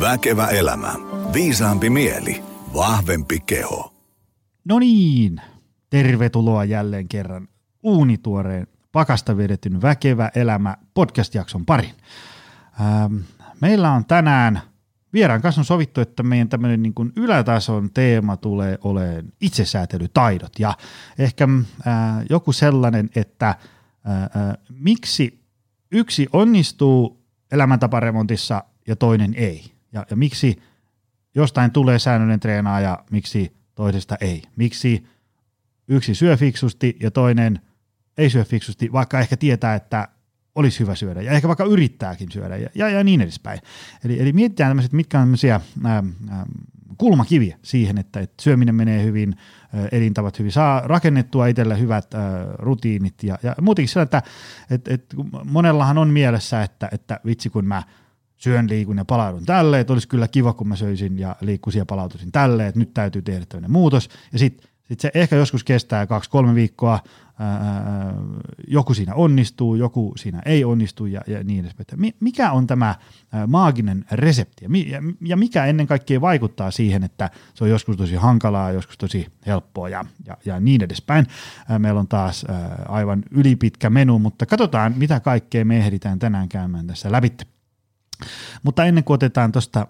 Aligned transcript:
Väkevä 0.00 0.46
elämä. 0.46 0.94
Viisaampi 1.34 1.90
mieli. 1.90 2.42
Vahvempi 2.74 3.40
keho. 3.40 3.94
No 4.64 4.78
niin, 4.78 5.40
tervetuloa 5.90 6.64
jälleen 6.64 7.08
kerran 7.08 7.48
uunituoreen 7.82 8.66
pakasta 8.92 9.36
vedetyn 9.36 9.82
Väkevä 9.82 10.30
elämä 10.34 10.76
podcast-jakson 10.94 11.66
parin. 11.66 11.94
Ähm, 12.80 13.16
meillä 13.60 13.92
on 13.92 14.04
tänään 14.04 14.60
vieraan 15.12 15.42
kanssa 15.42 15.60
on 15.60 15.64
sovittu, 15.64 16.00
että 16.00 16.22
meidän 16.22 16.48
tämmöinen 16.48 16.82
niin 16.82 16.94
kuin 16.94 17.12
ylätason 17.16 17.90
teema 17.90 18.36
tulee 18.36 18.78
olemaan 18.84 19.32
itsesäätelytaidot 19.40 20.52
ja 20.58 20.74
ehkä 21.18 21.48
äh, 21.86 21.94
joku 22.30 22.52
sellainen, 22.52 23.10
että 23.16 23.48
äh, 23.48 24.22
äh, 24.22 24.56
miksi 24.68 25.40
yksi 25.92 26.26
onnistuu 26.32 27.24
elämäntaparemontissa 27.52 28.64
ja 28.86 28.96
toinen 28.96 29.34
ei 29.34 29.79
ja, 29.92 30.06
ja 30.10 30.16
miksi 30.16 30.62
jostain 31.34 31.70
tulee 31.70 31.98
säännöllinen 31.98 32.40
treenaaja, 32.40 33.04
miksi 33.10 33.52
toisesta 33.74 34.16
ei, 34.20 34.42
miksi 34.56 35.06
yksi 35.88 36.14
syö 36.14 36.36
fiksusti 36.36 36.96
ja 37.00 37.10
toinen 37.10 37.60
ei 38.18 38.30
syö 38.30 38.44
fiksusti, 38.44 38.92
vaikka 38.92 39.20
ehkä 39.20 39.36
tietää, 39.36 39.74
että 39.74 40.08
olisi 40.54 40.80
hyvä 40.80 40.94
syödä 40.94 41.22
ja 41.22 41.32
ehkä 41.32 41.48
vaikka 41.48 41.64
yrittääkin 41.64 42.32
syödä 42.32 42.56
ja, 42.56 42.68
ja, 42.74 42.88
ja 42.88 43.04
niin 43.04 43.20
edespäin. 43.20 43.60
Eli, 44.04 44.20
eli 44.20 44.32
mietitään 44.32 44.70
tämmöiset, 44.70 44.92
mitkä 44.92 45.18
on 45.18 45.22
tämmöisiä 45.22 45.60
ää, 45.84 46.02
ää, 46.30 46.46
kulmakiviä 46.98 47.58
siihen, 47.62 47.98
että, 47.98 48.20
että 48.20 48.42
syöminen 48.42 48.74
menee 48.74 49.04
hyvin, 49.04 49.36
ää, 49.74 49.88
elintavat 49.92 50.38
hyvin, 50.38 50.52
saa 50.52 50.80
rakennettua 50.80 51.46
itselle 51.46 51.78
hyvät 51.78 52.14
ää, 52.14 52.46
rutiinit 52.58 53.22
ja, 53.22 53.38
ja 53.42 53.54
muutenkin 53.60 53.88
sillä, 53.88 54.02
että 54.02 54.22
et, 54.70 54.88
et, 54.88 55.14
monellahan 55.44 55.98
on 55.98 56.08
mielessä, 56.08 56.62
että, 56.62 56.88
että 56.92 57.20
vitsi 57.26 57.50
kun 57.50 57.64
mä 57.64 57.82
syön, 58.40 58.68
liikun 58.68 58.96
ja 58.96 59.04
palaudun 59.04 59.46
tälle, 59.46 59.80
että 59.80 59.92
olisi 59.92 60.08
kyllä 60.08 60.28
kiva 60.28 60.52
kun 60.52 60.68
mä 60.68 60.76
söisin 60.76 61.18
ja 61.18 61.36
liikkuisin 61.40 61.78
ja 61.78 61.86
palautuisin 61.86 62.32
tälle, 62.32 62.66
että 62.66 62.78
nyt 62.78 62.94
täytyy 62.94 63.22
tehdä 63.22 63.46
tämmöinen 63.46 63.70
muutos 63.70 64.08
ja 64.32 64.38
sitten 64.38 64.70
sitten 64.90 65.10
se 65.14 65.20
ehkä 65.20 65.36
joskus 65.36 65.64
kestää 65.64 66.06
kaksi-kolme 66.06 66.54
viikkoa, 66.54 67.00
ää, 67.38 68.14
joku 68.68 68.94
siinä 68.94 69.14
onnistuu, 69.14 69.74
joku 69.74 70.12
siinä 70.16 70.42
ei 70.46 70.64
onnistu 70.64 71.06
ja, 71.06 71.20
ja 71.26 71.44
niin 71.44 71.64
edespäin. 71.64 72.14
Mikä 72.20 72.52
on 72.52 72.66
tämä 72.66 72.94
maaginen 73.46 74.04
resepti 74.12 74.64
ja, 74.64 75.02
ja 75.20 75.36
mikä 75.36 75.64
ennen 75.64 75.86
kaikkea 75.86 76.20
vaikuttaa 76.20 76.70
siihen, 76.70 77.04
että 77.04 77.30
se 77.54 77.64
on 77.64 77.70
joskus 77.70 77.96
tosi 77.96 78.14
hankalaa, 78.14 78.72
joskus 78.72 78.98
tosi 78.98 79.26
helppoa 79.46 79.88
ja, 79.88 80.04
ja, 80.26 80.36
ja 80.44 80.60
niin 80.60 80.82
edespäin. 80.82 81.26
Meillä 81.78 82.00
on 82.00 82.08
taas 82.08 82.46
aivan 82.88 83.22
ylipitkä 83.30 83.90
menu, 83.90 84.18
mutta 84.18 84.46
katsotaan 84.46 84.94
mitä 84.96 85.20
kaikkea 85.20 85.64
me 85.64 85.76
ehditään 85.76 86.18
tänään 86.18 86.48
käymään 86.48 86.86
tässä 86.86 87.12
läpi. 87.12 87.32
Mutta 88.62 88.84
ennen 88.84 89.04
kuin 89.04 89.14
otetaan 89.14 89.52
tuosta 89.52 89.86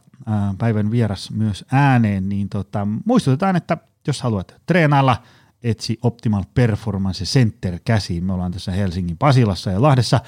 päivän 0.59 0.91
vieras 0.91 1.31
myös 1.31 1.64
ääneen, 1.73 2.28
niin 2.28 2.48
tota, 2.48 2.86
muistutetaan, 3.05 3.56
että 3.56 3.77
jos 4.06 4.23
haluat 4.23 4.55
treenailla, 4.67 5.17
etsi 5.62 5.98
Optimal 6.03 6.45
Performance 6.55 7.25
Center 7.25 7.78
käsiin. 7.84 8.25
Me 8.25 8.33
ollaan 8.33 8.53
tässä 8.53 8.73
Helsingin 8.73 9.19
Pasilassa 9.19 9.70
ja 9.70 9.83
Lahdessa. 9.83 10.20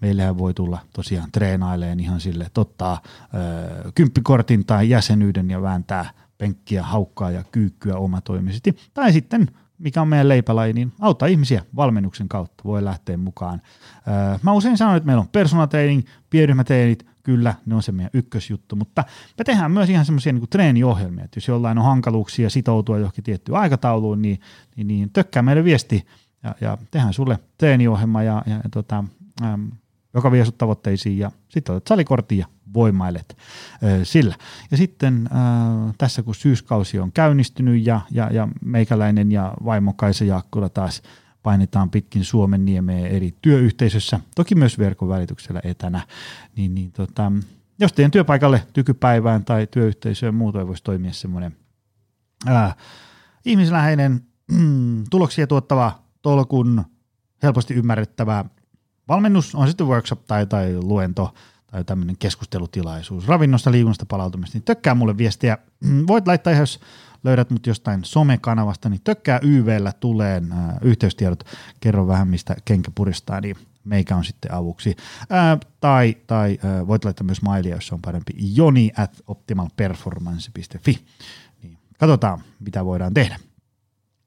Meillähän 0.00 0.38
voi 0.38 0.54
tulla 0.54 0.78
tosiaan 0.92 1.32
treenaileen 1.32 2.00
ihan 2.00 2.20
sille, 2.20 2.44
että 2.44 2.60
ottaa 2.60 3.02
ö, 3.04 3.92
kymppikortin 3.94 4.66
tai 4.66 4.88
jäsenyyden 4.88 5.50
ja 5.50 5.62
vääntää 5.62 6.10
penkkiä, 6.38 6.82
haukkaa 6.82 7.30
ja 7.30 7.44
kyykkyä 7.52 7.96
omatoimisesti. 7.96 8.76
Tai 8.94 9.12
sitten 9.12 9.50
mikä 9.80 10.02
on 10.02 10.08
meidän 10.08 10.28
leipälaji, 10.28 10.72
niin 10.72 10.92
auttaa 11.00 11.28
ihmisiä 11.28 11.64
valmennuksen 11.76 12.28
kautta, 12.28 12.64
voi 12.64 12.84
lähteä 12.84 13.16
mukaan. 13.16 13.62
mä 14.42 14.52
usein 14.52 14.76
sanon, 14.76 14.96
että 14.96 15.06
meillä 15.06 15.20
on 15.20 15.28
personal 15.28 15.66
training, 15.66 16.02
pienryhmätreenit, 16.30 17.06
kyllä, 17.30 17.54
ne 17.66 17.74
on 17.74 17.82
se 17.82 17.92
meidän 17.92 18.10
ykkösjuttu, 18.14 18.76
mutta 18.76 19.04
me 19.38 19.44
tehdään 19.44 19.72
myös 19.72 19.90
ihan 19.90 20.04
semmoisia 20.04 20.32
niin 20.32 20.48
treeniohjelmia, 20.50 21.24
että 21.24 21.36
jos 21.36 21.48
jollain 21.48 21.78
on 21.78 21.84
hankaluuksia 21.84 22.50
sitoutua 22.50 22.98
johonkin 22.98 23.24
tiettyyn 23.24 23.58
aikatauluun, 23.58 24.22
niin, 24.22 24.40
niin, 24.76 24.86
niin 24.86 25.10
tökkää 25.10 25.42
meille 25.42 25.64
viesti 25.64 26.06
ja, 26.42 26.54
ja 26.60 26.78
tehdään 26.90 27.12
sulle 27.12 27.38
treeniohjelma 27.58 28.22
ja, 28.22 28.42
ja, 28.46 28.54
ja 28.54 28.70
tota, 28.70 29.04
äm, 29.42 29.70
joka 30.14 30.32
vie 30.32 30.44
sut 30.44 30.58
tavoitteisiin 30.58 31.18
ja 31.18 31.30
sitten 31.48 31.74
otat 31.74 31.86
salikortin 31.86 32.38
ja 32.38 32.46
voimailet 32.74 33.36
ö, 33.82 34.04
sillä. 34.04 34.34
Ja 34.70 34.76
sitten 34.76 35.26
ö, 35.26 35.36
tässä 35.98 36.22
kun 36.22 36.34
syyskausi 36.34 36.98
on 36.98 37.12
käynnistynyt 37.12 37.86
ja, 37.86 38.00
ja, 38.10 38.28
ja 38.32 38.48
meikäläinen 38.64 39.32
ja 39.32 39.54
vaimo 39.64 39.92
Kaisa 39.92 40.24
Jaakkula 40.24 40.68
taas 40.68 41.02
painetaan 41.42 41.90
pitkin 41.90 42.24
Suomen 42.24 42.64
niemeä 42.64 43.08
eri 43.08 43.34
työyhteisössä, 43.42 44.20
toki 44.34 44.54
myös 44.54 44.78
verkon 44.78 45.08
välityksellä 45.08 45.60
etänä, 45.64 46.06
niin, 46.56 46.74
niin 46.74 46.92
tota, 46.92 47.32
jos 47.78 47.92
teidän 47.92 48.10
työpaikalle 48.10 48.66
tykypäivään 48.72 49.44
tai 49.44 49.66
työyhteisöön 49.66 50.34
muutoin 50.34 50.66
voisi 50.66 50.84
toimia 50.84 51.12
semmoinen 51.12 51.56
ää, 52.46 52.74
ihmisläheinen, 53.44 54.20
tuloksia 55.10 55.46
tuottava, 55.46 56.02
tolkun, 56.22 56.84
helposti 57.42 57.74
ymmärrettävä 57.74 58.44
valmennus, 59.08 59.54
on 59.54 59.66
sitten 59.66 59.86
workshop 59.86 60.26
tai, 60.26 60.46
tai 60.46 60.76
luento 60.82 61.34
tai 61.70 61.84
tämmöinen 61.84 62.16
keskustelutilaisuus 62.18 63.28
ravinnosta, 63.28 63.72
liikunnasta, 63.72 64.06
palautumista, 64.06 64.58
niin 64.58 64.64
tökkää 64.64 64.94
mulle 64.94 65.16
viestiä. 65.16 65.58
Voit 66.06 66.26
laittaa 66.26 66.52
jos 66.52 66.80
löydät 67.24 67.50
mut 67.50 67.66
jostain 67.66 68.04
somekanavasta, 68.04 68.88
niin 68.88 69.00
tökkää 69.04 69.40
YVllä 69.42 69.92
tulee 69.92 70.42
äh, 70.52 70.58
yhteystiedot, 70.82 71.44
kerro 71.80 72.06
vähän 72.06 72.28
mistä 72.28 72.56
kenkä 72.64 72.90
puristaa, 72.94 73.40
niin 73.40 73.56
meikä 73.84 74.16
on 74.16 74.24
sitten 74.24 74.54
avuksi. 74.54 74.96
Ää, 75.30 75.58
tai 75.80 76.16
tai 76.26 76.58
ää, 76.64 76.86
voit 76.86 77.04
laittaa 77.04 77.24
myös 77.24 77.42
mailia, 77.42 77.74
jos 77.74 77.92
on 77.92 78.02
parempi, 78.02 78.32
joni 78.36 78.90
at 78.96 79.22
optimalperformance.fi. 79.26 81.04
Niin, 81.62 81.78
katsotaan, 81.98 82.42
mitä 82.60 82.84
voidaan 82.84 83.14
tehdä. 83.14 83.38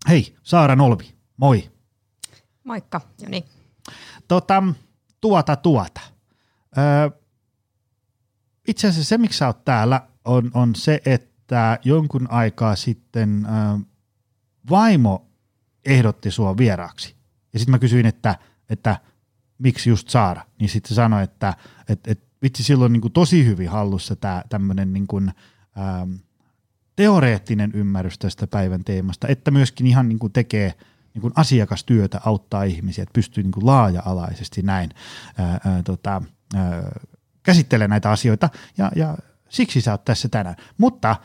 Hei, 0.09 0.35
Saara 0.43 0.75
Nolvi, 0.75 1.13
moi. 1.37 1.71
Moikka, 2.63 3.01
Joni. 3.21 3.45
Tota, 4.27 4.63
tuota, 5.21 5.55
tuota. 5.55 6.01
Öö, 6.77 7.09
itse 8.67 8.87
asiassa 8.87 9.09
se, 9.09 9.17
miksi 9.17 9.37
sä 9.37 9.47
oot 9.47 9.65
täällä, 9.65 10.01
on, 10.25 10.51
on 10.53 10.75
se, 10.75 11.01
että 11.05 11.32
jonkun 11.83 12.27
aikaa 12.31 12.75
sitten 12.75 13.45
öö, 13.45 13.79
vaimo 14.69 15.27
ehdotti 15.85 16.31
sua 16.31 16.57
vieraaksi. 16.57 17.15
Ja 17.53 17.59
sitten 17.59 17.71
mä 17.71 17.79
kysyin, 17.79 18.05
että, 18.05 18.35
että 18.69 18.99
miksi 19.57 19.89
just 19.89 20.09
Saara, 20.09 20.41
niin 20.59 20.69
sitten 20.69 20.95
sanoi, 20.95 21.23
että 21.23 21.53
et, 21.89 22.07
et, 22.07 22.23
vitsi 22.41 22.63
silloin 22.63 22.93
niin 22.93 23.01
kuin 23.01 23.13
tosi 23.13 23.45
hyvin 23.45 23.69
hallussa 23.69 24.15
tämä 24.15 24.43
tämmöinen 24.49 24.93
niin 24.93 25.07
kuin, 25.07 25.31
ähm, 25.77 26.11
teoreettinen 26.95 27.71
ymmärrys 27.73 28.19
tästä 28.19 28.47
päivän 28.47 28.83
teemasta, 28.83 29.27
että 29.27 29.51
myöskin 29.51 29.87
ihan 29.87 30.09
niin 30.09 30.19
kuin 30.19 30.33
tekee 30.33 30.73
niin 31.13 31.21
kuin 31.21 31.33
asiakastyötä, 31.35 32.21
auttaa 32.25 32.63
ihmisiä, 32.63 33.01
että 33.01 33.13
pystyy 33.13 33.43
niin 33.43 33.51
kuin 33.51 33.65
laaja-alaisesti 33.65 34.61
näin 34.61 34.89
ää, 35.37 35.59
ää, 35.65 35.83
tota, 35.83 36.21
ää, 36.55 36.99
käsittelemään 37.43 37.89
näitä 37.89 38.11
asioita 38.11 38.49
ja, 38.77 38.91
ja 38.95 39.17
siksi 39.53 39.81
sä 39.81 39.91
oot 39.91 40.05
tässä 40.05 40.29
tänään. 40.29 40.55
Mutta 40.77 41.09
ää, 41.09 41.15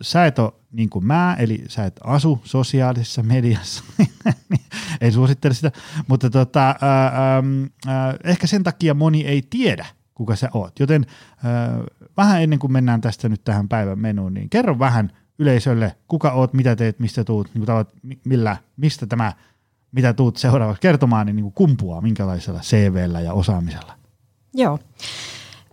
sä 0.00 0.26
et 0.26 0.38
ole 0.38 0.52
niin 0.72 0.90
kuin 0.90 1.06
mä, 1.06 1.36
eli 1.38 1.64
sä 1.68 1.84
et 1.84 2.00
asu 2.04 2.40
sosiaalisessa 2.44 3.22
mediassa, 3.22 3.84
niin 4.50 4.64
ei 5.00 5.12
suosittele 5.12 5.54
sitä, 5.54 5.72
mutta 6.08 6.30
tota, 6.30 6.66
ää, 6.80 7.42
ää, 7.86 8.14
ehkä 8.24 8.46
sen 8.46 8.62
takia 8.62 8.94
moni 8.94 9.24
ei 9.24 9.42
tiedä, 9.50 9.86
kuka 10.14 10.36
sä 10.36 10.48
oot. 10.54 10.80
Joten 10.80 11.06
ää, 11.44 11.80
vähän 12.16 12.42
ennen 12.42 12.58
kuin 12.58 12.72
mennään 12.72 13.00
tästä 13.00 13.28
nyt 13.28 13.44
tähän 13.44 13.68
päivän 13.68 13.98
menuun, 13.98 14.34
niin 14.34 14.50
kerro 14.50 14.78
vähän 14.78 15.12
yleisölle, 15.38 15.96
kuka 16.08 16.32
oot, 16.32 16.52
mitä 16.52 16.76
teet, 16.76 16.98
mistä 16.98 17.24
tuut, 17.24 17.50
niin 17.54 17.66
tavat, 17.66 17.88
millä, 18.24 18.56
mistä 18.76 19.06
tämä, 19.06 19.32
mitä 19.92 20.12
tuut 20.12 20.36
seuraavaksi 20.36 20.80
kertomaan, 20.80 21.26
niin, 21.26 21.36
niin 21.36 21.52
kumpuaa, 21.52 22.00
minkälaisella 22.00 22.60
CVllä 22.60 23.20
ja 23.20 23.32
osaamisella. 23.32 23.94
Joo. 24.54 24.78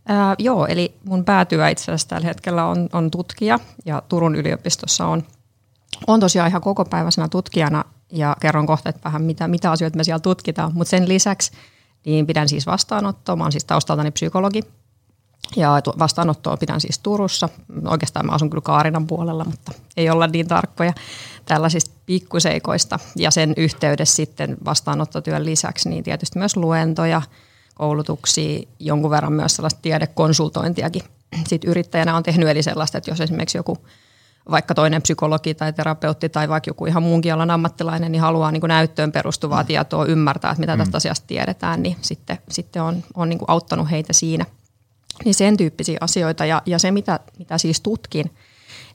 Ää, 0.07 0.35
joo, 0.39 0.65
eli 0.65 0.95
mun 1.05 1.25
päätyö 1.25 1.69
itse 1.69 1.83
asiassa 1.83 2.07
tällä 2.07 2.27
hetkellä 2.27 2.65
on, 2.65 2.89
on 2.93 3.11
tutkija 3.11 3.59
ja 3.85 4.01
Turun 4.09 4.35
yliopistossa 4.35 5.05
on, 5.05 5.23
on 6.07 6.19
tosiaan 6.19 6.49
ihan 6.49 6.61
kokopäiväisenä 6.61 7.27
tutkijana 7.27 7.83
ja 8.11 8.35
kerron 8.39 8.67
kohta, 8.67 8.89
että 8.89 9.01
vähän 9.03 9.21
mitä, 9.21 9.47
mitä 9.47 9.71
asioita 9.71 9.97
me 9.97 10.03
siellä 10.03 10.19
tutkitaan, 10.19 10.71
mutta 10.73 10.89
sen 10.89 11.07
lisäksi 11.07 11.51
niin 12.05 12.27
pidän 12.27 12.49
siis 12.49 12.67
vastaanottoa. 12.67 13.35
Mä 13.35 13.43
oon 13.43 13.51
siis 13.51 13.65
taustaltani 13.65 14.11
psykologi 14.11 14.61
ja 15.55 15.81
vastaanottoa 15.99 16.57
pidän 16.57 16.81
siis 16.81 16.99
Turussa. 16.99 17.49
Oikeastaan 17.85 18.25
mä 18.25 18.31
asun 18.31 18.49
kyllä 18.49 18.61
Kaarinan 18.61 19.07
puolella, 19.07 19.45
mutta 19.45 19.71
ei 19.97 20.09
olla 20.09 20.27
niin 20.27 20.47
tarkkoja 20.47 20.93
tällaisista 21.45 21.91
pikkuseikoista. 22.05 22.99
Ja 23.15 23.31
sen 23.31 23.53
yhteydessä 23.57 24.15
sitten 24.15 24.57
vastaanottotyön 24.65 25.45
lisäksi 25.45 25.89
niin 25.89 26.03
tietysti 26.03 26.39
myös 26.39 26.57
luentoja, 26.57 27.21
koulutuksia, 27.81 28.61
jonkun 28.79 29.11
verran 29.11 29.33
myös 29.33 29.55
sellaista 29.55 29.79
tiedekonsultointiakin. 29.81 31.01
Sitten 31.47 31.69
yrittäjänä 31.69 32.15
on 32.15 32.23
tehnyt 32.23 32.49
eli 32.49 32.63
sellaista, 32.63 32.97
että 32.97 33.11
jos 33.11 33.21
esimerkiksi 33.21 33.57
joku 33.57 33.77
vaikka 34.51 34.75
toinen 34.75 35.01
psykologi 35.01 35.53
tai 35.53 35.73
terapeutti 35.73 36.29
tai 36.29 36.49
vaikka 36.49 36.69
joku 36.69 36.85
ihan 36.85 37.03
muunkin 37.03 37.33
alan 37.33 37.51
ammattilainen, 37.51 38.11
niin 38.11 38.21
haluaa 38.21 38.51
niin 38.51 38.61
kuin 38.61 38.69
näyttöön 38.69 39.11
perustuvaa 39.11 39.63
mm. 39.63 39.67
tietoa 39.67 40.05
ymmärtää, 40.05 40.51
että 40.51 40.59
mitä 40.59 40.77
tästä 40.77 40.91
mm. 40.91 40.97
asiasta 40.97 41.27
tiedetään, 41.27 41.83
niin 41.83 41.97
sitten, 42.01 42.37
sitten 42.49 42.81
on, 42.81 43.03
on 43.13 43.29
niin 43.29 43.39
kuin 43.39 43.49
auttanut 43.49 43.91
heitä 43.91 44.13
siinä. 44.13 44.45
niin 45.25 45.35
sen 45.35 45.57
tyyppisiä 45.57 45.97
asioita. 46.01 46.45
Ja, 46.45 46.61
ja 46.65 46.79
se, 46.79 46.91
mitä, 46.91 47.19
mitä 47.39 47.57
siis 47.57 47.81
tutkin, 47.81 48.31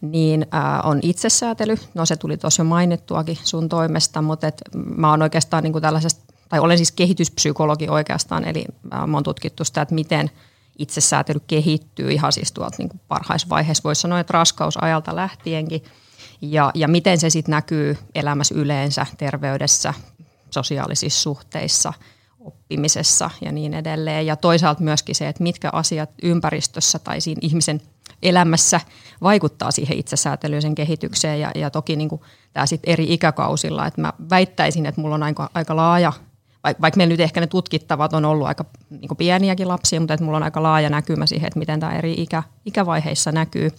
niin 0.00 0.46
ää, 0.52 0.80
on 0.82 0.98
itsesäätely. 1.02 1.76
No 1.94 2.06
se 2.06 2.16
tuli 2.16 2.36
tuossa 2.36 2.60
jo 2.60 2.64
mainittuakin 2.64 3.38
sun 3.44 3.68
toimesta, 3.68 4.22
mutta 4.22 4.46
et 4.46 4.62
mä 4.74 5.10
oon 5.10 5.22
oikeastaan 5.22 5.62
niin 5.62 5.72
kuin 5.72 5.82
tällaisesta, 5.82 6.25
tai 6.48 6.60
olen 6.60 6.78
siis 6.78 6.93
kehityspsykologi 6.93 7.88
oikeastaan, 7.88 8.44
eli 8.44 8.64
mä 9.06 9.16
oon 9.16 9.22
tutkittu 9.22 9.64
sitä, 9.64 9.82
että 9.82 9.94
miten 9.94 10.31
itsesäätely 10.78 11.40
kehittyy 11.46 12.12
ihan 12.12 12.32
siis 12.32 12.52
tuolta 12.52 12.76
niin 12.78 13.00
parhaisvaiheessa, 13.08 13.84
voisi 13.84 14.00
sanoa, 14.00 14.20
että 14.20 14.32
raskausajalta 14.32 15.16
lähtienkin, 15.16 15.84
ja, 16.40 16.70
ja 16.75 16.88
miten 16.88 17.20
se 17.20 17.31
sitten 17.31 17.52
näkyy 17.52 17.98
elämässä 18.14 18.54
yleensä, 18.54 19.06
terveydessä, 19.19 19.94
sosiaalisissa 20.50 21.22
suhteissa– 21.22 21.93
oppimisessa 22.46 23.31
ja 23.40 23.52
niin 23.52 23.75
edelleen. 23.75 24.26
Ja 24.26 24.37
toisaalta 24.37 24.82
myöskin 24.82 25.14
se, 25.14 25.28
että 25.28 25.43
mitkä 25.43 25.70
asiat 25.72 26.10
ympäristössä 26.22 26.98
tai 26.98 27.20
siinä 27.20 27.38
ihmisen 27.43 27.81
elämässä 28.22 28.81
vaikuttaa 29.22 29.70
siihen 29.70 29.98
itsesäätelyyn, 29.98 30.62
sen 30.62 30.75
kehitykseen 30.75 31.40
ja, 31.40 31.50
ja 31.54 31.70
toki 31.70 31.96
niin 31.96 32.08
kuin 32.08 32.20
tämä 32.52 32.66
sitten 32.66 32.93
eri 32.93 33.12
ikäkausilla. 33.12 33.87
Että 33.87 34.00
mä 34.00 34.12
väittäisin, 34.31 34.87
että 34.87 35.00
mulla 35.00 35.14
on 35.14 35.22
aika, 35.22 35.50
aika 35.54 35.76
laaja, 35.76 36.12
vaikka 36.80 36.96
meillä 36.96 37.12
nyt 37.12 37.20
ehkä 37.20 37.40
ne 37.40 37.46
tutkittavat 37.46 38.12
on 38.12 38.24
ollut 38.24 38.46
aika 38.46 38.64
niin 38.90 39.16
pieniäkin 39.18 39.68
lapsia, 39.68 40.00
mutta 40.00 40.14
että 40.14 40.24
mulla 40.24 40.36
on 40.36 40.42
aika 40.42 40.62
laaja 40.62 40.90
näkymä 40.90 41.26
siihen, 41.26 41.46
että 41.46 41.58
miten 41.58 41.80
tämä 41.80 41.98
eri 41.98 42.12
ikä, 42.12 42.42
ikävaiheissa 42.66 43.32
näkyy. 43.32 43.70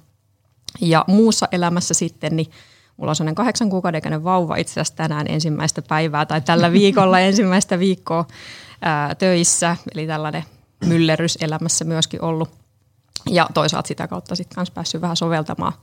Ja 0.82 1.06
muussa 1.08 1.48
elämässä 1.52 1.94
sitten, 1.94 2.36
niin 2.36 2.52
Mulla 2.98 3.12
on 3.12 3.16
sellainen 3.16 3.36
kahdeksan 3.36 3.70
kuukauden 3.70 4.24
vauva 4.24 4.56
itse 4.56 4.72
asiassa 4.72 4.96
tänään 4.96 5.26
ensimmäistä 5.30 5.82
päivää 5.82 6.26
tai 6.26 6.42
tällä 6.42 6.72
viikolla 6.72 7.20
ensimmäistä 7.30 7.80
viikkoa 7.80 8.26
ää, 8.82 9.16
töissä. 9.16 9.78
Eli 9.94 10.08
tällainen 10.08 10.44
myllerys 10.86 11.38
elämässä 11.42 11.86
myöskin 11.86 12.22
ollut. 12.22 12.50
Ja 13.30 13.50
toisaalta 13.54 13.88
sitä 13.88 14.08
kautta 14.08 14.36
sitten 14.36 14.60
myös 14.60 14.72
päässyt 14.72 15.02
vähän 15.02 15.16
soveltamaan 15.16 15.74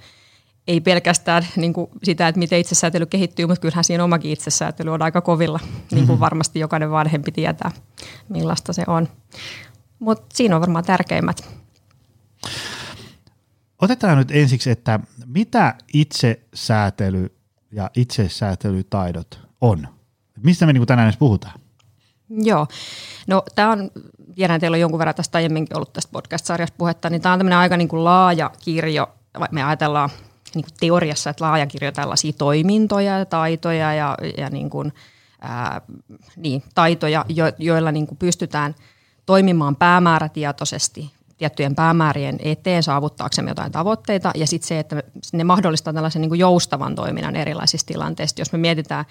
ei 0.68 0.80
pelkästään 0.80 1.46
niin 1.56 1.72
kuin 1.72 1.90
sitä, 2.02 2.28
että 2.28 2.38
miten 2.38 2.58
itsesäätely 2.58 3.06
kehittyy, 3.06 3.46
mutta 3.46 3.60
kyllähän 3.60 3.84
siinä 3.84 4.04
omakin 4.04 4.30
itsesäätely 4.30 4.90
on 4.92 5.02
aika 5.02 5.20
kovilla, 5.20 5.60
niin 5.90 6.06
kuin 6.06 6.16
mhm. 6.16 6.20
varmasti 6.20 6.58
jokainen 6.58 6.90
vanhempi 6.90 7.32
tietää, 7.32 7.70
millaista 8.28 8.72
se 8.72 8.84
on. 8.86 9.08
Mutta 9.98 10.26
siinä 10.36 10.54
on 10.54 10.60
varmaan 10.60 10.84
tärkeimmät 10.84 11.48
Otetaan 13.82 14.18
nyt 14.18 14.30
ensiksi, 14.30 14.70
että 14.70 15.00
mitä 15.26 15.74
itsesäätely 15.94 17.36
ja 17.72 17.90
itsesäätelytaidot 17.96 19.40
on? 19.60 19.88
Mistä 20.42 20.66
me 20.66 20.72
niin 20.72 20.86
tänään 20.86 21.08
edes 21.08 21.18
puhutaan? 21.18 21.60
Joo, 22.30 22.66
no 23.26 23.42
tämä 23.54 23.70
on, 23.70 23.90
tiedän 24.34 24.60
teillä 24.60 24.74
on 24.74 24.80
jonkun 24.80 24.98
verran 24.98 25.14
tästä 25.14 25.38
aiemminkin 25.38 25.76
ollut 25.76 25.92
tästä 25.92 26.12
podcast-sarjasta 26.12 26.76
puhetta, 26.78 27.10
niin 27.10 27.22
tämä 27.22 27.32
on 27.32 27.38
tämmöinen 27.38 27.58
aika 27.58 27.76
niin 27.76 27.88
kuin 27.88 28.04
laaja 28.04 28.50
kirjo, 28.64 29.14
me 29.50 29.62
ajatellaan 29.62 30.10
niin 30.58 30.64
kuin 30.64 30.74
teoriassa, 30.80 31.30
että 31.30 31.44
laaja 31.44 31.66
kirjo 31.66 31.92
tällaisia 31.92 32.32
toimintoja 32.32 33.18
ja 33.18 33.24
taitoja 33.24 33.94
ja, 33.94 34.16
ja 34.38 34.50
niin 34.50 34.70
kuin, 34.70 34.92
ää, 35.40 35.80
niin, 36.36 36.62
taitoja, 36.74 37.24
jo, 37.28 37.44
joilla 37.58 37.92
niin 37.92 38.06
kuin 38.06 38.18
pystytään 38.18 38.74
toimimaan 39.26 39.76
päämäärätietoisesti 39.76 41.12
tiettyjen 41.38 41.74
päämäärien 41.74 42.38
eteen 42.42 42.82
saavuttaaksemme 42.82 43.50
jotain 43.50 43.72
tavoitteita 43.72 44.30
ja 44.34 44.46
sitten 44.46 44.68
se, 44.68 44.78
että 44.78 45.02
ne 45.32 45.44
mahdollistaa 45.44 45.92
tällaisen 45.92 46.22
niin 46.22 46.30
kuin 46.30 46.40
joustavan 46.40 46.94
toiminnan 46.94 47.36
erilaisissa 47.36 47.86
tilanteissa. 47.86 48.40
Jos 48.40 48.52
me 48.52 48.58
mietitään 48.58 49.04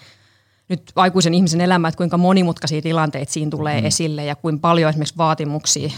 nyt 0.70 0.92
aikuisen 0.96 1.34
ihmisen 1.34 1.62
elämää, 1.62 1.90
että 1.90 1.98
kuinka 1.98 2.18
monimutkaisia 2.18 2.82
tilanteita 2.82 3.32
siinä 3.32 3.52
tulee 3.52 3.82
mm. 3.82 3.88
esille 3.88 4.26
ja 4.26 4.36
kuinka 4.36 4.60
paljon 4.62 4.90
esimerkiksi 4.90 5.18
vaatimuksia 5.18 5.90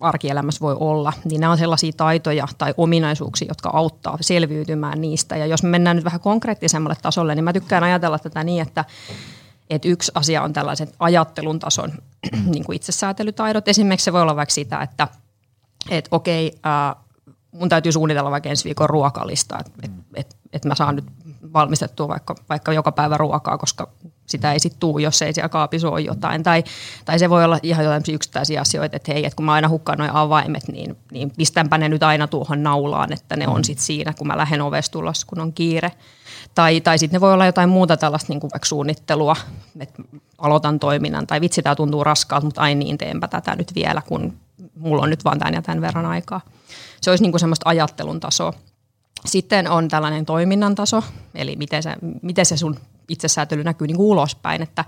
arkielämässä 0.00 0.60
voi 0.60 0.76
olla, 0.80 1.12
niin 1.24 1.40
nämä 1.40 1.52
on 1.52 1.58
sellaisia 1.58 1.92
taitoja 1.96 2.48
tai 2.58 2.74
ominaisuuksia, 2.76 3.48
jotka 3.48 3.70
auttaa 3.72 4.18
selviytymään 4.20 5.00
niistä. 5.00 5.36
Ja 5.36 5.46
jos 5.46 5.62
me 5.62 5.68
mennään 5.68 5.96
nyt 5.96 6.04
vähän 6.04 6.20
konkreettisemmalle 6.20 6.96
tasolle, 7.02 7.34
niin 7.34 7.44
mä 7.44 7.52
tykkään 7.52 7.84
ajatella 7.84 8.18
tätä 8.18 8.44
niin, 8.44 8.62
että 8.62 8.84
että 9.70 9.88
yksi 9.88 10.12
asia 10.14 10.42
on 10.42 10.52
tällaisen 10.52 10.88
ajattelun 10.98 11.58
tason 11.58 11.92
niin 12.52 12.64
kuin 12.64 12.76
itsesäätelytaidot. 12.76 13.68
Esimerkiksi 13.68 14.04
se 14.04 14.12
voi 14.12 14.22
olla 14.22 14.36
vaikka 14.36 14.54
sitä, 14.54 14.80
että– 14.82 15.08
että 15.90 16.08
okei, 16.12 16.58
mun 17.54 17.68
täytyy 17.68 17.92
suunnitella 17.92 18.30
vaikka 18.30 18.48
ensi 18.48 18.64
viikon 18.64 18.90
ruokalista, 18.90 19.58
että 19.60 19.72
et, 19.82 19.90
et, 20.14 20.36
et 20.52 20.64
mä 20.64 20.74
saan 20.74 20.96
nyt 20.96 21.04
valmistettua 21.52 22.08
vaikka, 22.08 22.34
vaikka 22.48 22.72
joka 22.72 22.92
päivä 22.92 23.16
ruokaa, 23.16 23.58
koska 23.58 23.88
sitä 24.26 24.52
ei 24.52 24.60
sitten 24.60 24.80
tuu, 24.80 24.98
jos 24.98 25.22
ei 25.22 25.32
siellä 25.32 25.48
kaapissa 25.48 25.88
ole 25.88 26.00
jotain. 26.00 26.42
Tai, 26.42 26.64
tai 27.04 27.18
se 27.18 27.30
voi 27.30 27.44
olla 27.44 27.58
ihan 27.62 27.84
jotain 27.84 28.02
yksittäisiä 28.12 28.60
asioita, 28.60 28.96
että 28.96 29.12
hei, 29.12 29.26
että 29.26 29.36
kun 29.36 29.44
mä 29.46 29.52
aina 29.52 29.68
hukkaan 29.68 29.98
noin 29.98 30.10
avaimet, 30.10 30.68
niin, 30.68 30.96
niin 31.10 31.30
pistänpä 31.30 31.78
ne 31.78 31.88
nyt 31.88 32.02
aina 32.02 32.26
tuohon 32.26 32.62
naulaan, 32.62 33.12
että 33.12 33.36
ne 33.36 33.48
on 33.48 33.64
sitten 33.64 33.84
siinä, 33.84 34.12
kun 34.18 34.26
mä 34.26 34.36
lähden 34.36 34.62
ovesta 34.62 34.92
tulossa, 34.92 35.26
kun 35.26 35.40
on 35.40 35.52
kiire. 35.52 35.92
Tai, 36.54 36.80
tai 36.80 36.98
sitten 36.98 37.16
ne 37.16 37.20
voi 37.20 37.32
olla 37.32 37.46
jotain 37.46 37.68
muuta 37.68 37.96
tällaista 37.96 38.32
niin 38.32 38.40
kuin 38.40 38.50
vaikka 38.52 38.66
suunnittelua, 38.66 39.36
että 39.80 40.02
aloitan 40.38 40.78
toiminnan, 40.78 41.26
tai 41.26 41.40
vitsi 41.40 41.62
tämä 41.62 41.74
tuntuu 41.74 42.04
raskaalta, 42.04 42.46
mutta 42.46 42.60
ai 42.60 42.74
niin, 42.74 42.98
teenpä 42.98 43.28
tätä 43.28 43.56
nyt 43.56 43.74
vielä, 43.74 44.02
kun 44.06 44.36
mulla 44.76 45.02
on 45.02 45.10
nyt 45.10 45.24
vaan 45.24 45.38
tämän 45.38 45.54
ja 45.54 45.62
tämän 45.62 45.80
verran 45.80 46.06
aikaa. 46.06 46.40
Se 47.04 47.10
olisi 47.10 47.24
niin 47.24 47.32
kuin 47.32 47.40
semmoista 47.40 47.68
ajattelun 47.68 48.20
tasoa. 48.20 48.52
Sitten 49.26 49.70
on 49.70 49.88
tällainen 49.88 50.26
toiminnan 50.26 50.74
taso, 50.74 51.02
eli 51.34 51.56
miten 51.56 51.82
se, 51.82 51.94
miten 52.22 52.46
se 52.46 52.56
sun 52.56 52.76
itsesäätely 53.08 53.64
näkyy 53.64 53.86
niin 53.86 53.96
kuin 53.96 54.06
ulospäin, 54.06 54.62
että 54.62 54.84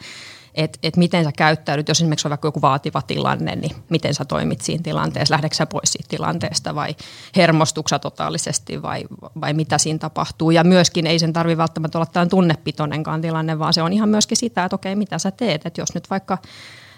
et, 0.55 0.79
et 0.83 0.97
miten 0.97 1.25
sä 1.25 1.33
käyttäydyt, 1.33 1.89
jos 1.89 1.99
esimerkiksi 1.99 2.29
on 2.29 2.31
vaikka 2.31 2.49
joku 2.49 2.63
vaativa 2.63 3.03
tilanne, 3.03 3.57
niin 3.57 3.77
miten 3.89 4.15
sä 4.15 4.25
toimit 4.25 4.61
siinä 4.61 4.83
tilanteessa, 4.83 5.33
lähdetkö 5.33 5.57
sä 5.57 5.67
pois 5.67 5.93
siitä 5.93 6.09
tilanteesta 6.09 6.75
vai 6.75 6.97
hermostuksa 7.37 7.99
totaalisesti 7.99 8.83
vai, 8.83 9.05
vai 9.41 9.53
mitä 9.53 9.79
siinä 9.79 9.99
tapahtuu. 9.99 10.51
Ja 10.51 10.65
myöskin 10.65 11.07
ei 11.07 11.19
sen 11.19 11.33
tarvi 11.33 11.57
välttämättä 11.57 11.99
olla 11.99 12.07
tämän 12.07 12.29
tunnepitoinenkaan 12.29 13.21
tilanne, 13.21 13.59
vaan 13.59 13.75
se 13.75 13.83
on 13.83 13.93
ihan 13.93 14.09
myöskin 14.09 14.37
sitä, 14.37 14.65
että 14.65 14.77
okei, 14.77 14.97
mitä 14.97 15.19
sä 15.19 15.31
teet, 15.31 15.67
että 15.67 15.81
jos 15.81 15.95
nyt 15.95 16.11
vaikka 16.11 16.39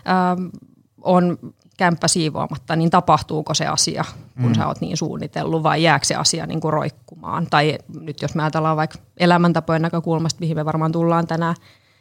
ähm, 0.09 0.47
on 1.03 1.38
kämppä 1.78 2.08
siivoamatta, 2.08 2.76
niin 2.76 2.90
tapahtuuko 2.90 3.54
se 3.54 3.66
asia, 3.66 4.04
kun 4.40 4.50
mm. 4.50 4.54
sä 4.54 4.66
oot 4.66 4.80
niin 4.80 4.96
suunnitellut, 4.96 5.62
vai 5.62 5.82
jääkö 5.82 6.04
se 6.04 6.14
asia 6.14 6.46
niin 6.46 6.60
kuin 6.60 6.72
roikkumaan? 6.72 7.46
Tai 7.50 7.78
nyt 8.00 8.22
jos 8.22 8.34
me 8.34 8.42
ajatellaan 8.42 8.76
vaikka 8.76 8.98
elämäntapojen 9.16 9.82
näkökulmasta, 9.82 10.40
mihin 10.40 10.56
me 10.56 10.64
varmaan 10.64 10.92
tullaan 10.92 11.26
tänään 11.26 11.54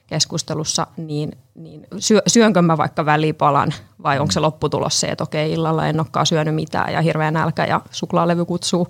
keskustelussa, 0.07 0.87
niin, 0.97 1.37
niin 1.55 1.87
syö, 1.99 2.21
syönkö 2.27 2.61
mä 2.61 2.77
vaikka 2.77 3.05
välipalan, 3.05 3.73
vai 4.03 4.19
onko 4.19 4.31
se 4.31 4.39
lopputulos 4.39 4.99
se, 4.99 5.07
että 5.07 5.23
okei, 5.23 5.53
illalla 5.53 5.87
en 5.87 5.99
olekaan 5.99 6.25
syönyt 6.25 6.55
mitään 6.55 6.93
ja 6.93 7.01
hirveä 7.01 7.31
nälkä 7.31 7.65
ja 7.65 7.81
suklaalevy 7.91 8.45
kutsuu 8.45 8.87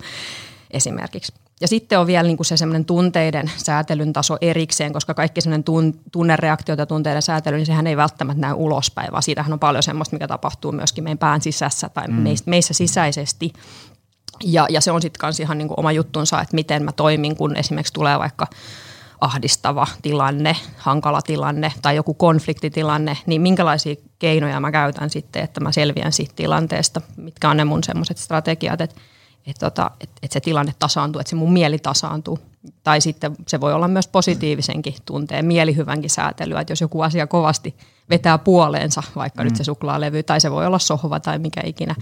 esimerkiksi. 0.70 1.32
Ja 1.60 1.68
sitten 1.68 1.98
on 1.98 2.06
vielä 2.06 2.26
niin 2.26 2.36
kuin 2.36 2.46
se 2.46 2.56
semmoinen 2.56 2.84
tunteiden 2.84 3.50
säätelyn 3.56 4.12
taso 4.12 4.36
erikseen, 4.40 4.92
koska 4.92 5.14
kaikki 5.14 5.40
semmoinen 5.40 5.64
tun, 5.64 6.00
tunnereaktiot 6.12 6.78
ja 6.78 6.86
tunteiden 6.86 7.22
säätely, 7.22 7.56
niin 7.56 7.66
sehän 7.66 7.86
ei 7.86 7.96
välttämättä 7.96 8.40
näy 8.40 8.54
ulospäin, 8.54 9.12
vaan 9.12 9.22
siitähän 9.22 9.52
on 9.52 9.58
paljon 9.58 9.82
semmoista, 9.82 10.16
mikä 10.16 10.28
tapahtuu 10.28 10.72
myöskin 10.72 11.04
meidän 11.04 11.18
pään 11.18 11.40
sisässä 11.40 11.88
tai 11.88 12.08
mm. 12.08 12.34
meissä 12.46 12.74
sisäisesti. 12.74 13.52
Ja, 14.44 14.66
ja 14.70 14.80
se 14.80 14.92
on 14.92 15.02
sitten 15.02 15.26
myös 15.26 15.40
ihan 15.40 15.58
niin 15.58 15.68
kuin 15.68 15.80
oma 15.80 15.92
juttunsa, 15.92 16.40
että 16.40 16.54
miten 16.54 16.84
mä 16.84 16.92
toimin, 16.92 17.36
kun 17.36 17.56
esimerkiksi 17.56 17.92
tulee 17.92 18.18
vaikka 18.18 18.46
ahdistava 19.20 19.86
tilanne, 20.02 20.56
hankala 20.76 21.22
tilanne 21.22 21.72
tai 21.82 21.96
joku 21.96 22.14
konfliktitilanne, 22.14 23.18
niin 23.26 23.40
minkälaisia 23.40 23.94
keinoja 24.18 24.60
mä 24.60 24.72
käytän 24.72 25.10
sitten, 25.10 25.44
että 25.44 25.60
mä 25.60 25.72
selviän 25.72 26.12
siitä 26.12 26.32
tilanteesta, 26.36 27.00
mitkä 27.16 27.50
on 27.50 27.56
ne 27.56 27.64
mun 27.64 27.84
semmoiset 27.84 28.18
strategiat, 28.18 28.80
että 28.80 28.96
että 29.46 29.70
tota, 29.70 29.90
et, 30.00 30.10
et 30.22 30.32
se 30.32 30.40
tilanne 30.40 30.74
tasaantuu, 30.78 31.20
että 31.20 31.30
se 31.30 31.36
mun 31.36 31.52
mieli 31.52 31.78
tasaantuu. 31.78 32.38
Tai 32.84 33.00
sitten 33.00 33.36
se 33.46 33.60
voi 33.60 33.72
olla 33.72 33.88
myös 33.88 34.08
positiivisenkin 34.08 34.94
tunteen, 35.04 35.44
mielihyvänkin 35.44 36.10
säätelyä, 36.10 36.60
että 36.60 36.72
jos 36.72 36.80
joku 36.80 37.00
asia 37.00 37.26
kovasti 37.26 37.74
vetää 38.10 38.38
puoleensa, 38.38 39.02
vaikka 39.16 39.42
mm. 39.42 39.44
nyt 39.44 39.56
se 39.56 39.64
suklaalevy, 39.64 40.22
tai 40.22 40.40
se 40.40 40.50
voi 40.50 40.66
olla 40.66 40.78
sohva 40.78 41.20
tai 41.20 41.38
mikä 41.38 41.60
ikinä, 41.64 41.94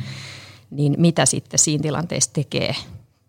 niin 0.70 0.94
mitä 0.98 1.26
sitten 1.26 1.58
siinä 1.58 1.82
tilanteessa 1.82 2.32
tekee, 2.32 2.74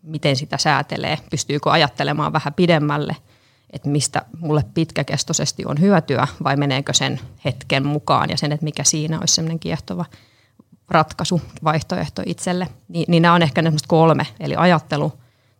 miten 0.03 0.35
sitä 0.35 0.57
säätelee, 0.57 1.17
pystyykö 1.29 1.71
ajattelemaan 1.71 2.33
vähän 2.33 2.53
pidemmälle, 2.53 3.15
että 3.73 3.89
mistä 3.89 4.21
mulle 4.39 4.65
pitkäkestoisesti 4.73 5.65
on 5.65 5.79
hyötyä 5.79 6.27
vai 6.43 6.55
meneekö 6.55 6.93
sen 6.93 7.19
hetken 7.45 7.87
mukaan 7.87 8.29
ja 8.29 8.37
sen, 8.37 8.51
että 8.51 8.63
mikä 8.63 8.83
siinä 8.83 9.19
olisi 9.19 9.35
semmoinen 9.35 9.59
kiehtova– 9.59 10.05
ratkaisu, 10.89 11.41
vaihtoehto 11.63 12.22
itselle, 12.25 12.67
niin, 12.88 13.06
niin 13.08 13.22
nämä 13.22 13.34
on 13.34 13.41
ehkä 13.41 13.62
ne 13.62 13.72
kolme, 13.88 14.27
eli 14.39 14.56
ajattelu, 14.56 15.13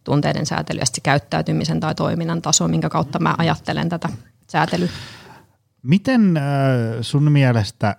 tunteiden 0.04 0.46
säätely 0.46 0.80
ja 0.80 0.86
sitten 0.86 1.04
käyttäytymisen 1.04 1.80
tai 1.80 1.96
toiminnan 1.96 2.42
taso, 2.42 2.68
minkä 2.68 2.90
kautta 2.90 3.20
mä 3.20 3.36
ajattelen 3.38 3.90
tätä 3.90 4.10
säätelyä. 4.48 4.90
Miten 5.84 6.38
äh, 6.38 6.44
sun 7.02 7.32
mielestä 7.32 7.96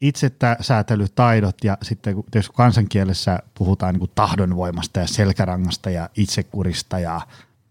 itse 0.00 0.32
säätelytaidot 0.60 1.64
ja 1.64 1.78
sitten 1.82 2.16
jos 2.34 2.50
kansankielessä 2.50 3.38
puhutaan 3.54 3.94
niin 3.94 3.98
kuin 4.00 4.10
tahdonvoimasta 4.14 5.00
ja 5.00 5.06
selkärangasta 5.06 5.90
ja 5.90 6.10
itsekurista 6.16 6.98
ja 6.98 7.20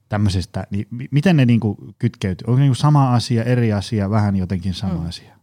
tämmöisestä, 0.10 0.68
niin 0.70 0.88
miten 1.12 1.38
ne 1.38 1.46
niin 1.46 1.60
kuin 1.60 1.78
kytkeytyy? 2.00 2.46
Onko 2.48 2.60
niin 2.60 2.70
kuin 2.70 2.75
sama 2.75 3.13
asia, 3.13 3.44
eri 3.44 3.74
asia, 3.74 4.10
vähän 4.10 4.36
jotenkin 4.36 4.74
sama 4.74 4.94
mm. 5.01 5.08
asia? 5.08 5.38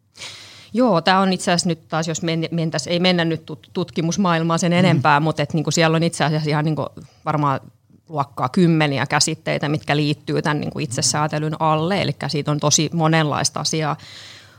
Joo, 0.77 1.01
tämä 1.01 1.21
on 1.21 1.33
itse 1.33 1.53
asiassa 1.53 1.69
nyt 1.69 1.89
taas, 1.89 2.09
jos 2.09 2.23
mentäisiin, 2.51 2.93
ei 2.93 3.01
mennä 3.01 3.25
nyt 3.25 3.43
tutkimusmaailmaan 3.73 4.59
sen 4.59 4.73
enempää, 4.73 5.21
mm. 5.21 5.25
mutta 5.25 5.43
et, 5.43 5.55
niinku 5.55 5.71
siellä 5.71 5.97
on 5.97 6.03
itse 6.03 6.25
asiassa 6.25 6.51
ihan 6.51 6.65
niinku, 6.65 6.87
varmaan 7.25 7.61
luokkaa 8.09 8.49
kymmeniä 8.49 9.07
käsitteitä, 9.07 9.69
mitkä 9.69 9.97
liittyy 9.97 10.43
tämän 10.43 10.61
niin 10.61 10.71
kuin 10.71 10.83
itsesäätelyn 10.83 11.61
alle, 11.61 12.03
eli 12.03 12.17
siitä 12.29 12.51
on 12.51 12.61
tosi 12.61 12.91
monenlaista 12.93 13.61
asiaa. 13.61 13.97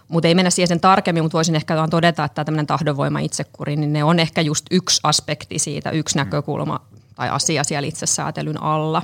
Mutta 0.08 0.28
ei 0.28 0.36
mennä 0.36 0.50
siihen 0.50 0.68
sen 0.68 0.80
tarkemmin, 0.80 1.24
mutta 1.24 1.36
voisin 1.36 1.56
ehkä 1.56 1.76
vaan 1.76 1.90
todeta, 1.90 2.24
että 2.24 2.46
tämmöinen 2.46 2.68
tahdonvoima 2.68 3.20
itsekuri, 3.20 3.76
niin 3.76 3.94
ne 3.94 4.04
on 4.04 4.20
ehkä 4.20 4.42
just 4.42 4.66
yksi 4.72 5.00
aspekti 5.04 5.60
siitä, 5.60 5.92
yksi 5.92 6.18
näkökulma 6.18 6.80
tai 7.18 7.30
asia 7.30 7.64
siellä 7.64 7.88
itsesäätelyn 7.88 8.64
alla. 8.64 9.02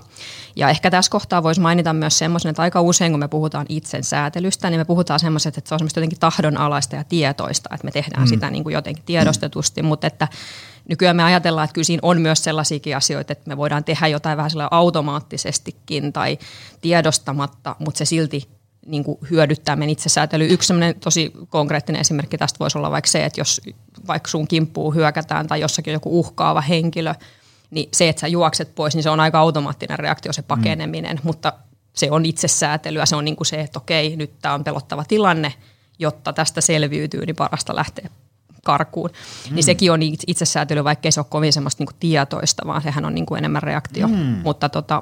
Ja 0.55 0.69
ehkä 0.69 0.91
tässä 0.91 1.11
kohtaa 1.11 1.43
voisi 1.43 1.61
mainita 1.61 1.93
myös 1.93 2.17
semmoisen, 2.17 2.49
että 2.49 2.61
aika 2.61 2.81
usein 2.81 3.11
kun 3.11 3.19
me 3.19 3.27
puhutaan 3.27 3.65
itsensäätelystä, 3.69 4.69
niin 4.69 4.79
me 4.79 4.85
puhutaan 4.85 5.19
semmoiset, 5.19 5.57
että 5.57 5.69
se 5.69 5.75
on 5.75 5.79
semmoista 5.79 5.99
jotenkin 5.99 6.19
tahdonalaista 6.19 6.95
ja 6.95 7.03
tietoista, 7.03 7.69
että 7.73 7.85
me 7.85 7.91
tehdään 7.91 8.23
mm. 8.23 8.27
sitä 8.27 8.49
niin 8.49 8.63
kuin 8.63 8.73
jotenkin 8.73 9.03
tiedostetusti, 9.05 9.81
mm. 9.81 9.87
mutta 9.87 10.07
että 10.07 10.27
nykyään 10.89 11.15
me 11.15 11.23
ajatellaan, 11.23 11.65
että 11.65 11.73
kyllä 11.73 11.85
siinä 11.85 11.99
on 12.01 12.21
myös 12.21 12.43
sellaisiakin 12.43 12.97
asioita, 12.97 13.33
että 13.33 13.49
me 13.49 13.57
voidaan 13.57 13.83
tehdä 13.83 14.07
jotain 14.07 14.37
vähän 14.37 14.51
automaattisestikin 14.71 16.13
tai 16.13 16.37
tiedostamatta, 16.81 17.75
mutta 17.79 17.97
se 17.97 18.05
silti 18.05 18.49
niin 18.85 19.03
kuin 19.03 19.17
hyödyttää 19.29 19.75
meidän 19.75 19.91
itsesäätely. 19.91 20.47
Yksi 20.49 20.73
tosi 20.99 21.33
konkreettinen 21.49 22.01
esimerkki 22.01 22.37
tästä 22.37 22.59
voisi 22.59 22.77
olla 22.77 22.91
vaikka 22.91 23.11
se, 23.11 23.25
että 23.25 23.41
jos 23.41 23.61
vaikka 24.07 24.29
sun 24.29 24.47
kimppuun 24.47 24.95
hyökätään 24.95 25.47
tai 25.47 25.61
jossakin 25.61 25.93
joku 25.93 26.19
uhkaava 26.19 26.61
henkilö, 26.61 27.13
niin 27.73 27.89
se, 27.93 28.09
että 28.09 28.19
sä 28.19 28.27
juokset 28.27 28.75
pois, 28.75 28.95
niin 28.95 29.03
se 29.03 29.09
on 29.09 29.19
aika 29.19 29.39
automaattinen 29.39 29.99
reaktio 29.99 30.33
se 30.33 30.41
pakeneminen, 30.41 31.17
mm. 31.17 31.21
mutta 31.23 31.53
se 31.93 32.11
on 32.11 32.25
itsesäätelyä, 32.25 33.05
se 33.05 33.15
on 33.15 33.25
niin 33.25 33.35
kuin 33.35 33.47
se, 33.47 33.61
että 33.61 33.79
okei, 33.79 34.15
nyt 34.15 34.39
tämä 34.41 34.53
on 34.53 34.63
pelottava 34.63 35.03
tilanne, 35.03 35.53
jotta 35.99 36.33
tästä 36.33 36.61
selviytyy, 36.61 37.25
niin 37.25 37.35
parasta 37.35 37.75
lähteä 37.75 38.09
karkuun. 38.63 39.09
Niin 39.09 39.51
mm. 39.51 39.55
Niin 39.55 39.63
sekin 39.63 39.91
on 39.91 39.99
itsesäätely, 40.27 40.83
vaikka 40.83 41.11
se 41.11 41.19
ole 41.19 41.25
kovin 41.29 41.53
semmoista 41.53 41.81
niin 41.81 41.87
kuin 41.87 41.99
tietoista, 41.99 42.67
vaan 42.67 42.81
sehän 42.81 43.05
on 43.05 43.15
niin 43.15 43.25
kuin 43.25 43.37
enemmän 43.37 43.63
reaktio. 43.63 44.07
Mm. 44.07 44.15
Mutta 44.43 44.69
tota, 44.69 44.99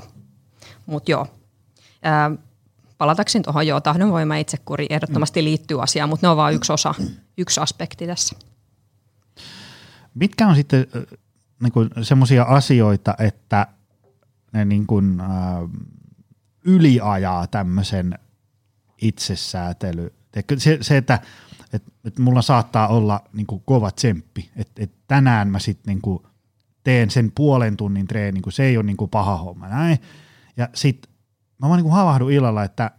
mut 0.86 1.10
joo. 1.10 1.28
Ää, 2.04 2.32
palatakseni 2.98 3.44
tuohon, 3.44 3.68
joo, 3.68 3.82
tahdonvoima 3.82 4.36
ja 4.36 4.42
itsekuri 4.42 4.86
ehdottomasti 4.90 5.42
mm. 5.42 5.46
liittyy 5.46 5.84
asiaan, 5.84 6.10
mutta 6.10 6.28
ne 6.28 6.32
on 6.32 6.38
vain 6.38 6.56
yksi 6.56 6.74
osa, 6.74 6.96
yksi 7.38 7.60
aspekti 7.60 8.08
tässä. 8.08 8.36
Mitkä 10.14 10.48
on 10.48 10.56
sitten 10.56 10.88
niin 11.62 12.06
semmoisia 12.06 12.44
asioita, 12.44 13.16
että 13.20 13.68
ne 14.54 14.66
niin 14.66 14.88
kuin, 14.88 15.20
äh, 15.20 15.28
yliajaa 16.66 17.48
tämmöisen 17.48 18.20
itsesäätely. 19.02 20.14
Se, 20.58 20.78
se 20.82 20.98
että 20.98 21.20
et, 21.74 21.84
et 22.06 22.20
mulla 22.20 22.42
saattaa 22.42 22.88
olla 22.88 23.24
niin 23.34 23.48
kuin 23.48 23.62
kova 23.66 23.92
tsemppi, 23.92 24.52
että 24.56 24.84
et 24.84 24.92
tänään 25.08 25.48
mä 25.48 25.60
sitten 25.60 26.00
niin 26.04 26.20
teen 26.84 27.10
sen 27.10 27.32
puolen 27.36 27.78
tunnin 27.78 28.08
treenin, 28.08 28.42
kun 28.42 28.52
se 28.52 28.64
ei 28.64 28.78
ole 28.78 28.86
niin 28.86 28.98
kuin 28.98 29.10
paha 29.10 29.38
homma. 29.38 29.68
Näin. 29.68 29.98
Ja 30.58 30.70
sitten 30.74 31.12
mä 31.62 31.70
vaan 31.70 31.82
niin 31.84 31.92
havahdun 31.92 32.32
illalla, 32.32 32.64
että 32.64 32.92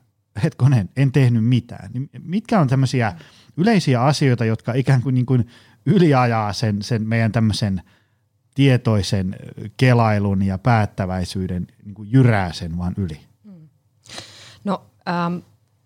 hetkonen, 0.42 0.88
en 0.96 1.12
tehnyt 1.12 1.44
mitään. 1.44 1.90
Niin 1.92 2.10
mitkä 2.22 2.60
on 2.60 2.68
tämmöisiä 2.68 3.12
yleisiä 3.56 4.02
asioita, 4.02 4.44
jotka 4.44 4.72
ikään 4.74 5.02
kuin, 5.02 5.14
niin 5.14 5.26
kuin 5.26 5.46
yliajaa 5.86 6.52
sen, 6.52 6.82
sen 6.82 7.08
meidän 7.08 7.32
tämmöisen 7.32 7.82
tietoisen 8.54 9.36
kelailun 9.76 10.42
ja 10.42 10.58
päättäväisyyden 10.58 11.66
niin 11.84 12.10
jyrää 12.10 12.52
sen 12.52 12.78
vaan 12.78 12.94
yli? 12.96 13.20
No 14.64 14.86
ähm, 15.08 15.36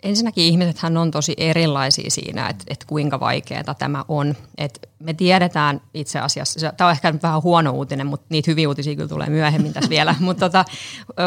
Ensinnäkin 0.06 0.44
ihmisethän 0.44 0.96
on 0.96 1.10
tosi 1.10 1.34
erilaisia 1.36 2.10
siinä, 2.10 2.48
että, 2.48 2.64
että 2.68 2.86
kuinka 2.86 3.20
vaikeaa 3.20 3.74
tämä 3.78 4.04
on. 4.08 4.34
Et 4.58 4.88
me 4.98 5.14
tiedetään 5.14 5.80
itse 5.94 6.20
asiassa, 6.20 6.72
tämä 6.76 6.88
on 6.88 6.92
ehkä 6.92 7.14
vähän 7.22 7.42
huono 7.42 7.70
uutinen, 7.70 8.06
mutta 8.06 8.26
niitä 8.28 8.50
hyviä 8.50 8.68
uutisia 8.68 8.94
kyllä 8.94 9.08
tulee 9.08 9.28
myöhemmin 9.28 9.72
tässä 9.72 9.90
vielä, 9.90 10.14
mutta 10.20 10.40
tota, 10.40 10.64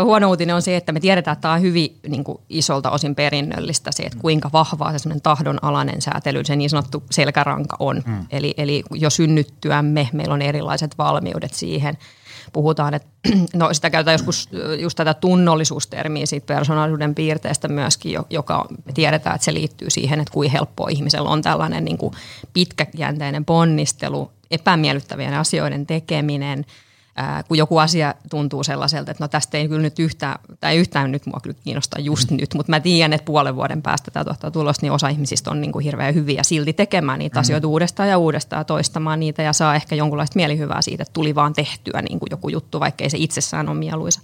huono 0.03 0.29
uutinen 0.29 0.55
on 0.55 0.61
se, 0.61 0.75
että 0.75 0.91
me 0.91 0.99
tiedetään, 0.99 1.33
että 1.33 1.41
tämä 1.41 1.53
on 1.53 1.61
hyvin 1.61 1.99
niin 2.07 2.23
kuin 2.23 2.37
isolta 2.49 2.91
osin 2.91 3.15
perinnöllistä 3.15 3.91
se, 3.93 4.03
että 4.03 4.19
kuinka 4.19 4.49
vahvaa 4.53 4.97
se 4.97 5.09
tahdonalainen 5.23 6.01
säätely, 6.01 6.45
se 6.45 6.55
niin 6.55 6.69
sanottu 6.69 7.03
selkäranka 7.11 7.77
on. 7.79 8.03
Hmm. 8.05 8.25
Eli, 8.31 8.53
eli 8.57 8.83
jo 8.93 9.09
synnyttyämme 9.09 10.09
meillä 10.13 10.33
on 10.33 10.41
erilaiset 10.41 10.97
valmiudet 10.97 11.53
siihen– 11.53 11.97
puhutaan, 12.53 12.93
että 12.93 13.07
no 13.53 13.73
sitä 13.73 13.89
käytetään 13.89 14.13
joskus 14.13 14.49
just 14.79 14.97
tätä 14.97 15.13
tunnollisuustermiä 15.13 16.25
siitä 16.25 16.45
persoonallisuuden 16.45 17.15
piirteestä 17.15 17.67
myöskin, 17.67 18.19
joka 18.29 18.65
tiedetään, 18.93 19.35
että 19.35 19.45
se 19.45 19.53
liittyy 19.53 19.89
siihen, 19.89 20.19
että 20.19 20.33
kuinka 20.33 20.51
helppoa 20.51 20.89
ihmisellä 20.89 21.29
on 21.29 21.41
tällainen 21.41 21.85
niin 21.85 21.97
kuin 21.97 22.13
pitkäjänteinen 22.53 23.45
ponnistelu, 23.45 24.31
epämiellyttävien 24.51 25.33
asioiden 25.33 25.85
tekeminen– 25.85 26.65
ää, 27.19 27.43
kun 27.43 27.57
joku 27.57 27.77
asia 27.77 28.15
tuntuu 28.29 28.63
sellaiselta, 28.63 29.11
että 29.11 29.23
no 29.23 29.27
tästä 29.27 29.57
ei 29.57 29.67
kyllä 29.67 29.81
nyt 29.81 29.99
yhtään, 29.99 30.39
tai 30.59 30.77
yhtään 30.77 31.11
nyt 31.11 31.25
mua 31.25 31.39
kyllä 31.43 31.57
kiinnostaa 31.63 32.01
just 32.01 32.31
mm. 32.31 32.37
nyt, 32.37 32.53
mutta 32.53 32.69
mä 32.69 32.79
tiedän, 32.79 33.13
että 33.13 33.25
puolen 33.25 33.55
vuoden 33.55 33.81
päästä 33.81 34.11
tämä 34.11 34.23
tuottaa 34.23 34.51
tulos, 34.51 34.81
niin 34.81 34.91
osa 34.91 35.07
ihmisistä 35.07 35.51
on 35.51 35.61
niin 35.61 35.71
kuin 35.71 35.83
hirveän 35.83 36.15
hyviä 36.15 36.43
silti 36.43 36.73
tekemään 36.73 37.19
niitä 37.19 37.39
mm. 37.39 37.41
asioita 37.41 37.67
uudestaan 37.67 38.09
ja 38.09 38.17
uudestaan 38.17 38.65
toistamaan 38.65 39.19
niitä 39.19 39.41
ja 39.41 39.53
saa 39.53 39.75
ehkä 39.75 39.95
jonkunlaista 39.95 40.35
mielihyvää 40.35 40.81
siitä, 40.81 41.03
että 41.03 41.13
tuli 41.13 41.35
vaan 41.35 41.53
tehtyä 41.53 42.01
niin 42.01 42.19
kuin 42.19 42.27
joku 42.31 42.49
juttu, 42.49 42.79
vaikka 42.79 43.03
ei 43.03 43.09
se 43.09 43.17
itsessään 43.17 43.69
ole 43.69 43.77
mieluisa. 43.77 44.21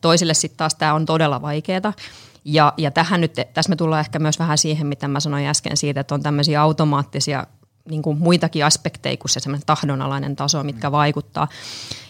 Toisille 0.00 0.34
sitten 0.34 0.58
taas 0.58 0.74
tämä 0.74 0.94
on 0.94 1.06
todella 1.06 1.42
vaikeaa. 1.42 1.92
Ja, 2.44 2.72
ja 2.76 2.90
tähän 2.90 3.20
nyt, 3.20 3.34
tässä 3.54 3.70
me 3.70 3.76
tullaan 3.76 4.00
ehkä 4.00 4.18
myös 4.18 4.38
vähän 4.38 4.58
siihen, 4.58 4.86
mitä 4.86 5.08
mä 5.08 5.20
sanoin 5.20 5.46
äsken 5.46 5.76
siitä, 5.76 6.00
että 6.00 6.14
on 6.14 6.22
tämmöisiä 6.22 6.62
automaattisia 6.62 7.46
niin 7.88 8.02
kuin 8.02 8.18
muitakin 8.18 8.64
aspekteja 8.64 9.16
kuin 9.16 9.30
se 9.30 9.40
semmoinen 9.40 9.66
tahdonalainen 9.66 10.36
taso, 10.36 10.62
mitkä 10.62 10.92
vaikuttaa. 10.92 11.48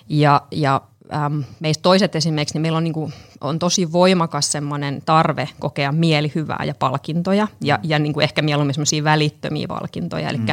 Ja, 0.09 0.43
ja 0.51 0.81
ähm, 1.15 1.41
meistä 1.61 1.83
toiset 1.83 2.17
esimerkiksi, 2.17 2.55
niin 2.55 2.63
meillä 2.63 2.77
on, 2.77 2.85
niin 2.85 2.95
kuin, 2.95 3.13
on 3.41 3.59
tosi 3.59 3.93
voimakas 3.93 4.53
semmoinen 4.53 5.03
tarve 5.07 5.49
kokea 5.59 5.93
mielihyvää 5.93 6.65
ja 6.67 6.75
palkintoja 6.79 7.49
ja, 7.61 7.79
ja 7.83 7.99
niin 7.99 8.13
kuin 8.13 8.25
ehkä 8.25 8.43
mieluummin 8.43 8.75
semmoisia 8.75 9.05
välittömiä 9.05 9.69
palkintoja. 9.69 10.31
Eli 10.31 10.39
mm. 10.39 10.47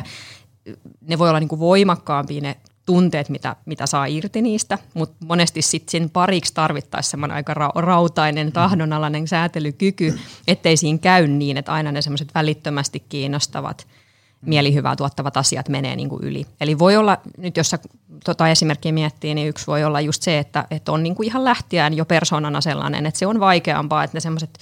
ne 1.01 1.19
voi 1.19 1.29
olla 1.29 1.39
niin 1.39 1.47
kuin 1.47 1.59
voimakkaampia 1.59 2.41
ne 2.41 2.57
tunteet, 2.85 3.29
mitä, 3.29 3.55
mitä 3.65 3.85
saa 3.85 4.05
irti 4.05 4.41
niistä, 4.41 4.77
mutta 4.93 5.25
monesti 5.25 5.61
sitten 5.61 5.91
sen 5.91 6.09
pariksi 6.09 6.53
tarvittaisiin 6.53 7.11
semmoinen 7.11 7.35
aika 7.35 7.53
ra- 7.53 7.81
rautainen, 7.81 8.51
tahdonalainen 8.51 9.27
säätelykyky, 9.27 10.19
ettei 10.47 10.77
siinä 10.77 10.99
käy 10.99 11.27
niin, 11.27 11.57
että 11.57 11.73
aina 11.73 11.91
ne 11.91 12.01
semmoiset 12.01 12.35
välittömästi 12.35 12.99
kiinnostavat– 13.09 13.87
mielihyvää 14.45 14.95
tuottavat 14.95 15.37
asiat 15.37 15.69
menee 15.69 15.95
niin 15.95 16.09
kuin 16.09 16.23
yli. 16.23 16.45
Eli 16.61 16.79
voi 16.79 16.97
olla, 16.97 17.17
nyt 17.37 17.57
jos 17.57 17.69
sä 17.69 17.79
tota 18.25 18.49
esimerkkiä 18.49 18.91
miettii, 18.91 19.35
niin 19.35 19.47
yksi 19.47 19.67
voi 19.67 19.83
olla 19.83 20.01
just 20.01 20.23
se, 20.23 20.39
että, 20.39 20.65
että 20.71 20.91
on 20.91 21.03
niin 21.03 21.15
kuin 21.15 21.27
ihan 21.27 21.43
lähtiään 21.43 21.93
jo 21.93 22.05
persoonana 22.05 22.61
sellainen, 22.61 23.05
että 23.05 23.19
se 23.19 23.27
on 23.27 23.39
vaikeampaa, 23.39 24.03
että 24.03 24.17
ne 24.17 24.21
semmoiset 24.21 24.59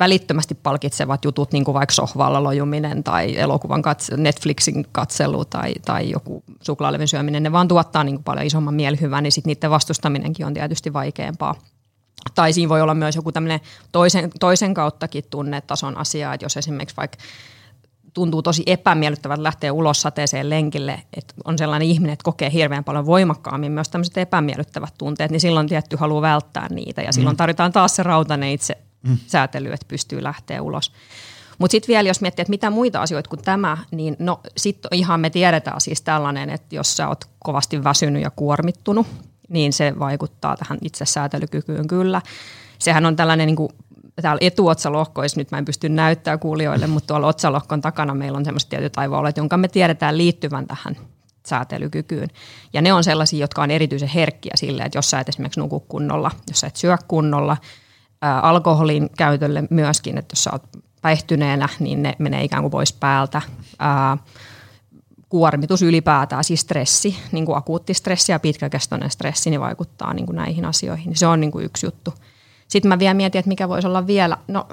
välittömästi 0.00 0.54
palkitsevat 0.54 1.24
jutut, 1.24 1.52
niin 1.52 1.64
kuin 1.64 1.74
vaikka 1.74 1.94
sohvalla 1.94 2.42
lojuminen 2.42 3.04
tai 3.04 3.36
elokuvan 3.38 3.82
katse, 3.82 4.16
Netflixin 4.16 4.86
katselu 4.92 5.44
tai, 5.44 5.72
tai 5.84 6.10
joku 6.10 6.44
suklaalevyn 6.60 7.08
syöminen, 7.08 7.42
ne 7.42 7.52
vaan 7.52 7.68
tuottaa 7.68 8.04
niin 8.04 8.14
kuin 8.14 8.24
paljon 8.24 8.46
isomman 8.46 8.74
mielihyvän, 8.74 9.22
niin 9.22 9.32
sitten 9.32 9.50
niiden 9.50 9.70
vastustaminenkin 9.70 10.46
on 10.46 10.54
tietysti 10.54 10.92
vaikeampaa. 10.92 11.54
Tai 12.34 12.52
siinä 12.52 12.68
voi 12.68 12.80
olla 12.80 12.94
myös 12.94 13.16
joku 13.16 13.32
tämmöinen 13.32 13.60
toisen, 13.92 14.30
toisen 14.40 14.74
kauttakin 14.74 15.24
tunnetason 15.30 15.96
asia, 15.96 16.34
että 16.34 16.44
jos 16.44 16.56
esimerkiksi 16.56 16.96
vaikka 16.96 17.18
tuntuu 18.14 18.42
tosi 18.42 18.62
epämiellyttävältä 18.66 19.42
lähteä 19.42 19.72
ulos 19.72 20.02
sateeseen 20.02 20.50
lenkille, 20.50 21.02
että 21.16 21.34
on 21.44 21.58
sellainen 21.58 21.88
ihminen, 21.88 22.12
että 22.12 22.24
kokee 22.24 22.52
hirveän 22.52 22.84
paljon 22.84 23.06
voimakkaammin 23.06 23.72
myös 23.72 23.88
tämmöiset 23.88 24.18
epämiellyttävät 24.18 24.94
tunteet, 24.98 25.30
niin 25.30 25.40
silloin 25.40 25.68
tietty 25.68 25.96
haluaa 25.96 26.22
välttää 26.22 26.68
niitä 26.70 27.02
ja 27.02 27.12
silloin 27.12 27.34
mm. 27.34 27.38
tarvitaan 27.38 27.72
taas 27.72 27.96
se 27.96 28.02
rautainen 28.02 28.50
itse 28.50 28.78
mm. 29.02 29.18
säätely, 29.26 29.72
että 29.72 29.86
pystyy 29.88 30.22
lähteä 30.22 30.62
ulos. 30.62 30.92
Mutta 31.58 31.72
sitten 31.72 31.88
vielä, 31.88 32.08
jos 32.08 32.20
miettii, 32.20 32.42
että 32.42 32.50
mitä 32.50 32.70
muita 32.70 33.02
asioita 33.02 33.28
kuin 33.30 33.42
tämä, 33.42 33.78
niin 33.90 34.16
no 34.18 34.40
sitten 34.56 34.94
ihan 34.94 35.20
me 35.20 35.30
tiedetään 35.30 35.80
siis 35.80 36.02
tällainen, 36.02 36.50
että 36.50 36.74
jos 36.74 36.96
sä 36.96 37.08
oot 37.08 37.24
kovasti 37.38 37.84
väsynyt 37.84 38.22
ja 38.22 38.30
kuormittunut, 38.30 39.06
niin 39.48 39.72
se 39.72 39.98
vaikuttaa 39.98 40.56
tähän 40.56 40.78
itsesäätelykykyyn 40.82 41.86
kyllä. 41.86 42.22
Sehän 42.78 43.06
on 43.06 43.16
tällainen 43.16 43.46
niin 43.46 43.56
kuin 43.56 43.72
täällä 44.22 44.38
etuotsalohkoissa, 44.40 45.40
nyt 45.40 45.50
mä 45.50 45.58
en 45.58 45.64
pysty 45.64 45.88
näyttämään 45.88 46.38
kuulijoille, 46.38 46.86
mutta 46.86 47.06
tuolla 47.06 47.26
otsalohkon 47.26 47.80
takana 47.80 48.14
meillä 48.14 48.38
on 48.38 48.44
semmoiset 48.44 48.68
tietyt 48.68 48.98
aivoalueet, 48.98 49.36
jonka 49.36 49.56
me 49.56 49.68
tiedetään 49.68 50.18
liittyvän 50.18 50.66
tähän 50.66 50.96
säätelykykyyn. 51.46 52.28
Ja 52.72 52.82
ne 52.82 52.92
on 52.92 53.04
sellaisia, 53.04 53.40
jotka 53.40 53.62
on 53.62 53.70
erityisen 53.70 54.08
herkkiä 54.08 54.52
sille, 54.54 54.82
että 54.82 54.98
jos 54.98 55.10
sä 55.10 55.20
et 55.20 55.28
esimerkiksi 55.28 55.60
nuku 55.60 55.80
kunnolla, 55.80 56.30
jos 56.48 56.60
sä 56.60 56.66
et 56.66 56.76
syö 56.76 56.96
kunnolla, 57.08 57.56
ää, 58.22 58.40
alkoholin 58.40 59.10
käytölle 59.16 59.64
myöskin, 59.70 60.18
että 60.18 60.32
jos 60.32 60.44
sä 60.44 60.50
oot 60.52 60.62
päihtyneenä, 61.02 61.68
niin 61.78 62.02
ne 62.02 62.16
menee 62.18 62.44
ikään 62.44 62.62
kuin 62.62 62.70
pois 62.70 62.92
päältä. 62.92 63.42
Ää, 63.78 64.18
kuormitus 65.28 65.82
ylipäätään, 65.82 66.44
siis 66.44 66.60
stressi, 66.60 67.16
niin 67.32 67.46
kuin 67.46 67.58
akuutti 67.58 67.94
stressi 67.94 68.32
ja 68.32 68.40
pitkäkestoinen 68.40 69.10
stressi, 69.10 69.50
niin 69.50 69.60
vaikuttaa 69.60 70.14
niin 70.14 70.26
kuin 70.26 70.36
näihin 70.36 70.64
asioihin. 70.64 71.16
Se 71.16 71.26
on 71.26 71.40
niin 71.40 71.50
kuin 71.50 71.64
yksi 71.64 71.86
juttu. 71.86 72.14
Sitten 72.70 72.88
mä 72.88 72.98
vielä 72.98 73.14
mietin, 73.14 73.38
että 73.38 73.48
mikä 73.48 73.68
voisi 73.68 73.88
olla 73.88 74.06
vielä, 74.06 74.36
no 74.48 74.68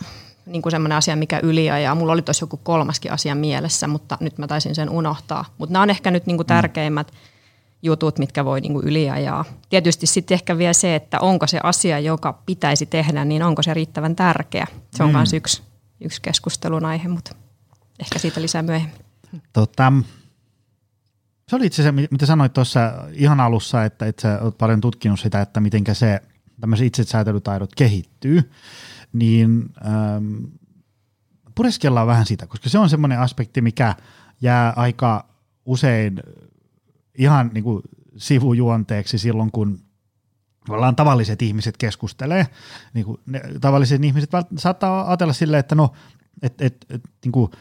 niin 0.45 0.61
kuin 0.61 0.71
semmoinen 0.71 0.97
asia, 0.97 1.15
mikä 1.15 1.39
yliajaa. 1.43 1.95
Mulla 1.95 2.13
oli 2.13 2.21
tuossa 2.21 2.43
joku 2.43 2.59
kolmaskin 2.63 3.11
asia 3.11 3.35
mielessä, 3.35 3.87
mutta 3.87 4.17
nyt 4.19 4.37
mä 4.37 4.47
taisin 4.47 4.75
sen 4.75 4.89
unohtaa. 4.89 5.45
Mutta 5.57 5.73
nämä 5.73 5.83
on 5.83 5.89
ehkä 5.89 6.11
nyt 6.11 6.25
niin 6.25 6.37
kuin 6.37 6.47
tärkeimmät 6.47 7.11
jutut, 7.81 8.19
mitkä 8.19 8.45
voi 8.45 8.61
niin 8.61 8.73
kuin 8.73 8.87
yliajaa. 8.87 9.45
Tietysti 9.69 10.07
sitten 10.07 10.35
ehkä 10.35 10.57
vielä 10.57 10.73
se, 10.73 10.95
että 10.95 11.19
onko 11.19 11.47
se 11.47 11.59
asia, 11.63 11.99
joka 11.99 12.33
pitäisi 12.45 12.85
tehdä, 12.85 13.25
niin 13.25 13.43
onko 13.43 13.63
se 13.63 13.73
riittävän 13.73 14.15
tärkeä. 14.15 14.67
Se 14.91 15.03
on 15.03 15.11
myös 15.11 15.31
mm. 15.31 15.37
yksi, 15.37 15.63
yksi 16.01 16.21
keskustelun 16.21 16.85
aihe, 16.85 17.07
mutta 17.07 17.35
ehkä 17.99 18.19
siitä 18.19 18.41
lisää 18.41 18.61
myöhemmin. 18.61 19.01
Tota, 19.53 19.93
se 21.47 21.55
oli 21.55 21.65
itse 21.65 21.81
asiassa, 21.81 22.07
mitä 22.11 22.25
sanoit 22.25 22.53
tuossa 22.53 22.93
ihan 23.13 23.39
alussa, 23.39 23.85
että, 23.85 24.05
että 24.05 24.21
sä 24.21 24.39
oot 24.41 24.57
paljon 24.57 24.81
tutkinut 24.81 25.19
sitä, 25.19 25.41
että 25.41 25.59
miten 25.59 25.83
se 25.93 26.21
tämmöiset 26.61 26.87
itsesäätelytaidot 26.87 27.75
kehittyy, 27.75 28.51
niin 29.13 29.69
ähm, 29.85 30.43
pureskellaan 31.55 32.07
vähän 32.07 32.25
sitä, 32.25 32.47
koska 32.47 32.69
se 32.69 32.79
on 32.79 32.89
semmoinen 32.89 33.19
aspekti, 33.19 33.61
mikä 33.61 33.95
jää 34.41 34.73
aika 34.75 35.25
usein 35.65 36.19
ihan 37.17 37.51
niin 37.53 37.63
kuin 37.63 37.81
sivujuonteeksi 38.17 39.17
silloin, 39.17 39.51
kun 39.51 39.79
ollaan 40.69 40.95
tavalliset 40.95 41.41
ihmiset 41.41 41.77
keskustelee. 41.77 42.47
Niin 42.93 43.05
kuin 43.05 43.17
ne, 43.25 43.41
tavalliset 43.61 44.03
ihmiset 44.03 44.29
saattaa 44.57 45.07
ajatella 45.07 45.33
silleen, 45.33 45.59
että 45.59 45.75
no, 45.75 45.93
et, 46.41 46.61
et, 46.61 46.85
et, 46.89 47.03
niin 47.25 47.31
kuin 47.31 47.51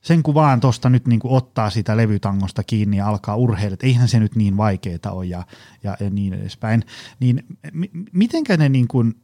sen 0.00 0.22
kun 0.22 0.34
vaan 0.34 0.60
tuosta 0.60 0.90
nyt 0.90 1.06
niin 1.06 1.20
kuin 1.20 1.34
ottaa 1.34 1.70
sitä 1.70 1.96
levytangosta 1.96 2.64
kiinni 2.64 2.96
ja 2.96 3.08
alkaa 3.08 3.36
urheilla, 3.36 3.74
että 3.74 3.86
eihän 3.86 4.08
se 4.08 4.20
nyt 4.20 4.36
niin 4.36 4.56
vaikeaa 4.56 5.10
ole 5.10 5.26
ja, 5.26 5.42
ja, 5.82 5.96
ja 6.00 6.10
niin 6.10 6.34
edespäin, 6.34 6.84
niin 7.20 7.44
m- 7.72 8.04
mitenkä 8.12 8.56
ne 8.56 8.68
niin 8.68 8.88
kuin, 8.88 9.14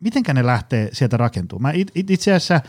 mitenkä 0.00 0.34
ne 0.34 0.46
lähtee 0.46 0.88
sieltä 0.92 1.16
rakentumaan? 1.16 1.74
Mä 1.74 1.80
it, 1.80 1.90
it, 1.94 2.10
itse 2.10 2.34
asiassa 2.34 2.54
äh, 2.54 2.62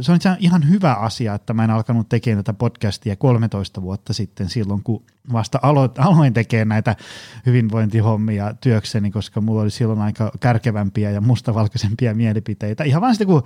se 0.00 0.12
on 0.12 0.18
ihan 0.38 0.68
hyvä 0.68 0.92
asia, 0.94 1.34
että 1.34 1.54
mä 1.54 1.64
en 1.64 1.70
alkanut 1.70 2.08
tekemään 2.08 2.44
tätä 2.44 2.58
podcastia 2.58 3.16
13 3.16 3.82
vuotta 3.82 4.12
sitten 4.12 4.48
silloin, 4.48 4.82
kun 4.82 5.04
vasta 5.32 5.58
aloin, 5.62 5.90
aloin 5.98 6.32
tekemään 6.32 6.68
näitä 6.68 6.96
hyvinvointihommia 7.46 8.54
työkseni, 8.54 9.10
koska 9.10 9.40
mulla 9.40 9.62
oli 9.62 9.70
silloin 9.70 10.00
aika 10.00 10.30
kärkevämpiä 10.40 11.10
ja 11.10 11.20
mustavalkoisempia 11.20 12.14
mielipiteitä. 12.14 12.84
Ihan 12.84 13.02
vaan 13.02 13.14
sitten, 13.14 13.26
kun 13.26 13.42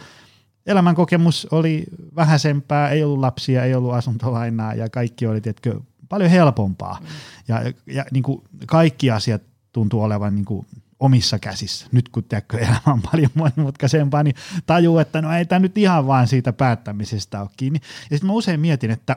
elämän 0.67 0.95
kokemus 0.95 1.47
oli 1.51 1.85
vähäisempää, 2.17 2.91
ei 2.91 3.05
ollut 3.05 3.19
lapsia, 3.19 3.65
ei 3.65 3.75
ollut 3.75 3.95
asuntolainaa 3.95 4.75
ja 4.75 4.89
kaikki 4.89 5.27
oli 5.27 5.41
tietkö, 5.41 5.81
paljon 6.09 6.31
helpompaa. 6.31 6.99
Mm. 7.01 7.07
Ja, 7.49 7.73
ja 7.87 8.05
niin 8.11 8.23
kuin 8.23 8.43
kaikki 8.67 9.11
asiat 9.11 9.43
tuntuu 9.73 10.03
olevan 10.03 10.35
niin 10.35 10.45
kuin 10.45 10.67
omissa 11.01 11.39
käsissä. 11.39 11.87
Nyt 11.93 12.09
kun 12.09 12.25
tiedätkö, 12.25 12.59
elämä 12.59 12.81
on 12.87 13.03
paljon 13.03 13.31
monimutkaisempaa, 13.35 14.23
niin 14.23 14.35
tajuu, 14.67 14.99
että 14.99 15.23
no 15.23 15.33
ei 15.33 15.45
tämä 15.45 15.59
nyt 15.59 15.79
ihan 15.79 16.07
vaan 16.07 16.29
siitä 16.29 16.53
päättämisestä 16.53 17.41
ole 17.41 17.49
kiinni. 17.57 17.81
Ja 17.83 18.17
sitten 18.17 18.27
mä 18.27 18.33
usein 18.33 18.61
mietin, 18.61 18.91
että 18.91 19.17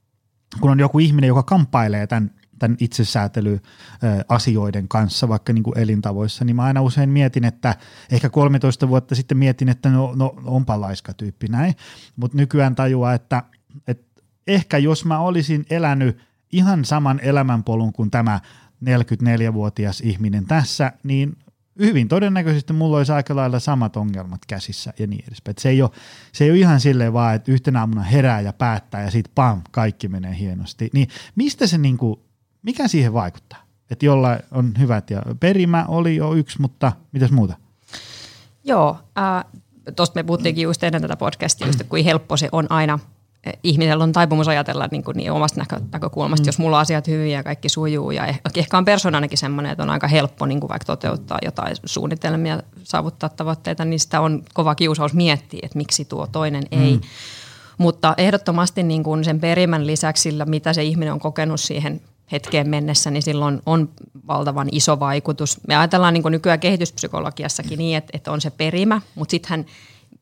kun 0.60 0.70
on 0.70 0.80
joku 0.80 0.98
ihminen, 0.98 1.28
joka 1.28 1.42
kamppailee 1.42 2.06
tämän 2.06 2.30
tämän 2.58 2.76
itsesäätelyasioiden 2.80 4.88
kanssa, 4.88 5.28
vaikka 5.28 5.52
niin 5.52 5.62
kuin 5.62 5.78
elintavoissa, 5.78 6.44
niin 6.44 6.56
mä 6.56 6.62
aina 6.62 6.82
usein 6.82 7.10
mietin, 7.10 7.44
että 7.44 7.76
ehkä 8.10 8.30
13 8.30 8.88
vuotta 8.88 9.14
sitten 9.14 9.38
mietin, 9.38 9.68
että 9.68 9.90
no, 9.90 10.12
no 10.16 10.34
onpa 10.44 10.80
laiska 10.80 11.14
tyyppi 11.14 11.48
näin, 11.48 11.74
mutta 12.16 12.36
nykyään 12.36 12.74
tajua, 12.74 13.14
että, 13.14 13.42
että 13.88 14.22
ehkä 14.46 14.78
jos 14.78 15.04
mä 15.04 15.18
olisin 15.18 15.66
elänyt 15.70 16.18
ihan 16.52 16.84
saman 16.84 17.20
elämänpolun 17.22 17.92
kuin 17.92 18.10
tämä 18.10 18.40
44-vuotias 18.84 20.00
ihminen 20.00 20.46
tässä, 20.46 20.92
niin 21.02 21.36
hyvin 21.78 22.08
todennäköisesti 22.08 22.72
mulla 22.72 22.96
olisi 22.96 23.12
aika 23.12 23.36
lailla 23.36 23.58
samat 23.58 23.96
ongelmat 23.96 24.46
käsissä 24.46 24.92
ja 24.98 25.06
niin 25.06 25.24
edespäin. 25.28 25.54
Se 25.58 25.68
ei, 25.68 25.82
ole, 25.82 25.90
se 26.32 26.44
ei 26.44 26.50
ole 26.50 26.58
ihan 26.58 26.80
silleen 26.80 27.12
vaan, 27.12 27.34
että 27.34 27.52
yhtenä 27.52 27.80
aamuna 27.80 28.02
herää 28.02 28.40
ja 28.40 28.52
päättää 28.52 29.02
ja 29.02 29.10
sitten 29.10 29.32
pam, 29.34 29.62
kaikki 29.70 30.08
menee 30.08 30.38
hienosti. 30.38 30.90
Niin 30.92 31.08
mistä 31.34 31.66
se 31.66 31.78
niin 31.78 31.96
kuin 31.96 32.20
mikä 32.64 32.88
siihen 32.88 33.12
vaikuttaa? 33.12 33.58
Että 33.90 34.06
jolla 34.06 34.38
on 34.50 34.72
hyvät 34.78 35.10
ja 35.10 35.22
perimä 35.40 35.84
oli 35.88 36.16
jo 36.16 36.34
yksi, 36.34 36.60
mutta 36.60 36.92
mitäs 37.12 37.30
muuta? 37.30 37.54
Joo, 38.64 38.98
äh, 39.18 39.44
tuosta 39.96 40.14
me 40.14 40.22
puhuttiinkin 40.22 40.62
just 40.62 40.82
ennen 40.82 41.02
tätä 41.02 41.16
podcastia, 41.16 41.66
just, 41.66 41.82
kuin 41.88 42.04
helppo 42.04 42.36
se 42.36 42.48
on 42.52 42.66
aina 42.70 42.98
e, 43.46 43.52
ihmisellä 43.62 44.04
on 44.04 44.12
taipumus 44.12 44.48
ajatella 44.48 44.88
niin, 44.90 45.04
kuin 45.04 45.16
niin 45.16 45.32
omasta 45.32 45.60
näkö, 45.60 45.80
näkökulmasta, 45.92 46.44
mm. 46.44 46.48
jos 46.48 46.58
mulla 46.58 46.76
on 46.76 46.80
asiat 46.80 47.06
hyvin 47.06 47.30
ja 47.30 47.42
kaikki 47.42 47.68
sujuu. 47.68 48.10
Ja 48.10 48.26
ehkä 48.56 48.78
on 48.78 48.84
persoonanakin 48.84 49.38
semmoinen, 49.38 49.72
että 49.72 49.82
on 49.82 49.90
aika 49.90 50.08
helppo 50.08 50.46
niin 50.46 50.60
kuin 50.60 50.68
vaikka 50.68 50.86
toteuttaa 50.86 51.38
jotain 51.44 51.76
suunnitelmia, 51.84 52.62
saavuttaa 52.82 53.28
tavoitteita, 53.28 53.84
niin 53.84 54.00
sitä 54.00 54.20
on 54.20 54.42
kova 54.54 54.74
kiusaus 54.74 55.14
miettiä, 55.14 55.60
että 55.62 55.78
miksi 55.78 56.04
tuo 56.04 56.26
toinen 56.26 56.64
ei. 56.70 56.94
Mm. 56.94 57.00
Mutta 57.78 58.14
ehdottomasti 58.18 58.82
niin 58.82 59.02
kuin 59.02 59.24
sen 59.24 59.40
perimän 59.40 59.86
lisäksi 59.86 60.22
sillä, 60.22 60.44
mitä 60.44 60.72
se 60.72 60.82
ihminen 60.82 61.12
on 61.12 61.20
kokenut 61.20 61.60
siihen– 61.60 62.00
hetkeen 62.34 62.68
mennessä, 62.68 63.10
niin 63.10 63.22
silloin 63.22 63.62
on 63.66 63.88
valtavan 64.26 64.68
iso 64.72 65.00
vaikutus. 65.00 65.60
Me 65.68 65.76
ajatellaan 65.76 66.14
niin 66.14 66.22
kuin 66.22 66.32
nykyään 66.32 66.60
kehityspsykologiassakin 66.60 67.78
niin, 67.78 67.96
että, 67.96 68.10
että 68.12 68.32
on 68.32 68.40
se 68.40 68.50
perimä, 68.50 69.00
mutta 69.14 69.30
sittenhän 69.30 69.66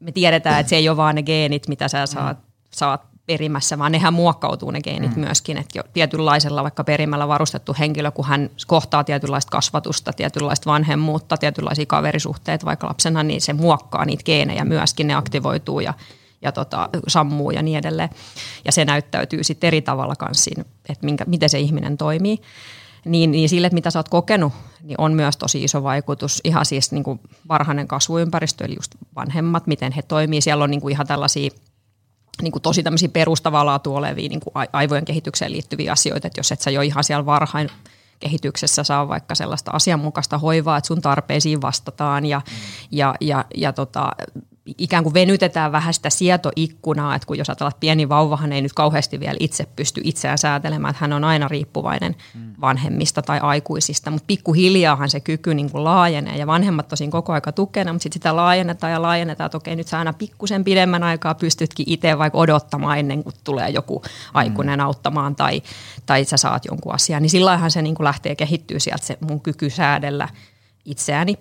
me 0.01 0.13
tiedetään, 0.13 0.61
että 0.61 0.71
se 0.71 0.77
ei 0.77 0.89
ole 0.89 0.97
vaan 0.97 1.15
ne 1.15 1.23
geenit, 1.23 1.69
mitä 1.69 1.89
sä 1.89 2.07
saat, 2.07 2.39
saat 2.71 3.03
perimässä, 3.27 3.79
vaan 3.79 3.93
nehän 3.93 4.15
muokkautuu 4.15 4.71
ne 4.71 4.81
geenit 4.81 5.17
mm. 5.17 5.21
myöskin, 5.21 5.57
että 5.57 5.79
jo 5.79 5.83
tietynlaisella 5.93 6.63
vaikka 6.63 6.85
perimällä 6.85 7.29
varustettu 7.29 7.77
henkilö, 7.79 8.11
kun 8.11 8.25
hän 8.25 8.51
kohtaa 8.67 9.05
tietynlaista 9.05 9.51
kasvatusta, 9.51 10.13
tietynlaista 10.13 10.71
vanhemmuutta, 10.71 11.37
tietynlaisia 11.37 11.87
kaverisuhteita 11.87 12.67
vaikka 12.67 12.87
lapsena, 12.87 13.23
niin 13.23 13.41
se 13.41 13.53
muokkaa 13.53 14.05
niitä 14.05 14.25
geenejä 14.25 14.65
myöskin, 14.65 15.07
ne 15.07 15.15
aktivoituu 15.15 15.81
ja 15.81 15.95
ja 16.43 16.53
tota, 16.53 16.89
sammuu 17.09 17.51
ja 17.51 17.63
niin 17.63 17.79
edelleen. 17.79 18.09
Ja 18.65 18.73
se 18.73 18.85
näyttäytyy 18.85 19.45
sitten 19.45 19.69
eri 19.69 19.83
tavalla 19.83 20.17
kanssa 20.17 20.45
siinä, 20.45 20.65
että 20.89 21.05
minkä, 21.05 21.25
miten 21.25 21.51
se 21.51 21.59
ihminen 21.59 21.97
toimii. 21.97 22.39
Niin, 23.05 23.31
niin 23.31 23.49
sille, 23.49 23.71
mitä 23.73 23.91
sä 23.91 23.99
oot 23.99 24.09
kokenut, 24.09 24.53
niin 24.83 25.01
on 25.01 25.13
myös 25.13 25.37
tosi 25.37 25.65
iso 25.65 25.83
vaikutus. 25.83 26.41
Ihan 26.45 26.67
siis 26.67 26.93
niin 26.93 27.05
kuin 27.05 27.21
varhainen 27.49 27.89
kasvuympäristö, 27.89 28.65
eli 28.65 28.75
just 28.75 28.95
vanhemmat, 29.17 29.67
miten 29.67 29.93
he 29.93 30.03
toimii. 30.03 30.41
Siellä 30.41 30.65
on 30.65 30.71
niin 30.71 30.81
kuin 30.81 30.93
ihan 30.93 31.07
tällaisia 31.07 31.51
niin 32.43 32.53
kuin 32.53 32.63
tosi 32.63 32.83
tämmöisiä 32.83 33.09
perustavaa 33.09 33.67
laatua 33.67 33.99
olevia 33.99 34.29
niin 34.29 34.41
kuin 34.41 34.69
aivojen 34.73 35.05
kehitykseen 35.05 35.53
liittyviä 35.53 35.93
asioita, 35.93 36.27
että 36.27 36.41
jos 36.41 36.53
et 36.53 36.61
sä 36.61 36.71
jo 36.71 36.81
ihan 36.81 37.05
siellä 37.05 37.27
varhain 37.27 37.69
kehityksessä 38.21 38.85
saa 38.85 39.09
vaikka 39.09 39.35
sellaista 39.35 39.71
asianmukaista 39.71 40.39
hoivaa, 40.39 40.77
että 40.77 40.89
sun 40.89 41.01
tarpeisiin 41.01 41.63
vastataan 41.63 42.27
ja, 42.27 42.41
ja, 42.91 43.15
ja, 43.21 43.45
ja 43.55 43.73
tota, 43.73 44.13
ikään 44.67 45.03
kuin 45.03 45.15
venytetään 45.15 45.73
vähän 45.73 45.95
sitä 45.95 46.11
sietoikkunaa, 46.11 47.15
että 47.15 47.27
kun 47.27 47.39
jos 47.39 47.49
ajatellaan, 47.49 47.71
että 47.71 47.81
pieni 47.81 48.09
vauvahan 48.09 48.53
ei 48.53 48.63
nyt 48.63 48.73
kauheasti 48.73 49.21
vielä 49.21 49.37
itse 49.41 49.67
pysty 49.77 50.01
itseään 50.05 50.39
säätelemään, 50.39 50.91
että 50.91 51.01
hän 51.01 51.13
on 51.13 51.25
aina 51.25 51.49
riippuvainen 51.49 52.17
mm. 52.35 52.55
vanhemmista 52.61 53.23
tai 53.23 53.39
aikuisista, 53.43 54.11
mutta 54.11 54.27
pikkuhiljaahan 54.27 55.11
se 55.11 55.21
kyky 55.21 55.55
niin 55.55 55.71
kuin 55.71 55.85
laajenee 55.85 56.37
ja 56.37 56.47
vanhemmat 56.47 56.89
tosin 56.89 57.11
koko 57.11 57.33
aika 57.33 57.53
tukena, 57.53 57.93
mutta 57.93 58.03
sitten 58.03 58.21
sitä 58.21 58.37
laajennetaan 58.37 58.93
ja 58.93 59.03
laajennetaan, 59.03 59.47
että 59.47 59.59
okei 59.59 59.77
nyt 59.77 59.87
sä 59.87 59.99
aina 59.99 60.13
pikkusen 60.13 60.65
pidemmän 60.65 61.03
aikaa 61.03 61.35
pystytkin 61.35 61.87
itse 61.89 62.19
vaikka 62.19 62.39
odottamaan 62.39 62.99
ennen 62.99 63.23
kuin 63.23 63.35
tulee 63.45 63.71
joku 63.71 64.03
aikuinen 64.35 64.79
mm. 64.79 64.85
auttamaan 64.85 65.37
tai, 65.37 65.63
tai 66.07 66.25
sä 66.25 66.37
saat 66.37 66.65
jonkun 66.65 66.95
asian, 66.95 67.23
niin 67.23 67.31
silloinhan 67.31 67.71
se 67.71 67.83
niin 67.83 67.95
kuin 67.95 68.05
lähtee 68.05 68.37
kehittyä 68.37 68.79
sieltä 68.79 69.05
se 69.05 69.19
mun 69.21 69.41
kyky 69.41 69.71
säädellä 69.71 70.29
itseäni 70.85 71.39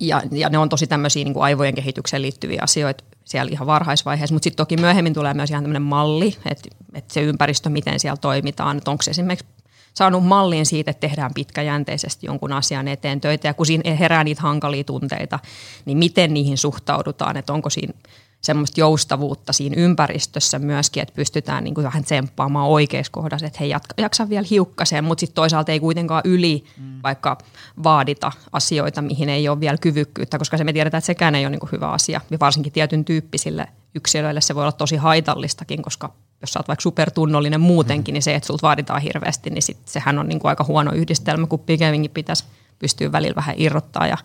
ja, 0.00 0.22
ja 0.30 0.48
ne 0.48 0.58
on 0.58 0.68
tosi 0.68 0.86
tämmöisiä 0.86 1.24
niin 1.24 1.34
kuin 1.34 1.44
aivojen 1.44 1.74
kehitykseen 1.74 2.22
liittyviä 2.22 2.60
asioita 2.62 3.04
siellä 3.24 3.52
ihan 3.52 3.66
varhaisvaiheessa, 3.66 4.34
mutta 4.34 4.44
sitten 4.44 4.56
toki 4.56 4.76
myöhemmin 4.76 5.14
tulee 5.14 5.34
myös 5.34 5.50
ihan 5.50 5.62
tämmöinen 5.64 5.82
malli, 5.82 6.36
että, 6.50 6.68
että 6.94 7.14
se 7.14 7.22
ympäristö, 7.22 7.68
miten 7.68 8.00
siellä 8.00 8.16
toimitaan, 8.16 8.78
että 8.78 8.90
onko 8.90 9.02
se 9.02 9.10
esimerkiksi 9.10 9.46
saanut 9.94 10.26
mallin 10.26 10.66
siitä, 10.66 10.90
että 10.90 11.00
tehdään 11.00 11.34
pitkäjänteisesti 11.34 12.26
jonkun 12.26 12.52
asian 12.52 12.88
eteen 12.88 13.20
töitä. 13.20 13.48
Ja 13.48 13.54
kun 13.54 13.66
siinä 13.66 13.94
herää 13.94 14.24
niitä 14.24 14.42
hankalia 14.42 14.84
tunteita, 14.84 15.38
niin 15.84 15.98
miten 15.98 16.34
niihin 16.34 16.58
suhtaudutaan, 16.58 17.36
että 17.36 17.52
onko 17.52 17.70
siinä 17.70 17.92
semmoista 18.40 18.80
joustavuutta 18.80 19.52
siinä 19.52 19.74
ympäristössä 19.78 20.58
myöskin, 20.58 21.02
että 21.02 21.14
pystytään 21.14 21.64
niin 21.64 21.74
kuin 21.74 21.84
vähän 21.84 22.04
tsemppaamaan 22.04 22.68
oikeassa 22.68 23.12
kohdassa, 23.12 23.46
että 23.46 23.58
hei, 23.60 23.68
jatka, 23.68 23.94
jaksa 23.98 24.28
vielä 24.28 24.46
hiukkaseen, 24.50 25.04
mutta 25.04 25.20
sitten 25.20 25.34
toisaalta 25.34 25.72
ei 25.72 25.80
kuitenkaan 25.80 26.22
yli 26.24 26.64
mm. 26.78 27.00
vaikka 27.02 27.38
vaadita 27.82 28.32
asioita, 28.52 29.02
mihin 29.02 29.28
ei 29.28 29.48
ole 29.48 29.60
vielä 29.60 29.78
kyvykkyyttä, 29.78 30.38
koska 30.38 30.56
se 30.56 30.64
me 30.64 30.72
tiedetään, 30.72 30.98
että 30.98 31.06
sekään 31.06 31.34
ei 31.34 31.44
ole 31.44 31.50
niin 31.50 31.60
kuin 31.60 31.72
hyvä 31.72 31.90
asia. 31.90 32.20
Ja 32.30 32.38
varsinkin 32.40 32.72
tietyn 32.72 33.04
tyyppisille 33.04 33.68
yksilöille 33.94 34.40
se 34.40 34.54
voi 34.54 34.62
olla 34.62 34.72
tosi 34.72 34.96
haitallistakin, 34.96 35.82
koska 35.82 36.12
jos 36.40 36.52
sä 36.52 36.58
oot 36.58 36.68
vaikka 36.68 36.82
supertunnollinen 36.82 37.60
muutenkin, 37.60 38.12
mm. 38.12 38.14
niin 38.14 38.22
se, 38.22 38.34
että 38.34 38.46
sulta 38.46 38.66
vaaditaan 38.66 39.02
hirveästi, 39.02 39.50
niin 39.50 39.62
sit 39.62 39.78
sehän 39.84 40.18
on 40.18 40.28
niin 40.28 40.40
kuin 40.40 40.48
aika 40.48 40.64
huono 40.64 40.92
yhdistelmä, 40.92 41.46
kun 41.46 41.58
pikemminkin 41.58 42.10
pitäisi 42.10 42.44
pystyä 42.78 43.12
välillä 43.12 43.34
vähän 43.36 43.54
irrottaa 43.58 44.06
ja, 44.06 44.18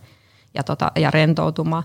ja, 0.54 0.64
tota, 0.64 0.92
ja 0.96 1.12
rentoutumaan. 1.12 1.84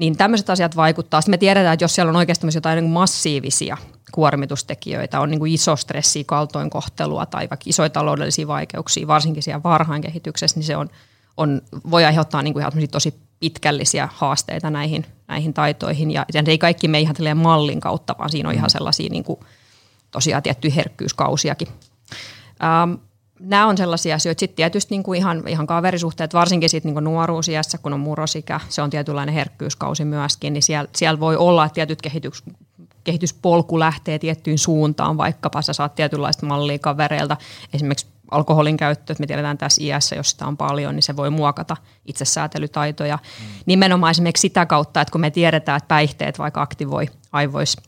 Niin 0.00 0.16
tämmöiset 0.16 0.50
asiat 0.50 0.76
vaikuttaa. 0.76 1.20
Sitten 1.20 1.32
me 1.32 1.38
tiedetään, 1.38 1.74
että 1.74 1.84
jos 1.84 1.94
siellä 1.94 2.10
on 2.10 2.16
oikeasti 2.16 2.46
jotain 2.54 2.76
niin 2.76 2.92
massiivisia 2.92 3.76
kuormitustekijöitä, 4.12 5.20
on 5.20 5.30
niin 5.30 5.38
kuin 5.38 5.52
iso 5.52 5.76
stressi, 5.76 6.24
kaltoinkohtelua 6.24 7.26
tai 7.26 7.40
vaikka 7.40 7.64
isoja 7.66 7.90
taloudellisia 7.90 8.46
vaikeuksia, 8.46 9.06
varsinkin 9.06 9.42
siellä 9.42 9.62
varhain 9.62 10.02
kehityksessä, 10.02 10.58
niin 10.58 10.66
se 10.66 10.76
on, 10.76 10.90
on, 11.36 11.62
voi 11.90 12.04
aiheuttaa 12.04 12.42
niin 12.42 12.52
kuin 12.52 12.60
ihan 12.60 12.88
tosi 12.90 13.14
pitkällisiä 13.40 14.08
haasteita 14.12 14.70
näihin, 14.70 15.06
näihin 15.28 15.54
taitoihin. 15.54 16.10
Ja 16.10 16.26
ei 16.46 16.58
kaikki 16.58 16.88
me 16.88 17.00
ihan 17.00 17.16
mallin 17.34 17.80
kautta, 17.80 18.14
vaan 18.18 18.30
siinä 18.30 18.48
on 18.48 18.54
ihan 18.54 18.68
mm. 18.68 18.72
sellaisia 18.72 19.10
niin 19.10 19.24
kuin, 19.24 19.40
tosiaan 20.10 20.42
tiettyjä 20.42 20.74
herkkyyskausiakin. 20.74 21.68
Ähm, 22.62 22.92
nämä 23.40 23.66
on 23.66 23.76
sellaisia 23.76 24.14
asioita. 24.14 24.40
Sitten 24.40 24.56
tietysti 24.56 24.94
niin 24.94 25.02
kuin 25.02 25.18
ihan, 25.18 25.48
ihan 25.48 25.66
kaverisuhteet, 25.66 26.34
varsinkin 26.34 26.70
sitten 26.70 26.94
niin 26.94 27.04
nuoruusiässä, 27.04 27.78
kun 27.78 27.92
on 27.92 28.00
murrosikä, 28.00 28.60
se 28.68 28.82
on 28.82 28.90
tietynlainen 28.90 29.34
herkkyyskausi 29.34 30.04
myöskin, 30.04 30.52
niin 30.52 30.62
siellä, 30.62 30.88
siellä 30.96 31.20
voi 31.20 31.36
olla, 31.36 31.64
että 31.64 31.74
tietyt 31.74 32.02
kehitys, 32.02 32.42
kehityspolku 33.04 33.78
lähtee 33.78 34.18
tiettyyn 34.18 34.58
suuntaan, 34.58 35.16
vaikkapa 35.16 35.62
sä 35.62 35.72
saat 35.72 35.94
tietynlaista 35.94 36.46
mallia 36.46 36.78
kavereilta. 36.78 37.36
Esimerkiksi 37.74 38.06
alkoholin 38.30 38.76
käyttö, 38.76 39.12
että 39.12 39.22
me 39.22 39.26
tiedetään 39.26 39.58
tässä 39.58 39.82
iässä, 39.84 40.16
jos 40.16 40.30
sitä 40.30 40.46
on 40.46 40.56
paljon, 40.56 40.94
niin 40.94 41.02
se 41.02 41.16
voi 41.16 41.30
muokata 41.30 41.76
itsesäätelytaitoja. 42.06 43.16
Mm. 43.16 43.46
Nimenomaan 43.66 44.10
esimerkiksi 44.10 44.40
sitä 44.40 44.66
kautta, 44.66 45.00
että 45.00 45.12
kun 45.12 45.20
me 45.20 45.30
tiedetään, 45.30 45.76
että 45.76 45.88
päihteet 45.88 46.38
vaikka 46.38 46.62
aktivoi 46.62 47.06
aivoissa 47.32 47.82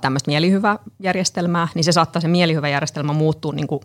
tämmöistä 0.00 0.30
mielihyväjärjestelmää, 0.30 1.68
niin 1.74 1.84
se 1.84 1.92
saattaa 1.92 2.22
se 2.22 2.28
mielihyväjärjestelmä 2.28 3.12
muuttua 3.12 3.52
niin 3.52 3.66
kuin, 3.66 3.80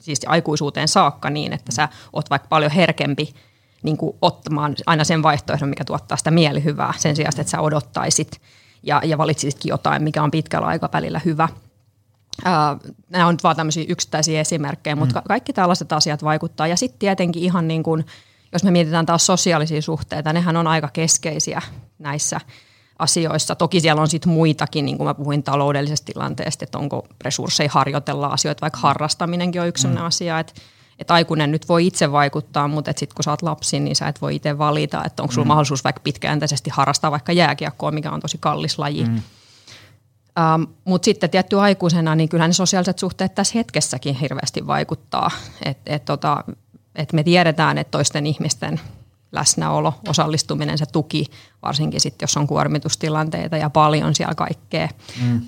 siis 0.00 0.20
aikuisuuteen 0.26 0.88
saakka 0.88 1.30
niin, 1.30 1.52
että 1.52 1.72
sä 1.72 1.88
oot 2.12 2.30
vaikka 2.30 2.48
paljon 2.48 2.70
herkempi 2.72 3.34
niin 3.82 3.96
kuin 3.96 4.16
ottamaan 4.22 4.74
aina 4.86 5.04
sen 5.04 5.22
vaihtoehdon, 5.22 5.68
mikä 5.68 5.84
tuottaa 5.84 6.16
sitä 6.16 6.30
mielihyvää 6.30 6.94
sen 6.96 7.16
sijaan, 7.16 7.32
että 7.38 7.50
sä 7.50 7.60
odottaisit 7.60 8.40
ja, 8.82 9.02
ja 9.04 9.18
valitsisitkin 9.18 9.70
jotain, 9.70 10.02
mikä 10.02 10.22
on 10.22 10.30
pitkällä 10.30 10.66
aikavälillä 10.66 11.20
hyvä. 11.24 11.48
Ää, 12.44 12.76
nämä 13.08 13.26
on 13.26 13.34
nyt 13.34 13.42
vaan 13.42 13.56
tämmöisiä 13.56 13.84
yksittäisiä 13.88 14.40
esimerkkejä, 14.40 14.96
mutta 14.96 15.20
mm. 15.20 15.24
kaikki 15.28 15.52
tällaiset 15.52 15.92
asiat 15.92 16.24
vaikuttaa. 16.24 16.66
Ja 16.66 16.76
sitten 16.76 16.98
tietenkin 16.98 17.42
ihan 17.42 17.68
niin 17.68 17.82
kuin, 17.82 18.06
jos 18.52 18.64
me 18.64 18.70
mietitään 18.70 19.06
taas 19.06 19.26
sosiaalisia 19.26 19.82
suhteita, 19.82 20.32
nehän 20.32 20.56
on 20.56 20.66
aika 20.66 20.88
keskeisiä 20.92 21.62
näissä– 21.98 22.40
asioissa. 23.00 23.54
Toki 23.54 23.80
siellä 23.80 24.02
on 24.02 24.08
sitten 24.08 24.32
muitakin, 24.32 24.84
niin 24.84 24.96
kuin 24.96 25.06
mä 25.06 25.14
puhuin 25.14 25.42
taloudellisesta 25.42 26.12
tilanteesta, 26.12 26.64
että 26.64 26.78
onko 26.78 27.06
resursseja 27.24 27.70
harjoitella 27.72 28.26
asioita, 28.26 28.60
vaikka 28.60 28.78
harrastaminenkin 28.78 29.60
on 29.60 29.68
yksi 29.68 29.86
mm. 29.86 29.96
asia, 29.96 30.38
että 30.38 30.52
että 31.00 31.14
aikuinen 31.14 31.50
nyt 31.50 31.68
voi 31.68 31.86
itse 31.86 32.12
vaikuttaa, 32.12 32.68
mutta 32.68 32.92
sitten 32.96 33.14
kun 33.14 33.24
sä 33.24 33.30
oot 33.30 33.42
lapsi, 33.42 33.80
niin 33.80 33.96
sä 33.96 34.08
et 34.08 34.20
voi 34.20 34.36
itse 34.36 34.58
valita, 34.58 35.04
että 35.04 35.22
onko 35.22 35.32
sulla 35.32 35.44
mm. 35.44 35.48
mahdollisuus 35.48 35.84
vaikka 35.84 36.00
pitkäjänteisesti 36.04 36.70
harrastaa 36.70 37.10
vaikka 37.10 37.32
jääkiekkoa, 37.32 37.90
mikä 37.90 38.10
on 38.10 38.20
tosi 38.20 38.38
kallis 38.40 38.78
laji. 38.78 39.04
Mm. 39.04 39.22
Um, 40.54 40.66
mutta 40.84 41.04
sitten 41.04 41.30
tietty 41.30 41.60
aikuisena, 41.60 42.14
niin 42.14 42.28
kyllä 42.28 42.46
ne 42.46 42.52
sosiaaliset 42.52 42.98
suhteet 42.98 43.34
tässä 43.34 43.58
hetkessäkin 43.58 44.14
hirveästi 44.14 44.66
vaikuttaa. 44.66 45.30
Että 45.64 45.94
et 45.94 46.04
tota, 46.04 46.44
et 46.94 47.12
me 47.12 47.22
tiedetään, 47.22 47.78
että 47.78 47.90
toisten 47.90 48.26
ihmisten 48.26 48.80
läsnäolo, 49.32 49.94
osallistuminen, 50.08 50.78
se 50.78 50.86
tuki, 50.86 51.26
varsinkin 51.62 52.00
sitten 52.00 52.24
jos 52.24 52.36
on 52.36 52.46
kuormitustilanteita 52.46 53.56
ja 53.56 53.70
paljon 53.70 54.14
siellä 54.14 54.34
kaikkea, 54.34 54.88
mm. 55.22 55.40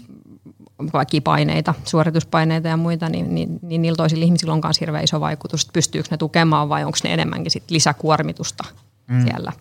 kaikkia 0.92 1.20
paineita, 1.20 1.74
suorituspaineita 1.84 2.68
ja 2.68 2.76
muita, 2.76 3.08
niin, 3.08 3.34
niin, 3.34 3.58
niin 3.62 3.82
niillä 3.82 3.96
toisilla 3.96 4.24
ihmisillä 4.24 4.52
on 4.52 4.60
myös 4.64 4.80
hirveän 4.80 5.04
iso 5.04 5.20
vaikutus, 5.20 5.62
että 5.62 5.72
pystyykö 5.72 6.08
ne 6.10 6.16
tukemaan 6.16 6.68
vai 6.68 6.84
onko 6.84 6.98
ne 7.04 7.12
enemmänkin 7.12 7.50
sit 7.50 7.70
lisäkuormitusta 7.70 8.64
mm. 9.06 9.24
siellä. 9.24 9.52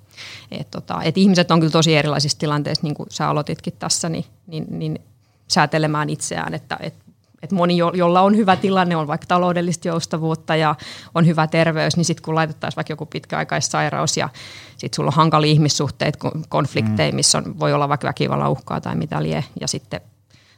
Et 0.51 0.71
tota, 0.71 1.03
et 1.03 1.17
ihmiset 1.17 1.51
on 1.51 1.59
kyllä 1.59 1.71
tosi 1.71 1.95
erilaisissa 1.95 2.39
tilanteissa, 2.39 2.83
niin 2.83 2.95
kuin 2.95 3.07
sä 3.09 3.29
aloititkin 3.29 3.73
tässä, 3.79 4.09
niin, 4.09 4.25
niin, 4.47 4.65
niin 4.69 4.99
säätelemään 5.47 6.09
itseään, 6.09 6.53
että, 6.53 6.77
että 6.79 7.10
että 7.43 7.55
moni, 7.55 7.77
jolla 7.77 8.21
on 8.21 8.37
hyvä 8.37 8.55
tilanne, 8.55 8.95
on 8.95 9.07
vaikka 9.07 9.27
taloudellista 9.27 9.87
joustavuutta 9.87 10.55
ja 10.55 10.75
on 11.15 11.25
hyvä 11.25 11.47
terveys, 11.47 11.97
niin 11.97 12.05
sitten 12.05 12.23
kun 12.23 12.35
laitettaisiin 12.35 12.75
vaikka 12.75 12.91
joku 12.91 13.05
pitkäaikaissairaus 13.05 14.17
ja 14.17 14.29
sitten 14.77 14.95
sulla 14.95 15.07
on 15.07 15.13
hankalia 15.13 15.51
ihmissuhteet, 15.51 16.17
konflikteja, 16.49 17.11
mm. 17.11 17.15
missä 17.15 17.37
on, 17.37 17.59
voi 17.59 17.73
olla 17.73 17.89
vaikka 17.89 18.07
väkivallan 18.07 18.51
uhkaa 18.51 18.81
tai 18.81 18.95
mitä 18.95 19.23
lie, 19.23 19.43
ja 19.61 19.67
sitten 19.67 20.01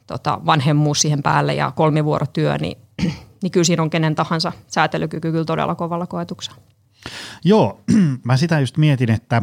tota, 0.08 0.42
vanhemmuus 0.46 1.02
siihen 1.02 1.24
päälle 1.24 1.54
ja 1.54 1.72
kolmivuorotyö, 1.72 2.58
niin, 2.58 2.78
niin 3.42 3.52
kyllä 3.52 3.64
siinä 3.64 3.84
on 3.84 3.90
kenen 3.90 4.16
tahansa 4.16 4.52
säätelykyky 4.68 5.32
kyllä 5.32 5.46
todella 5.46 5.76
kovalla 5.76 6.08
koetuksella. 6.08 6.62
Joo, 7.44 7.82
mä 8.24 8.38
sitä 8.38 8.60
just 8.60 8.78
mietin, 8.78 9.12
että 9.12 9.42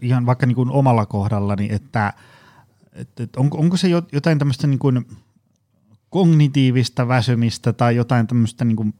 ihan 0.00 0.26
vaikka 0.26 0.46
niin 0.46 0.56
kuin 0.56 0.70
omalla 0.70 1.06
kohdallani, 1.06 1.68
että, 1.72 2.12
että 2.92 3.26
onko, 3.36 3.58
onko 3.58 3.76
se 3.76 3.88
jotain 4.12 4.38
tämmöistä 4.38 4.66
niin 4.66 4.78
kuin– 4.78 5.04
kognitiivista 6.14 7.08
väsymistä 7.08 7.72
tai 7.72 7.96
jotain 7.96 8.26
tämmöistä 8.26 8.64
niin 8.64 8.94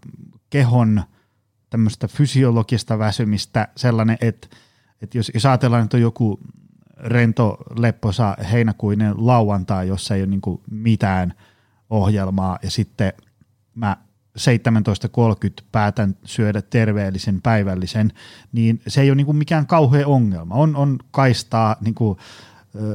kehon 0.50 1.02
tämmöistä 1.70 2.08
fysiologista 2.08 2.98
väsymistä, 2.98 3.68
sellainen, 3.76 4.18
että, 4.20 4.48
että 5.02 5.18
jos, 5.18 5.30
jos 5.34 5.46
ajatellaan, 5.46 5.84
että 5.84 5.96
on 5.96 6.00
joku 6.00 6.40
rento, 6.96 7.58
lepposa, 7.78 8.36
heinäkuinen 8.52 9.14
lauantai, 9.16 9.88
jossa 9.88 10.14
ei 10.14 10.22
ole 10.22 10.30
niin 10.30 10.60
mitään 10.70 11.34
ohjelmaa 11.90 12.58
ja 12.62 12.70
sitten 12.70 13.12
mä 13.74 13.96
17.30 14.38 14.44
päätän 15.72 16.16
syödä 16.24 16.62
terveellisen 16.62 17.42
päivällisen, 17.42 18.12
niin 18.52 18.80
se 18.86 19.00
ei 19.00 19.10
ole 19.10 19.16
niin 19.16 19.36
mikään 19.36 19.66
kauhea 19.66 20.08
ongelma. 20.08 20.54
On, 20.54 20.76
on 20.76 20.98
kaistaa 21.10 21.76
niin 21.80 21.94
kuin, 21.94 22.18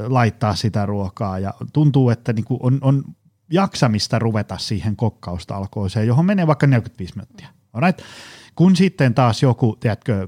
laittaa 0.07 0.55
sitä 0.55 0.85
ruokaa 0.85 1.39
ja 1.39 1.53
tuntuu, 1.73 2.09
että 2.09 2.33
niin 2.33 2.45
on, 2.49 2.77
on 2.81 3.03
jaksamista 3.51 4.19
ruveta 4.19 4.57
siihen 4.57 4.95
kokkaustalkoiseen, 4.95 6.07
johon 6.07 6.25
menee 6.25 6.47
vaikka 6.47 6.67
45 6.67 7.15
minuuttia. 7.15 7.47
Alright? 7.73 8.01
Kun 8.55 8.75
sitten 8.75 9.13
taas 9.13 9.43
joku, 9.43 9.77
tiedätkö, 9.79 10.27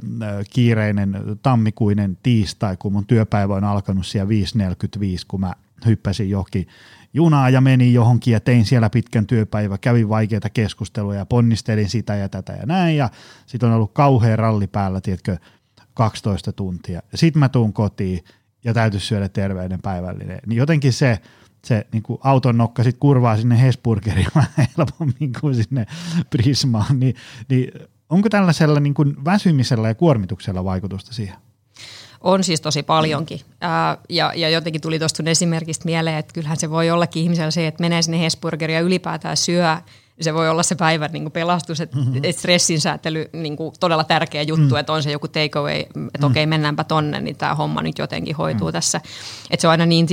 kiireinen 0.50 1.18
tammikuinen 1.42 2.18
tiistai, 2.24 2.78
kun 2.78 2.94
mun 2.94 3.06
työpäivä 3.06 3.56
on 3.56 3.64
alkanut 3.64 4.06
siellä 4.06 4.30
5.45, 4.30 5.06
kun 5.28 5.40
mä 5.40 5.54
hyppäsin 5.86 6.30
johonkin 6.30 6.68
junaa 7.14 7.50
ja 7.50 7.62
menin 7.62 7.94
johonkin 7.94 8.32
ja 8.32 8.40
tein 8.40 8.66
siellä 8.66 8.90
pitkän 8.90 9.28
työpäivä, 9.28 9.78
kävin 9.78 10.10
vaikeita 10.10 10.50
keskusteluja 10.50 11.20
ja 11.20 11.26
ponnistelin 11.26 11.90
sitä 11.90 12.16
ja 12.16 12.30
tätä 12.30 12.54
ja 12.54 12.66
näin 12.66 12.98
ja 12.98 13.10
sitten 13.46 13.70
on 13.70 13.76
ollut 13.76 13.94
kauhean 13.94 14.40
ralli 14.40 14.68
päällä, 14.68 15.02
tiedätkö, 15.02 15.38
12 15.94 16.52
tuntia. 16.52 17.02
Sitten 17.16 17.40
mä 17.40 17.50
tuun 17.50 17.74
kotiin 17.74 18.24
ja 18.64 18.74
täytyy 18.74 19.00
syödä 19.00 19.30
terveinen 19.30 19.82
päivällinen. 19.82 20.40
Niin 20.48 20.58
jotenkin 20.58 20.94
se, 20.94 21.20
se 21.65 21.88
niin 21.91 22.04
kuin 22.04 22.19
auton 22.24 22.58
nokka 22.58 22.84
sit 22.84 22.97
kurvaa 23.00 23.38
sinne 23.38 23.62
Hesburgeriin 23.62 24.28
helpommin 24.78 25.34
kuin 25.41 25.56
sinne 25.56 25.86
Prismaan, 26.30 27.00
niin, 27.00 27.15
niin 27.50 27.71
onko 28.10 28.30
tällaisella 28.30 28.80
niin 28.80 28.93
kuin 28.93 29.26
väsymisellä 29.26 29.88
ja 29.88 29.95
kuormituksella 29.95 30.63
vaikutusta 30.63 31.13
siihen? 31.13 31.36
On 32.21 32.43
siis 32.43 32.62
tosi 32.62 32.84
paljonkin. 32.84 33.39
Ää, 33.62 33.97
ja, 34.10 34.34
ja 34.36 34.50
jotenkin 34.50 34.82
tuli 34.82 35.00
tuosta 35.00 35.24
esimerkistä 35.26 35.86
mieleen, 35.86 36.17
että 36.17 36.34
kyllähän 36.34 36.58
se 36.58 36.69
voi 36.69 36.91
ollakin 36.91 37.24
ihmisellä 37.24 37.52
se, 37.52 37.67
että 37.67 37.82
menee 37.82 38.02
sinne 38.02 38.19
Hesburgeria 38.19 38.78
ja 38.78 38.86
ylipäätään 38.86 39.38
syö 39.38 39.78
se 40.24 40.34
voi 40.34 40.50
olla 40.50 40.63
se 40.63 40.76
päivän 40.76 41.12
niin 41.12 41.24
kuin 41.24 41.32
pelastus, 41.32 41.82
että 41.82 41.97
mm-hmm. 41.97 42.19
et 42.24 42.38
stressin 42.38 42.82
säätely 42.82 43.30
niin 43.34 43.58
kuin 43.58 43.74
todella 43.80 44.04
tärkeä 44.04 44.41
juttu, 44.41 44.76
mm. 44.76 44.76
että 44.76 44.93
on 44.93 45.04
se 45.04 45.12
joku 45.12 45.28
takeaway, 45.28 45.80
että 45.80 46.19
mm. 46.19 46.24
okei 46.24 46.45
mennäänpä 46.45 46.84
tonne, 46.84 47.21
niin 47.21 47.36
tämä 47.36 47.56
homma 47.56 47.82
nyt 47.82 47.97
jotenkin 47.97 48.36
hoituu 48.36 48.67
mm. 48.67 48.71
tässä. 48.71 49.02
Että 49.50 49.62
se 49.62 49.67
on 49.67 49.71
aina 49.71 49.86
niin 49.86 50.08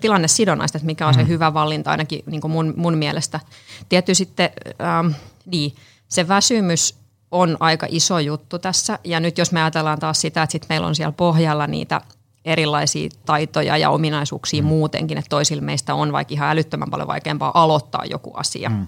tilanne 0.00 0.28
sidonnaista, 0.28 0.78
että 0.78 0.86
mikä 0.86 1.08
on 1.08 1.14
mm. 1.14 1.20
se 1.20 1.28
hyvä 1.28 1.54
valinta 1.54 1.90
ainakin 1.90 2.22
niin 2.26 2.40
kuin 2.40 2.50
mun, 2.50 2.74
mun 2.76 2.98
mielestä. 2.98 3.40
Tietty 3.88 4.14
sitten 4.14 4.50
ähm, 4.80 5.12
niin, 5.46 5.74
se 6.08 6.28
väsymys 6.28 6.94
on 7.30 7.56
aika 7.60 7.86
iso 7.90 8.18
juttu 8.18 8.58
tässä 8.58 8.98
ja 9.04 9.20
nyt 9.20 9.38
jos 9.38 9.52
me 9.52 9.62
ajatellaan 9.62 9.98
taas 9.98 10.20
sitä, 10.20 10.42
että 10.42 10.52
sit 10.52 10.66
meillä 10.68 10.86
on 10.86 10.94
siellä 10.94 11.12
pohjalla 11.12 11.66
niitä 11.66 12.00
erilaisia 12.44 13.08
taitoja 13.26 13.76
ja 13.76 13.90
ominaisuuksia 13.90 14.62
mm. 14.62 14.68
muutenkin, 14.68 15.18
että 15.18 15.28
toisilla 15.28 15.62
meistä 15.62 15.94
on 15.94 16.12
vaikka 16.12 16.34
ihan 16.34 16.50
älyttömän 16.50 16.90
paljon 16.90 17.08
vaikeampaa 17.08 17.62
aloittaa 17.62 18.04
joku 18.04 18.32
asia. 18.34 18.70
Mm. 18.70 18.86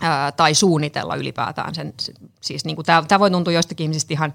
Ää, 0.00 0.32
tai 0.32 0.54
suunnitella 0.54 1.16
ylipäätään 1.16 1.74
sen. 1.74 1.94
Siis 2.40 2.64
niin 2.64 2.76
tämä 3.08 3.20
voi 3.20 3.30
tuntua 3.30 3.52
joistakin 3.52 3.84
ihmisistä 3.84 4.14
ihan 4.14 4.34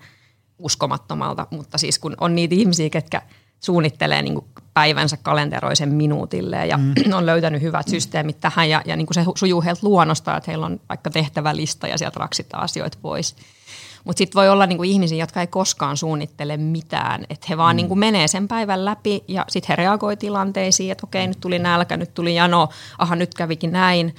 uskomattomalta, 0.59 1.47
mutta 1.51 1.77
siis 1.77 1.99
kun 1.99 2.15
on 2.19 2.35
niitä 2.35 2.55
ihmisiä, 2.55 2.89
ketkä 2.89 3.21
suunnittelee 3.59 4.21
niin 4.21 4.41
päivänsä 4.73 5.17
kalenteroisen 5.17 5.89
minuutille 5.89 6.67
ja 6.67 6.77
mm. 6.77 6.93
on 7.17 7.25
löytänyt 7.25 7.61
hyvät 7.61 7.87
systeemit 7.87 8.39
tähän 8.39 8.69
ja, 8.69 8.81
ja 8.85 8.95
niin 8.95 9.07
se 9.11 9.23
sujuu 9.35 9.61
heiltä 9.61 9.79
luonnosta, 9.83 10.37
että 10.37 10.51
heillä 10.51 10.65
on 10.65 10.79
vaikka 10.89 11.09
tehtävälista 11.09 11.87
ja 11.87 11.97
sieltä 11.97 12.19
raksitaan 12.19 12.63
asioita 12.63 12.97
pois. 13.01 13.35
Mutta 14.03 14.17
sitten 14.17 14.39
voi 14.39 14.49
olla 14.49 14.65
niinku 14.65 14.83
ihmisiä, 14.83 15.17
jotka 15.17 15.41
ei 15.41 15.47
koskaan 15.47 15.97
suunnittele 15.97 16.57
mitään, 16.57 17.25
että 17.29 17.47
he 17.49 17.57
vaan 17.57 17.75
mm. 17.75 17.77
niinku 17.77 17.95
menee 17.95 18.27
sen 18.27 18.47
päivän 18.47 18.85
läpi 18.85 19.23
ja 19.27 19.45
sitten 19.47 19.67
he 19.69 19.75
reagoi 19.75 20.17
tilanteisiin, 20.17 20.91
että 20.91 21.05
okei, 21.05 21.27
nyt 21.27 21.39
tuli 21.39 21.59
nälkä, 21.59 21.97
nyt 21.97 22.13
tuli 22.13 22.35
jano, 22.35 22.69
aha, 22.97 23.15
nyt 23.15 23.33
kävikin 23.33 23.71
näin. 23.71 24.15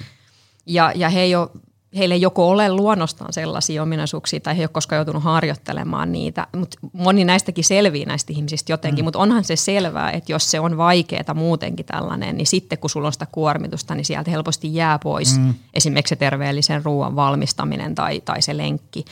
Ja, 0.65 0.91
ja 0.95 1.09
he 1.09 1.21
ei 1.21 1.35
ole 1.35 1.49
heille 1.97 2.13
ei 2.13 2.21
joko 2.21 2.49
ole 2.49 2.69
luonnostaan 2.69 3.33
sellaisia 3.33 3.83
ominaisuuksia 3.83 4.39
tai 4.39 4.57
he 4.57 4.61
ei 4.61 4.63
ole 4.63 4.69
koskaan 4.73 4.97
joutunut 4.97 5.23
harjoittelemaan 5.23 6.11
niitä. 6.11 6.47
Mutta 6.55 6.77
moni 6.93 7.25
näistäkin 7.25 7.63
selvii 7.63 8.05
näistä 8.05 8.33
ihmisistä 8.33 8.73
jotenkin, 8.73 9.03
mm. 9.03 9.05
mutta 9.05 9.19
onhan 9.19 9.43
se 9.43 9.55
selvää, 9.55 10.11
että 10.11 10.31
jos 10.31 10.51
se 10.51 10.59
on 10.59 10.77
vaikeaa 10.77 11.33
muutenkin 11.33 11.85
tällainen, 11.85 12.37
niin 12.37 12.47
sitten 12.47 12.77
kun 12.77 12.89
sulla 12.89 13.07
on 13.07 13.13
sitä 13.13 13.27
kuormitusta, 13.31 13.95
niin 13.95 14.05
sieltä 14.05 14.31
helposti 14.31 14.75
jää 14.75 14.99
pois 14.99 15.39
mm. 15.39 15.53
esimerkiksi 15.73 16.09
se 16.09 16.15
terveellisen 16.15 16.85
ruoan 16.85 17.15
valmistaminen 17.15 17.95
tai, 17.95 18.21
tai 18.21 18.41
se 18.41 18.57
lenkki. 18.57 19.05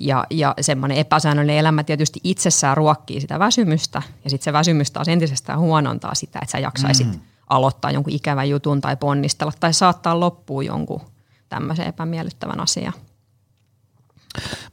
Ja, 0.00 0.26
ja 0.30 0.54
semmoinen 0.60 0.98
epäsäännöllinen 0.98 1.58
elämä 1.58 1.84
tietysti 1.84 2.20
itsessään 2.24 2.76
ruokkii 2.76 3.20
sitä 3.20 3.38
väsymystä 3.38 4.02
ja 4.24 4.30
sitten 4.30 4.44
se 4.44 4.52
väsymys 4.52 4.90
taas 4.90 5.08
entisestään 5.08 5.60
huonontaa 5.60 6.14
sitä, 6.14 6.38
että 6.42 6.52
sä 6.52 6.58
jaksaisit 6.58 7.06
mm. 7.06 7.20
aloittaa 7.48 7.90
jonkun 7.90 8.12
ikävän 8.12 8.48
jutun 8.48 8.80
tai 8.80 8.96
ponnistella 8.96 9.52
tai 9.60 9.72
saattaa 9.72 10.20
loppuun 10.20 10.66
jonkun 10.66 11.00
tämmöisen 11.54 11.86
epämiellyttävän 11.86 12.60
asian. 12.60 12.92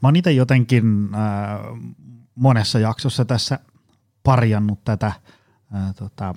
Mä 0.01 0.07
oon 0.07 0.15
itse 0.15 0.31
jotenkin 0.31 1.09
äh, 1.13 1.59
monessa 2.35 2.79
jaksossa 2.79 3.25
tässä 3.25 3.59
parjannut 4.23 4.83
tätä 4.83 5.07
äh, 5.07 5.95
tota, 5.95 6.35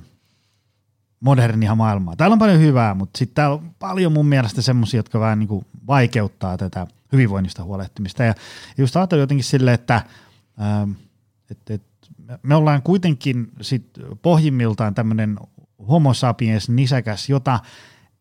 modernia 1.20 1.74
maailmaa. 1.74 2.16
Täällä 2.16 2.34
on 2.34 2.38
paljon 2.38 2.60
hyvää, 2.60 2.94
mutta 2.94 3.18
sitten 3.18 3.34
täällä 3.34 3.54
on 3.54 3.74
paljon 3.78 4.12
mun 4.12 4.26
mielestä 4.26 4.62
semmoisia, 4.62 4.98
jotka 4.98 5.20
vähän 5.20 5.38
niin 5.38 5.48
kuin 5.48 5.66
vaikeuttaa 5.86 6.56
tätä 6.58 6.86
hyvinvoinnista 7.12 7.64
huolehtimista. 7.64 8.22
Ja 8.22 8.34
just 8.78 8.96
ajattelin 8.96 9.20
jotenkin 9.20 9.44
silleen, 9.44 9.74
että 9.74 10.02
ähm, 10.62 10.90
et, 11.50 11.70
et, 11.70 11.82
me 12.42 12.54
ollaan 12.54 12.82
kuitenkin 12.82 13.48
sit 13.60 13.90
pohjimmiltaan 14.22 14.94
tämmöinen 14.94 15.38
homo 15.88 16.14
sapiens 16.14 16.68
nisäkäs, 16.68 17.28
jota 17.28 17.60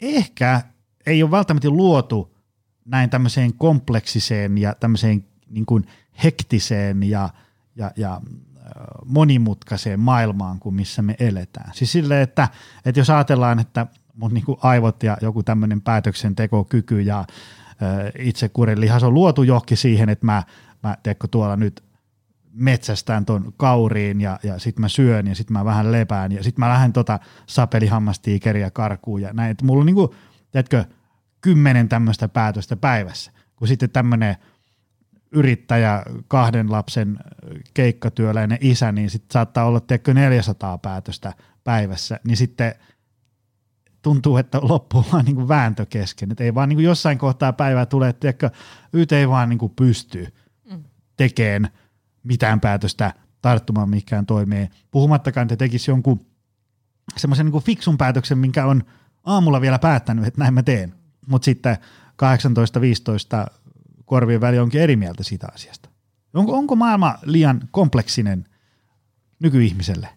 ehkä 0.01 0.61
ei 1.05 1.23
ole 1.23 1.31
välttämättä 1.31 1.69
luotu 1.69 2.35
näin 2.85 3.09
tämmöiseen 3.09 3.53
kompleksiseen 3.53 4.57
ja 4.57 4.75
tämmöiseen 4.79 5.25
niin 5.49 5.65
kuin 5.65 5.85
hektiseen 6.23 7.03
ja, 7.03 7.29
ja, 7.75 7.91
ja 7.95 8.21
monimutkaiseen 9.05 9.99
maailmaan 9.99 10.59
kuin 10.59 10.75
missä 10.75 11.01
me 11.01 11.15
eletään. 11.19 11.71
Siis 11.73 11.91
silleen, 11.91 12.21
että, 12.21 12.49
että 12.85 12.99
jos 12.99 13.09
ajatellaan, 13.09 13.59
että 13.59 13.87
mun 14.15 14.33
niin 14.33 14.45
kuin 14.45 14.57
aivot 14.61 15.03
ja 15.03 15.17
joku 15.21 15.43
tämmöinen 15.43 15.81
päätöksentekokyky 15.81 17.01
ja 17.01 17.25
itsekurin 18.19 18.81
lihas 18.81 19.03
on 19.03 19.13
luotu 19.13 19.43
johonkin 19.43 19.77
siihen, 19.77 20.09
että 20.09 20.25
mä, 20.25 20.43
mä 20.83 20.97
teekö 21.03 21.27
tuolla 21.31 21.55
nyt 21.55 21.83
metsästään 22.53 23.25
ton 23.25 23.53
kauriin 23.57 24.21
ja, 24.21 24.39
ja 24.43 24.59
sitten 24.59 24.81
mä 24.81 24.87
syön 24.87 25.27
ja 25.27 25.35
sitten 25.35 25.53
mä 25.53 25.65
vähän 25.65 25.91
lepään 25.91 26.31
ja 26.31 26.43
sitten 26.43 26.65
mä 26.65 26.69
lähden 26.69 26.93
tota 26.93 27.19
sapelihammastiikeriä 27.47 28.71
karkuun 28.71 29.21
ja 29.21 29.33
näin. 29.33 29.51
Että 29.51 29.65
mulla 29.65 29.79
on 29.79 29.85
niinku, 29.85 30.15
teetkö, 30.53 30.85
kymmenen 31.41 31.89
tämmöistä 31.89 32.27
päätöstä 32.27 32.75
päivässä, 32.75 33.31
kun 33.55 33.67
sitten 33.67 33.89
tämmöinen 33.89 34.35
yrittäjä, 35.31 36.03
kahden 36.27 36.71
lapsen 36.71 37.19
keikkatyöläinen 37.73 38.57
isä, 38.61 38.91
niin 38.91 39.09
sitten 39.09 39.33
saattaa 39.33 39.65
olla 39.65 39.79
tiedätkö 39.79 40.13
400 40.13 40.77
päätöstä 40.77 41.33
päivässä, 41.63 42.19
niin 42.27 42.37
sitten 42.37 42.75
tuntuu, 44.01 44.37
että 44.37 44.59
loppuu 44.61 45.05
vaan 45.11 45.25
niin 45.25 45.35
kuin 45.35 45.47
vääntö 45.47 45.85
kesken. 45.85 46.31
Et 46.31 46.41
ei 46.41 46.55
vaan 46.55 46.69
niin 46.69 46.77
kuin 46.77 46.85
jossain 46.85 47.17
kohtaa 47.17 47.53
päivää 47.53 47.85
tule, 47.85 48.09
että 48.09 48.19
tiedätkö, 48.19 48.49
YT 48.93 49.11
ei 49.11 49.29
vaan 49.29 49.49
niin 49.49 49.59
kuin 49.59 49.73
pysty 49.75 50.27
mm. 50.71 50.83
tekemään 51.17 51.73
mitään 52.23 52.59
päätöstä 52.59 53.13
tarttumaan 53.41 53.89
mikään 53.89 54.25
toimeen. 54.25 54.69
Puhumattakaan, 54.91 55.45
että 55.45 55.55
tekisi 55.55 55.91
jonkun 55.91 56.25
semmoisen 57.17 57.45
niin 57.45 57.63
fiksun 57.63 57.97
päätöksen, 57.97 58.37
minkä 58.37 58.65
on 58.65 58.83
aamulla 59.23 59.61
vielä 59.61 59.79
päättänyt, 59.79 60.25
että 60.25 60.39
näin 60.39 60.53
mä 60.53 60.63
teen. 60.63 60.95
Mutta 61.27 61.45
sitten 61.45 61.77
18-15 63.47 63.53
korvien 64.05 64.41
väli 64.41 64.59
onkin 64.59 64.81
eri 64.81 64.95
mieltä 64.95 65.23
siitä 65.23 65.47
asiasta. 65.53 65.89
Onko, 66.33 66.57
onko 66.57 66.75
maailma 66.75 67.15
liian 67.25 67.61
kompleksinen 67.71 68.45
nykyihmiselle? 69.39 70.09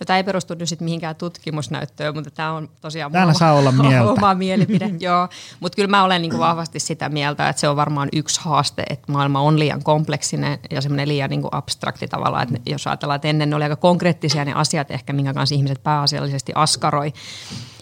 No 0.00 0.04
tämä 0.06 0.16
ei 0.16 0.24
perustu 0.24 0.54
nyt 0.54 0.68
sit 0.68 0.80
mihinkään 0.80 1.16
tutkimusnäyttöön, 1.16 2.14
mutta 2.14 2.30
tämä 2.30 2.52
on 2.52 2.68
tosiaan 2.80 3.12
Täällä 3.12 3.34
saa 3.34 3.52
olla 3.52 3.72
mieltä. 3.88 4.10
oma 4.10 4.34
mielipide. 4.44 4.90
Joo, 5.00 5.28
mutta 5.60 5.76
kyllä 5.76 5.88
mä 5.88 6.04
olen 6.04 6.22
niinku 6.22 6.38
vahvasti 6.38 6.80
sitä 6.80 7.08
mieltä, 7.08 7.48
että 7.48 7.60
se 7.60 7.68
on 7.68 7.76
varmaan 7.76 8.08
yksi 8.12 8.40
haaste, 8.40 8.84
että 8.90 9.12
maailma 9.12 9.40
on 9.40 9.58
liian 9.58 9.82
kompleksinen 9.82 10.58
ja 10.70 10.80
semmoinen 10.80 11.08
liian 11.08 11.30
niinku 11.30 11.48
abstrakti 11.52 12.08
tavalla, 12.08 12.42
että 12.42 12.54
jos 12.66 12.86
ajatellaan, 12.86 13.16
että 13.16 13.28
ennen 13.28 13.50
ne 13.50 13.56
oli 13.56 13.64
aika 13.64 13.76
konkreettisia 13.76 14.44
ne 14.44 14.52
asiat 14.52 14.90
ehkä, 14.90 15.12
minkä 15.12 15.34
kanssa 15.34 15.54
ihmiset 15.54 15.82
pääasiallisesti 15.82 16.52
askaroi, 16.54 17.12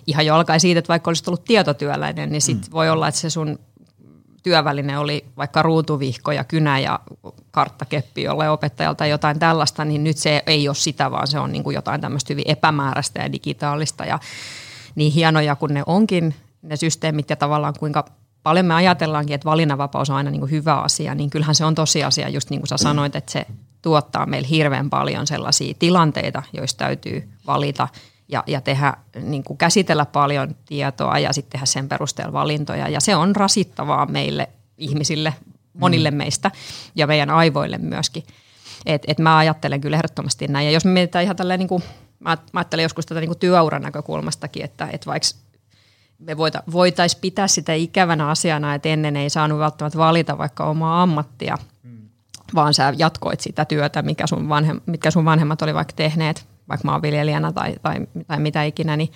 ihan 0.06 0.26
jo 0.26 0.34
alkaen 0.34 0.60
siitä, 0.60 0.78
että 0.78 0.88
vaikka 0.88 1.10
olisit 1.10 1.28
ollut 1.28 1.44
tietotyöläinen, 1.44 2.32
niin 2.32 2.42
sitten 2.42 2.70
mm. 2.70 2.72
voi 2.72 2.90
olla, 2.90 3.08
että 3.08 3.20
se 3.20 3.30
sun 3.30 3.58
työväline 4.42 4.98
oli 4.98 5.24
vaikka 5.36 5.62
ruutuvihko 5.62 6.32
ja 6.32 6.44
kynä 6.44 6.78
ja 6.78 7.00
karttakeppi 7.50 8.22
jolle 8.22 8.50
opettajalta 8.50 9.06
jotain 9.06 9.38
tällaista, 9.38 9.84
niin 9.84 10.04
nyt 10.04 10.16
se 10.16 10.42
ei 10.46 10.68
ole 10.68 10.74
sitä, 10.74 11.10
vaan 11.10 11.26
se 11.26 11.38
on 11.38 11.52
niin 11.52 11.64
kuin 11.64 11.74
jotain 11.74 12.00
tämmöistä 12.00 12.32
hyvin 12.32 12.44
epämääräistä 12.48 13.22
ja 13.22 13.32
digitaalista. 13.32 14.04
Ja 14.04 14.18
niin 14.94 15.12
hienoja 15.12 15.56
kuin 15.56 15.74
ne 15.74 15.82
onkin, 15.86 16.34
ne 16.62 16.76
systeemit 16.76 17.30
ja 17.30 17.36
tavallaan 17.36 17.74
kuinka 17.78 18.04
paljon 18.42 18.66
me 18.66 18.74
ajatellaankin, 18.74 19.34
että 19.34 19.50
valinnanvapaus 19.50 20.10
on 20.10 20.16
aina 20.16 20.30
niin 20.30 20.40
kuin 20.40 20.50
hyvä 20.50 20.74
asia, 20.74 21.14
niin 21.14 21.30
kyllähän 21.30 21.54
se 21.54 21.64
on 21.64 21.74
tosiasia, 21.74 22.28
just 22.28 22.50
niin 22.50 22.60
kuin 22.60 22.68
sä 22.68 22.76
sanoit, 22.76 23.16
että 23.16 23.32
se 23.32 23.46
tuottaa 23.82 24.26
meille 24.26 24.48
hirveän 24.50 24.90
paljon 24.90 25.26
sellaisia 25.26 25.74
tilanteita, 25.78 26.42
joista 26.52 26.84
täytyy 26.84 27.28
valita– 27.46 27.88
ja, 28.28 28.44
ja 28.46 28.60
tehdä, 28.60 28.94
niin 29.22 29.44
kuin 29.44 29.56
käsitellä 29.56 30.06
paljon 30.06 30.56
tietoa 30.66 31.18
ja 31.18 31.32
sitten 31.32 31.50
tehdä 31.50 31.66
sen 31.66 31.88
perusteella 31.88 32.32
valintoja. 32.32 32.88
Ja 32.88 33.00
se 33.00 33.16
on 33.16 33.36
rasittavaa 33.36 34.06
meille 34.06 34.48
ihmisille, 34.78 35.34
monille 35.74 36.10
mm. 36.10 36.16
meistä 36.16 36.50
ja 36.94 37.06
meidän 37.06 37.30
aivoille 37.30 37.78
myöskin. 37.78 38.22
Et, 38.86 39.02
et 39.06 39.18
mä 39.18 39.38
ajattelen 39.38 39.80
kyllä 39.80 39.96
ehdottomasti 39.96 40.48
näin. 40.48 40.66
Ja 40.66 40.72
jos 40.72 40.84
me 40.84 40.90
mietitään 40.90 41.24
ihan 41.24 41.36
tälleen, 41.36 41.60
niin 41.60 41.68
kuin, 41.68 41.82
mä, 42.20 42.36
mä 42.52 42.60
ajattelen 42.60 42.82
joskus 42.82 43.06
tätä 43.06 43.20
niin 43.20 43.28
kuin 43.28 43.38
työuran 43.38 43.82
näkökulmastakin, 43.82 44.64
että, 44.64 44.88
että 44.92 45.06
vaikka 45.06 45.28
me 46.18 46.36
voita, 46.36 46.62
voitaisiin 46.72 47.20
pitää 47.20 47.48
sitä 47.48 47.74
ikävänä 47.74 48.28
asiana, 48.28 48.74
että 48.74 48.88
ennen 48.88 49.16
ei 49.16 49.30
saanut 49.30 49.58
välttämättä 49.58 49.98
valita 49.98 50.38
vaikka 50.38 50.64
omaa 50.64 51.02
ammattia, 51.02 51.58
mm. 51.82 52.08
vaan 52.54 52.74
sä 52.74 52.94
jatkoit 52.96 53.40
sitä 53.40 53.64
työtä, 53.64 54.02
mikä 54.02 54.26
sun 54.26 54.48
vanhem, 54.48 54.80
mitkä 54.86 55.10
sun 55.10 55.24
vanhemmat 55.24 55.62
oli 55.62 55.74
vaikka 55.74 55.94
tehneet 55.96 56.46
vaikka 56.68 56.88
maanviljelijänä 56.88 57.52
tai, 57.52 57.74
tai, 57.82 57.96
tai 58.26 58.40
mitä 58.40 58.62
ikinä, 58.64 58.96
niin, 58.96 59.12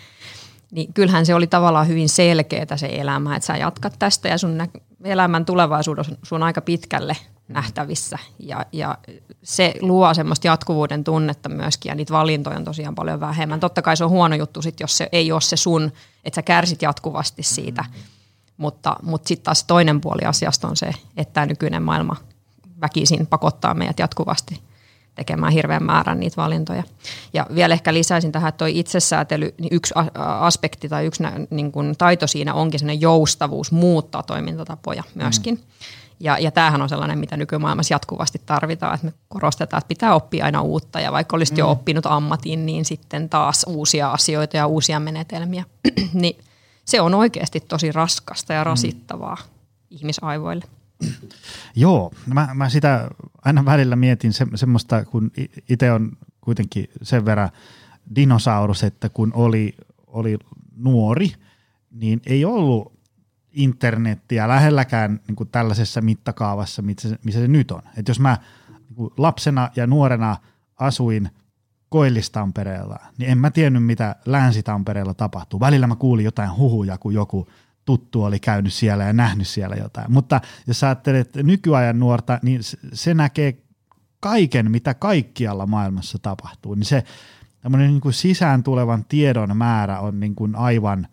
niin 0.71 0.93
kyllähän 0.93 1.27
se 1.27 1.35
oli 1.35 1.47
tavallaan 1.47 1.89
hyvin 1.89 2.09
selkeää 2.09 2.77
se 2.77 2.89
elämä, 2.93 3.37
että 3.37 3.47
sä 3.47 3.57
jatkat 3.57 3.95
tästä 3.99 4.29
ja 4.29 4.39
sun 4.39 4.69
elämän 5.05 5.45
tulevaisuus 5.45 6.33
on 6.33 6.43
aika 6.43 6.61
pitkälle 6.61 7.17
nähtävissä 7.49 8.19
ja, 8.39 8.67
ja 8.73 8.99
se 9.43 9.75
luo 9.81 10.15
semmoista 10.15 10.47
jatkuvuuden 10.47 11.05
tunnetta 11.05 11.49
myöskin 11.49 11.91
ja 11.91 11.95
niitä 11.95 12.13
valintoja 12.13 12.57
on 12.57 12.65
tosiaan 12.65 12.95
paljon 12.95 13.21
vähemmän. 13.21 13.61
Totta 13.61 13.83
kai 13.83 13.97
se 13.97 14.05
on 14.05 14.11
huono 14.11 14.37
juttu 14.37 14.63
sit, 14.63 14.81
jos 14.81 14.97
se 14.97 15.09
ei 15.13 15.33
ole 15.33 15.41
se 15.41 15.57
sun, 15.57 15.93
että 16.25 16.35
sä 16.35 16.43
kärsit 16.43 16.83
jatkuvasti 16.83 17.43
siitä, 17.43 17.85
mutta, 18.57 18.97
mutta 19.03 19.29
sitten 19.29 19.45
taas 19.45 19.65
toinen 19.65 20.01
puoli 20.01 20.25
asiasta 20.25 20.69
on 20.69 20.77
se, 20.77 20.91
että 21.17 21.33
tämä 21.33 21.47
nykyinen 21.47 21.83
maailma 21.83 22.17
väkisin 22.81 23.27
pakottaa 23.27 23.75
meidät 23.75 23.99
jatkuvasti– 23.99 24.61
tekemään 25.15 25.53
hirveän 25.53 25.83
määrän 25.83 26.21
niitä 26.21 26.37
valintoja. 26.37 26.83
Ja 27.33 27.47
vielä 27.55 27.75
ehkä 27.75 27.95
lisäisin 27.95 28.33
tähän, 28.33 28.49
että 28.49 28.59
tuo 28.59 28.67
itsesäätely, 28.71 29.55
niin 29.59 29.75
yksi 29.75 29.95
aspekti 30.41 30.89
tai 30.89 31.07
yksi 31.07 31.23
niin 31.51 31.73
kuin 31.73 31.95
taito 31.99 32.27
siinä 32.27 32.55
onkin 32.55 32.81
sellainen 32.81 33.01
joustavuus 33.01 33.73
muuttaa 33.73 34.23
toimintatapoja 34.23 35.03
myöskin. 35.15 35.55
Mm. 35.55 35.61
Ja, 36.21 36.39
ja 36.39 36.51
tämähän 36.51 36.83
on 36.83 36.89
sellainen, 36.89 37.19
mitä 37.19 37.37
nykymaailmassa 37.37 37.95
jatkuvasti 37.95 38.41
tarvitaan, 38.47 38.95
että 38.95 39.07
me 39.07 39.13
korostetaan, 39.29 39.79
että 39.79 39.89
pitää 39.89 40.15
oppia 40.15 40.45
aina 40.45 40.63
uutta 40.63 41.01
ja 41.01 41.13
vaikka 41.13 41.37
olisit 41.37 41.57
mm. 41.57 41.59
jo 41.59 41.71
oppinut 41.71 42.07
ammatin, 42.07 42.67
niin 42.67 42.85
sitten 42.85 43.29
taas 43.29 43.65
uusia 43.69 44.11
asioita 44.11 44.57
ja 44.57 44.67
uusia 44.67 45.01
menetelmiä. 45.01 45.65
niin 46.13 46.39
se 46.85 47.01
on 47.01 47.15
oikeasti 47.15 47.61
tosi 47.61 47.93
raskasta 47.93 48.53
ja 48.53 48.61
mm. 48.61 48.67
rasittavaa 48.67 49.35
mm. 49.35 49.51
ihmisaivoille. 49.91 50.65
Joo, 51.77 52.13
mä, 52.35 52.49
mä 52.55 52.69
sitä 52.69 53.11
aina 53.45 53.65
välillä 53.65 53.97
mietin 53.97 54.33
se, 54.33 54.47
semmoista, 54.55 55.05
kun 55.05 55.31
itse 55.69 55.93
on 55.93 56.13
kuitenkin 56.41 56.89
sen 57.03 57.25
verran 57.25 57.51
dinosaurus, 58.15 58.85
että 58.85 59.09
kun 59.09 59.33
oli, 59.35 59.77
oli 60.07 60.39
nuori, 60.77 61.33
niin 61.91 62.21
ei 62.27 62.45
ollut 62.45 62.93
internettiä 63.53 64.49
lähelläkään 64.49 65.21
niin 65.29 65.37
kuin 65.37 65.49
tällaisessa 65.49 66.01
mittakaavassa, 66.01 66.83
missä 66.83 67.19
missä 67.25 67.41
se 67.41 67.49
nyt 67.49 67.71
on. 67.71 67.83
Et 67.97 68.09
jos 68.09 68.21
mä 68.21 68.39
niin 68.69 69.11
lapsena 69.17 69.71
ja 69.77 69.87
nuorena 69.87 70.37
asuin 70.77 71.31
Koillistampereella, 71.89 72.99
niin 73.19 73.31
en 73.31 73.39
mä 73.39 73.51
tiennyt, 73.51 73.85
mitä 73.85 74.17
Länsi-Tampereella 74.27 75.15
tapahtuu. 75.15 75.61
Välillä 75.61 75.87
mä 75.87 75.97
kuulin 75.97 76.25
jotain 76.25 76.57
huhuja, 76.57 76.99
kun 76.99 77.15
joku– 77.15 77.49
tuttu 77.85 78.25
oli 78.25 78.41
käynyt 78.41 78.73
siellä 78.73 79.05
ja 79.05 79.13
nähnyt 79.13 79.49
siellä 79.49 79.77
jotain. 79.77 80.13
Mutta 80.13 80.41
jos 80.67 80.85
ajattelet 80.85 81.37
nykyajan 81.37 81.99
nuorta, 81.99 82.39
niin 82.43 82.61
se 82.93 83.15
näkee 83.15 83.63
kaiken, 84.21 84.71
mitä 84.71 84.95
kaikkialla 84.95 85.67
maailmassa 85.67 86.19
tapahtuu. 86.19 86.75
Niin 86.75 86.85
se 86.85 87.05
tämmöinen 87.61 87.91
niin 87.91 88.01
kuin 88.01 88.13
sisään 88.13 88.63
tulevan 88.63 89.05
tiedon 89.05 89.57
määrä 89.57 90.01
on 90.01 90.21
niin 90.21 90.35
kuin 90.35 90.57
aivan 90.57 91.07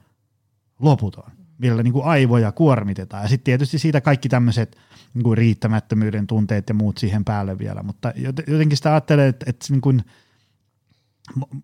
loputon, 0.80 1.32
millä 1.58 1.84
niin 1.84 1.94
kuin 1.94 2.06
aivoja 2.06 2.52
kuormitetaan. 2.52 3.24
Ja 3.24 3.30
sitten 3.30 3.44
tietysti 3.44 3.80
siitä 3.80 4.02
kaikki 4.02 4.30
tämmöiset 4.30 4.78
niin 5.14 5.38
riittämättömyyden 5.38 6.28
tunteet 6.28 6.70
ja 6.70 6.76
muut 6.76 6.98
siihen 6.98 7.26
päälle 7.26 7.60
vielä. 7.60 7.84
Mutta 7.84 8.14
jotenkin 8.48 8.78
sitä 8.78 8.92
ajattelee, 8.92 9.28
että, 9.28 9.46
että 9.50 9.66
niin 9.70 9.82
kuin, 9.82 10.04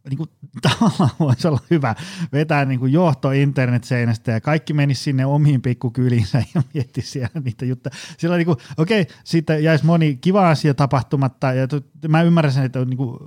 niin 0.09 0.17
kuin, 0.17 0.29
tavallaan 0.69 1.09
voisi 1.19 1.47
olla 1.47 1.59
hyvä 1.71 1.95
vetää 2.33 2.65
niin 2.65 2.79
kuin 2.79 2.93
johto 2.93 3.31
internetseinästä 3.31 4.31
ja 4.31 4.41
kaikki 4.41 4.73
menisi 4.73 5.03
sinne 5.03 5.25
omiin 5.25 5.61
pikkukyliinsä 5.61 6.43
ja 6.55 6.61
mietti 6.73 7.01
siellä 7.01 7.41
niitä 7.43 7.65
juttuja. 7.65 7.95
Sillä 8.17 8.37
niin 8.37 8.45
kuin, 8.45 8.57
okei, 8.77 9.01
okay, 9.01 9.15
siitä 9.23 9.57
jäisi 9.57 9.85
moni 9.85 10.17
kiva 10.21 10.49
asia 10.49 10.73
tapahtumatta 10.73 11.53
ja 11.53 11.67
t- 11.67 12.07
mä 12.07 12.21
ymmärrän 12.21 12.53
sen, 12.53 12.63
että 12.63 12.85
niin 12.85 12.97
kuin, 12.97 13.17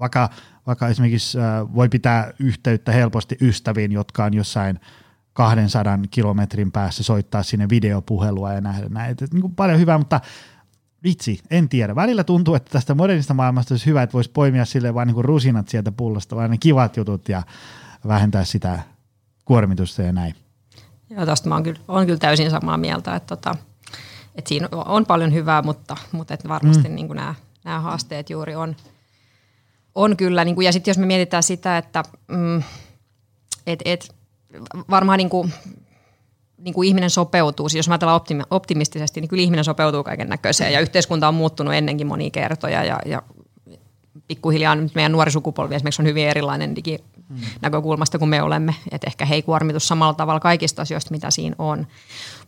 vaikka, 0.00 0.30
vaikka 0.66 0.88
esimerkiksi 0.88 1.38
äh, 1.38 1.74
voi 1.74 1.88
pitää 1.88 2.32
yhteyttä 2.38 2.92
helposti 2.92 3.36
ystäviin, 3.40 3.92
jotka 3.92 4.24
on 4.24 4.34
jossain 4.34 4.80
200 5.32 5.98
kilometrin 6.10 6.72
päässä 6.72 7.02
soittaa 7.02 7.42
sinne 7.42 7.68
videopuhelua 7.68 8.52
ja 8.52 8.60
nähdä 8.60 8.88
näitä. 8.88 9.26
Niin 9.32 9.54
paljon 9.54 9.78
hyvää, 9.78 9.98
mutta 9.98 10.20
vitsi, 11.04 11.40
en 11.50 11.68
tiedä. 11.68 11.94
Välillä 11.94 12.24
tuntuu, 12.24 12.54
että 12.54 12.70
tästä 12.70 12.94
modernista 12.94 13.34
maailmasta 13.34 13.74
olisi 13.74 13.86
hyvä, 13.86 14.02
että 14.02 14.12
voisi 14.12 14.30
poimia 14.30 14.64
sille 14.64 14.94
vain 14.94 15.06
niin 15.06 15.24
rusinat 15.24 15.68
sieltä 15.68 15.92
pullosta, 15.92 16.36
vaan 16.36 16.50
ne 16.50 16.58
kivat 16.58 16.96
jutut 16.96 17.28
ja 17.28 17.42
vähentää 18.08 18.44
sitä 18.44 18.82
kuormitusta 19.44 20.02
ja 20.02 20.12
näin. 20.12 20.34
Joo, 21.10 21.26
tästä 21.26 21.48
mä 21.48 21.54
oon 21.54 21.62
kyllä, 21.62 21.80
oon 21.88 22.06
kyllä 22.06 22.18
täysin 22.18 22.50
samaa 22.50 22.76
mieltä, 22.76 23.16
että, 23.16 23.36
tota, 23.36 23.54
että 24.34 24.48
siinä 24.48 24.68
on 24.72 25.06
paljon 25.06 25.32
hyvää, 25.32 25.62
mutta, 25.62 25.96
mutta 26.12 26.34
että 26.34 26.48
varmasti 26.48 26.88
mm. 26.88 26.94
niin 26.94 27.06
kuin 27.06 27.16
nämä, 27.16 27.34
nämä 27.64 27.80
haasteet 27.80 28.30
juuri 28.30 28.54
on, 28.54 28.76
on 29.94 30.16
kyllä. 30.16 30.44
Niin 30.44 30.54
kuin, 30.54 30.64
ja 30.64 30.72
sitten 30.72 30.90
jos 30.90 30.98
me 30.98 31.06
mietitään 31.06 31.42
sitä, 31.42 31.78
että 31.78 32.02
mm, 32.28 32.62
et, 33.66 33.82
et, 33.84 34.14
varmaan 34.90 35.18
niin 35.18 35.30
kuin, 35.30 35.52
niin 36.64 36.74
kuin 36.74 36.88
ihminen 36.88 37.10
sopeutuu, 37.10 37.68
siis 37.68 37.76
jos 37.76 37.88
mä 37.88 37.92
ajatellaan 37.92 38.20
optimi- 38.20 38.46
optimistisesti, 38.50 39.20
niin 39.20 39.28
kyllä 39.28 39.42
ihminen 39.42 39.64
sopeutuu 39.64 40.04
kaiken 40.04 40.28
näköiseen 40.28 40.72
ja 40.72 40.80
yhteiskunta 40.80 41.28
on 41.28 41.34
muuttunut 41.34 41.74
ennenkin 41.74 42.06
monia 42.06 42.30
kertoja 42.30 42.84
ja, 42.84 43.00
ja 43.06 43.22
pikkuhiljaa 44.28 44.74
nyt 44.74 44.94
meidän 44.94 45.12
nuori 45.12 45.30
sukupolvi 45.30 45.74
esimerkiksi 45.74 46.02
on 46.02 46.06
hyvin 46.06 46.28
erilainen 46.28 46.76
diginäkökulmasta 46.76 48.18
kuin 48.18 48.28
me 48.28 48.42
olemme, 48.42 48.74
että 48.90 49.06
ehkä 49.06 49.24
he 49.24 49.34
ei 49.34 49.42
kuormitu 49.42 49.80
samalla 49.80 50.14
tavalla 50.14 50.40
kaikista 50.40 50.82
asioista, 50.82 51.10
mitä 51.10 51.30
siinä 51.30 51.56
on. 51.58 51.86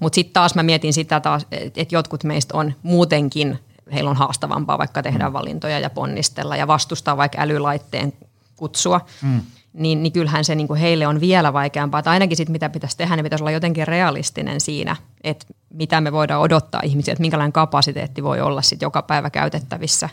Mutta 0.00 0.14
sitten 0.14 0.32
taas 0.32 0.54
mä 0.54 0.62
mietin 0.62 0.92
sitä 0.92 1.20
taas, 1.20 1.46
että 1.50 1.94
jotkut 1.94 2.24
meistä 2.24 2.56
on 2.56 2.74
muutenkin, 2.82 3.58
heillä 3.92 4.10
on 4.10 4.16
haastavampaa 4.16 4.78
vaikka 4.78 5.02
tehdä 5.02 5.32
valintoja 5.32 5.78
ja 5.78 5.90
ponnistella 5.90 6.56
ja 6.56 6.66
vastustaa 6.66 7.16
vaikka 7.16 7.38
älylaitteen 7.40 8.12
kutsua. 8.56 9.00
Mm 9.22 9.40
niin, 9.74 10.02
niin 10.02 10.12
kyllähän 10.12 10.44
se 10.44 10.54
niin 10.54 10.68
kuin 10.68 10.80
heille 10.80 11.06
on 11.06 11.20
vielä 11.20 11.52
vaikeampaa. 11.52 12.02
Tai 12.02 12.12
ainakin 12.12 12.36
sit, 12.36 12.48
mitä 12.48 12.68
pitäisi 12.70 12.96
tehdä, 12.96 13.16
niin 13.16 13.24
pitäisi 13.24 13.42
olla 13.42 13.50
jotenkin 13.50 13.88
realistinen 13.88 14.60
siinä, 14.60 14.96
että 15.24 15.46
mitä 15.70 16.00
me 16.00 16.12
voidaan 16.12 16.40
odottaa 16.40 16.80
ihmisiä, 16.84 17.12
että 17.12 17.20
minkälainen 17.20 17.52
kapasiteetti 17.52 18.22
voi 18.22 18.40
olla 18.40 18.62
sit 18.62 18.82
joka 18.82 19.02
päivä 19.02 19.30
käytettävissä 19.30 20.08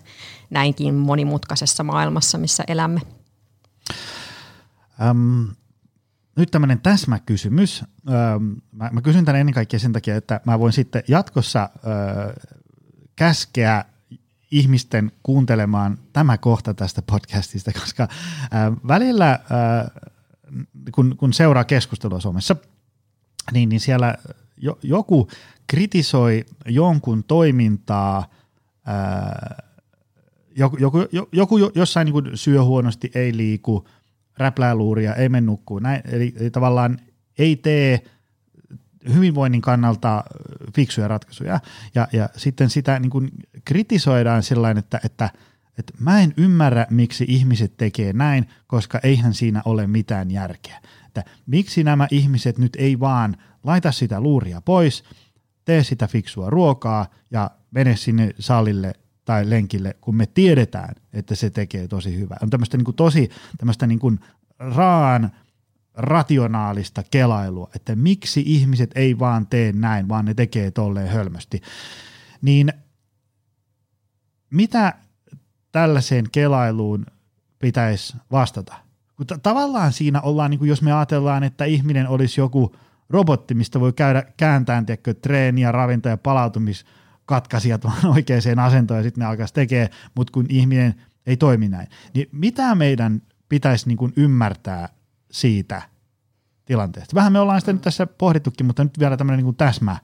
näinkin 0.50 0.94
monimutkaisessa 0.96 1.84
maailmassa, 1.84 2.38
missä 2.38 2.64
elämme. 2.68 3.02
Um, 5.10 5.48
nyt 6.36 6.52
tämmöinen 6.52 6.82
täsmäkysymys. 6.82 7.84
Um, 8.36 8.56
mä, 8.72 8.90
mä 8.92 9.02
kysyn 9.02 9.26
tämän 9.26 9.40
ennen 9.40 9.54
kaikkea 9.54 9.80
sen 9.80 9.94
takia, 9.94 10.16
että 10.16 10.42
mä 10.46 10.60
voin 10.60 10.74
sitten 10.74 11.04
jatkossa 11.08 11.70
uh, 11.76 12.54
käskeä 13.16 13.86
ihmisten 14.52 15.12
kuuntelemaan 15.24 15.98
tämä 16.14 16.38
kohta 16.38 16.74
tästä 16.74 17.02
podcastista, 17.02 17.72
koska 17.74 18.04
äh, 18.04 18.10
välillä, 18.88 19.32
äh, 19.32 20.04
kun, 20.92 21.18
kun 21.18 21.34
seuraa 21.34 21.64
keskustelua 21.64 22.20
Suomessa, 22.20 22.56
niin, 23.52 23.70
niin 23.70 23.80
siellä 23.80 24.16
jo, 24.58 24.80
joku 24.84 25.28
kritisoi 25.68 26.46
jonkun 26.66 27.24
toimintaa, 27.24 28.30
äh, 28.88 29.58
joku, 30.58 30.78
joku, 30.78 30.98
joku 31.32 31.58
jossain 31.76 32.06
niin 32.06 32.38
syö 32.38 32.64
huonosti, 32.64 33.12
ei 33.16 33.38
liiku, 33.38 33.88
räplää 34.38 34.76
luuria, 34.76 35.16
ei 35.16 35.30
mene 35.30 35.46
näin, 35.82 36.02
eli, 36.06 36.34
eli 36.40 36.50
tavallaan 36.50 37.00
ei 37.38 37.56
tee– 37.56 38.02
hyvinvoinnin 39.14 39.62
kannalta 39.62 40.24
fiksuja 40.76 41.08
ratkaisuja. 41.08 41.60
Ja, 41.96 42.08
ja 42.14 42.30
sitten 42.38 42.70
sitä 42.70 43.00
niin 43.00 43.10
kuin 43.10 43.32
kritisoidaan 43.66 44.44
sillä 44.44 44.72
että, 44.72 45.00
että, 45.06 45.30
että 45.78 45.94
mä 46.00 46.22
en 46.22 46.34
ymmärrä, 46.38 46.88
miksi 46.90 47.26
ihmiset 47.28 47.78
tekee 47.78 48.14
näin, 48.14 48.48
koska 48.68 49.00
eihän 49.04 49.34
siinä 49.34 49.62
ole 49.66 49.88
mitään 49.88 50.32
järkeä. 50.32 50.80
Että 51.08 51.24
miksi 51.46 51.84
nämä 51.84 52.08
ihmiset 52.12 52.58
nyt 52.58 52.76
ei 52.76 53.00
vaan 53.00 53.38
laita 53.64 53.92
sitä 53.92 54.22
luuria 54.22 54.62
pois, 54.62 55.04
tee 55.66 55.84
sitä 55.84 56.08
fiksua 56.08 56.50
ruokaa 56.50 57.08
ja 57.32 57.52
mene 57.72 57.96
sinne 57.96 58.30
salille 58.40 58.94
tai 59.26 59.50
lenkille, 59.50 59.96
kun 60.02 60.16
me 60.16 60.26
tiedetään, 60.26 60.96
että 61.14 61.36
se 61.36 61.50
tekee 61.50 61.88
tosi 61.88 62.20
hyvää. 62.20 62.38
On 62.42 62.50
tämmöistä 62.50 62.78
niin 62.78 62.86
kuin 62.86 62.96
tosi 62.96 63.30
tämmöistä 63.58 63.88
niin 63.88 64.00
kuin 64.00 64.20
raan 64.60 65.32
rationaalista 65.94 67.04
kelailua, 67.12 67.70
että 67.76 67.96
miksi 67.96 68.44
ihmiset 68.46 68.92
ei 68.96 69.20
vaan 69.20 69.48
tee 69.48 69.72
näin, 69.72 70.10
vaan 70.10 70.26
ne 70.26 70.34
tekee 70.34 70.72
tolleen 70.72 71.08
hölmösti. 71.08 71.62
Niin 72.42 72.74
mitä 74.50 74.94
tällaiseen 75.72 76.26
kelailuun 76.32 77.06
pitäisi 77.60 78.18
vastata? 78.32 78.76
Tavallaan 79.44 79.94
siinä 79.94 80.22
ollaan, 80.22 80.52
niin 80.52 80.60
kuin 80.60 80.70
jos 80.70 80.82
me 80.82 80.94
ajatellaan, 80.94 81.44
että 81.44 81.66
ihminen 81.66 82.08
olisi 82.08 82.42
joku 82.42 82.76
robotti, 83.10 83.54
mistä 83.54 83.80
voi 83.80 83.94
käydä 83.94 84.24
kääntäen 84.38 84.86
tiedätkö, 84.86 85.14
treeniä, 85.14 85.72
ravinto- 85.72 86.10
ja 86.10 86.18
palautumiskatkaisijat 86.18 87.84
vaan 87.84 88.06
oikeaan 88.16 88.60
asentoon 88.60 88.98
ja 89.00 89.04
sitten 89.04 89.22
ne 89.22 89.26
alkaisi 89.26 89.54
tekee, 89.54 89.90
mutta 90.16 90.32
kun 90.32 90.46
ihminen 90.50 90.96
ei 91.26 91.38
toimi 91.38 91.70
näin. 91.70 91.88
Niin 92.14 92.30
mitä 92.32 92.76
meidän 92.76 93.22
pitäisi 93.50 93.88
niin 93.88 93.98
kuin 93.98 94.14
ymmärtää 94.16 94.90
siitä 95.32 95.82
tilanteesta. 96.66 97.16
Vähän 97.16 97.34
me 97.34 97.40
ollaan 97.40 97.60
sitä 97.62 97.74
nyt 97.74 97.82
tässä 97.82 98.08
pohdittukin, 98.08 98.66
mutta 98.66 98.84
nyt 98.84 99.00
vielä 99.00 99.18
tämmöinen 99.18 99.46
niin 99.46 99.56
täsmä. 99.56 99.98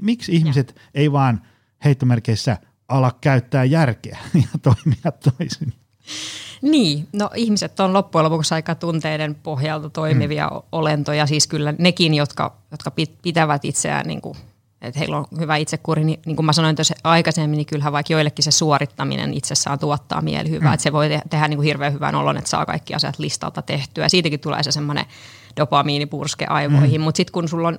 Miksi 0.00 0.32
ihmiset 0.34 0.72
ja. 0.76 0.82
ei 0.94 1.12
vaan 1.12 1.42
heittomerkeissä 1.84 2.56
ala 2.88 3.18
käyttää 3.20 3.64
järkeä 3.64 4.18
ja 4.42 4.58
toimia 4.62 5.12
toisin? 5.38 5.72
Niin, 6.62 7.08
no 7.12 7.30
ihmiset 7.34 7.80
on 7.80 7.92
loppujen 7.92 8.24
lopuksi 8.24 8.54
aika 8.54 8.74
tunteiden 8.74 9.34
pohjalta 9.34 9.90
toimivia 9.90 10.48
hmm. 10.48 10.62
olentoja, 10.72 11.26
siis 11.26 11.46
kyllä 11.46 11.74
nekin, 11.78 12.14
jotka, 12.14 12.56
jotka 12.70 12.92
pitävät 13.22 13.64
itseään 13.64 14.06
niin 14.06 14.20
kuin 14.20 14.36
että 14.86 14.98
heillä 14.98 15.16
on 15.16 15.24
hyvä 15.38 15.56
itsekuri, 15.56 16.04
niin, 16.04 16.20
niin 16.26 16.36
kuin 16.36 16.46
mä 16.46 16.52
sanoin 16.52 16.76
tuossa 16.76 16.94
aikaisemmin, 17.04 17.56
niin 17.56 17.66
kyllähän 17.66 17.92
vaikka 17.92 18.12
joillekin 18.12 18.44
se 18.44 18.50
suorittaminen 18.50 19.34
itsessään 19.34 19.78
tuottaa 19.78 20.20
mielihyvää, 20.20 20.68
mm. 20.68 20.74
että 20.74 20.82
se 20.82 20.92
voi 20.92 21.08
te- 21.08 21.22
tehdä 21.30 21.48
niin 21.48 21.58
kuin 21.58 21.66
hirveän 21.66 21.92
hyvän 21.92 22.14
olon, 22.14 22.36
että 22.36 22.50
saa 22.50 22.66
kaikki 22.66 22.94
asiat 22.94 23.18
listalta 23.18 23.62
tehtyä. 23.62 24.08
Siitäkin 24.08 24.40
tulee 24.40 24.62
se 24.62 24.72
semmoinen 24.72 25.04
dopamiinipurske 25.56 26.46
aivoihin, 26.46 27.00
mm. 27.00 27.04
mutta 27.04 27.16
sitten 27.16 27.32
kun 27.32 27.48
sulla 27.48 27.68
on 27.68 27.78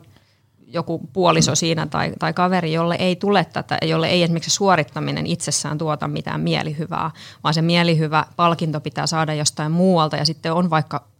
joku 0.67 1.09
puoliso 1.13 1.51
mm. 1.51 1.55
siinä 1.55 1.87
tai, 1.87 2.13
tai 2.19 2.33
kaveri, 2.33 2.73
jolle 2.73 2.95
ei 2.95 3.15
tule 3.15 3.45
tätä, 3.45 3.77
jolle 3.81 4.07
ei 4.07 4.23
esimerkiksi 4.23 4.51
suorittaminen 4.51 5.27
itsessään 5.27 5.77
tuota 5.77 6.07
mitään 6.07 6.41
mielihyvää, 6.41 7.11
vaan 7.43 7.53
se 7.53 7.61
mielihyvä 7.61 8.25
palkinto 8.35 8.81
pitää 8.81 9.07
saada 9.07 9.33
jostain 9.33 9.71
muualta 9.71 10.17
ja 10.17 10.25
sitten 10.25 10.53
on 10.53 10.69
vaikka 10.69 11.14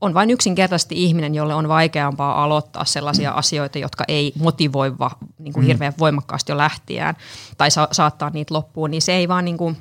on 0.00 0.14
vain 0.14 0.30
yksinkertaisesti 0.30 1.04
ihminen, 1.04 1.34
jolle 1.34 1.54
on 1.54 1.68
vaikeampaa 1.68 2.44
aloittaa 2.44 2.84
sellaisia 2.84 3.30
asioita, 3.30 3.78
jotka 3.78 4.04
ei 4.08 4.32
motivoi 4.38 4.98
va, 4.98 5.10
niin 5.38 5.52
kuin 5.52 5.64
mm. 5.64 5.66
hirveän 5.66 5.92
voimakkaasti 5.98 6.52
jo 6.52 6.56
lähtiään 6.56 7.16
tai 7.58 7.70
sa- 7.70 7.88
saattaa 7.92 8.30
niitä 8.30 8.54
loppuun, 8.54 8.90
niin 8.90 9.02
se 9.02 9.12
ei 9.12 9.28
vaan 9.28 9.44
niin 9.44 9.56
kuin, 9.56 9.76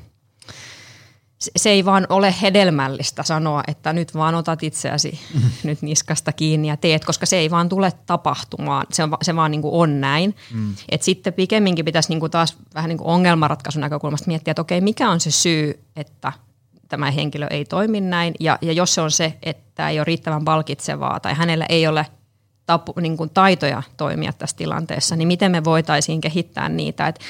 se 1.38 1.70
ei 1.70 1.86
vaan 1.86 2.06
ole 2.10 2.36
hedelmällistä 2.42 3.24
sanoa, 3.24 3.64
että 3.68 3.94
nyt 3.94 4.14
vaan 4.14 4.36
otat 4.36 4.64
itseäsi 4.64 5.20
mm. 5.34 5.42
nyt 5.64 5.82
niskasta 5.82 6.32
kiinni 6.32 6.68
ja 6.68 6.78
teet, 6.78 7.06
koska 7.06 7.26
se 7.26 7.38
ei 7.38 7.52
vaan 7.52 7.70
tule 7.70 7.94
tapahtumaan. 8.06 8.86
Se, 8.92 9.04
on, 9.04 9.18
se 9.22 9.36
vaan 9.36 9.52
niin 9.52 9.62
kuin 9.62 9.74
on 9.74 10.02
näin. 10.02 10.36
Mm. 10.54 10.76
Et 10.90 11.02
sitten 11.02 11.34
pikemminkin 11.34 11.86
pitäisi 11.86 12.10
niin 12.10 12.20
kuin 12.20 12.32
taas 12.32 12.58
vähän 12.76 12.90
niin 12.90 12.98
kuin 12.98 13.08
ongelmanratkaisun 13.08 13.82
näkökulmasta 13.82 14.28
miettiä, 14.28 14.52
että 14.52 14.62
okei, 14.62 14.82
mikä 14.82 15.10
on 15.10 15.20
se 15.20 15.32
syy, 15.32 15.84
että– 15.96 16.34
tämä 16.90 17.12
henkilö 17.12 17.48
ei 17.50 17.66
toimi 17.66 18.02
näin. 18.02 18.34
Ja, 18.40 18.58
ja 18.62 18.74
jos 18.74 18.96
se 18.96 19.02
on 19.02 19.12
se, 19.12 19.34
että 19.44 19.90
ei 19.90 20.00
ole 20.00 20.06
riittävän 20.06 20.46
palkitsevaa 20.46 21.20
tai 21.20 21.34
hänellä 21.34 21.66
ei 21.70 21.88
ole 21.88 22.06
tapu, 22.66 22.94
niin 23.02 23.18
kuin 23.18 23.30
taitoja 23.30 23.84
toimia 23.98 24.34
tässä 24.34 24.58
tilanteessa, 24.58 25.16
niin 25.16 25.28
miten 25.28 25.52
me 25.52 25.64
voitaisiin 25.64 26.22
kehittää 26.22 26.70
niitä, 26.70 27.08
että, 27.08 27.26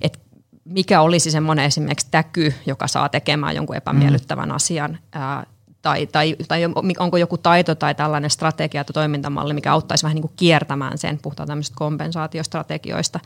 että 0.00 0.18
mikä 0.64 1.00
olisi 1.00 1.30
semmoinen 1.30 1.64
esimerkiksi 1.64 2.08
täky, 2.10 2.54
joka 2.66 2.88
saa 2.88 3.08
tekemään 3.08 3.56
jonkun 3.56 3.76
epämiellyttävän 3.76 4.48
mm. 4.48 4.54
asian 4.54 4.98
ää, 5.12 5.46
tai, 5.82 6.06
tai, 6.06 6.36
tai 6.48 6.60
onko 6.98 7.16
joku 7.16 7.38
taito 7.38 7.74
tai 7.74 7.94
tällainen 7.94 8.30
strategia 8.30 8.84
tai 8.84 8.92
toimintamalli, 8.92 9.54
mikä 9.54 9.72
auttaisi 9.72 10.02
vähän 10.02 10.14
niin 10.14 10.22
kuin 10.22 10.32
kiertämään 10.36 10.98
sen, 10.98 11.18
puhutaan 11.22 11.46
tämmöisistä 11.46 11.76
kompensaatiostrategioista. 11.76 13.20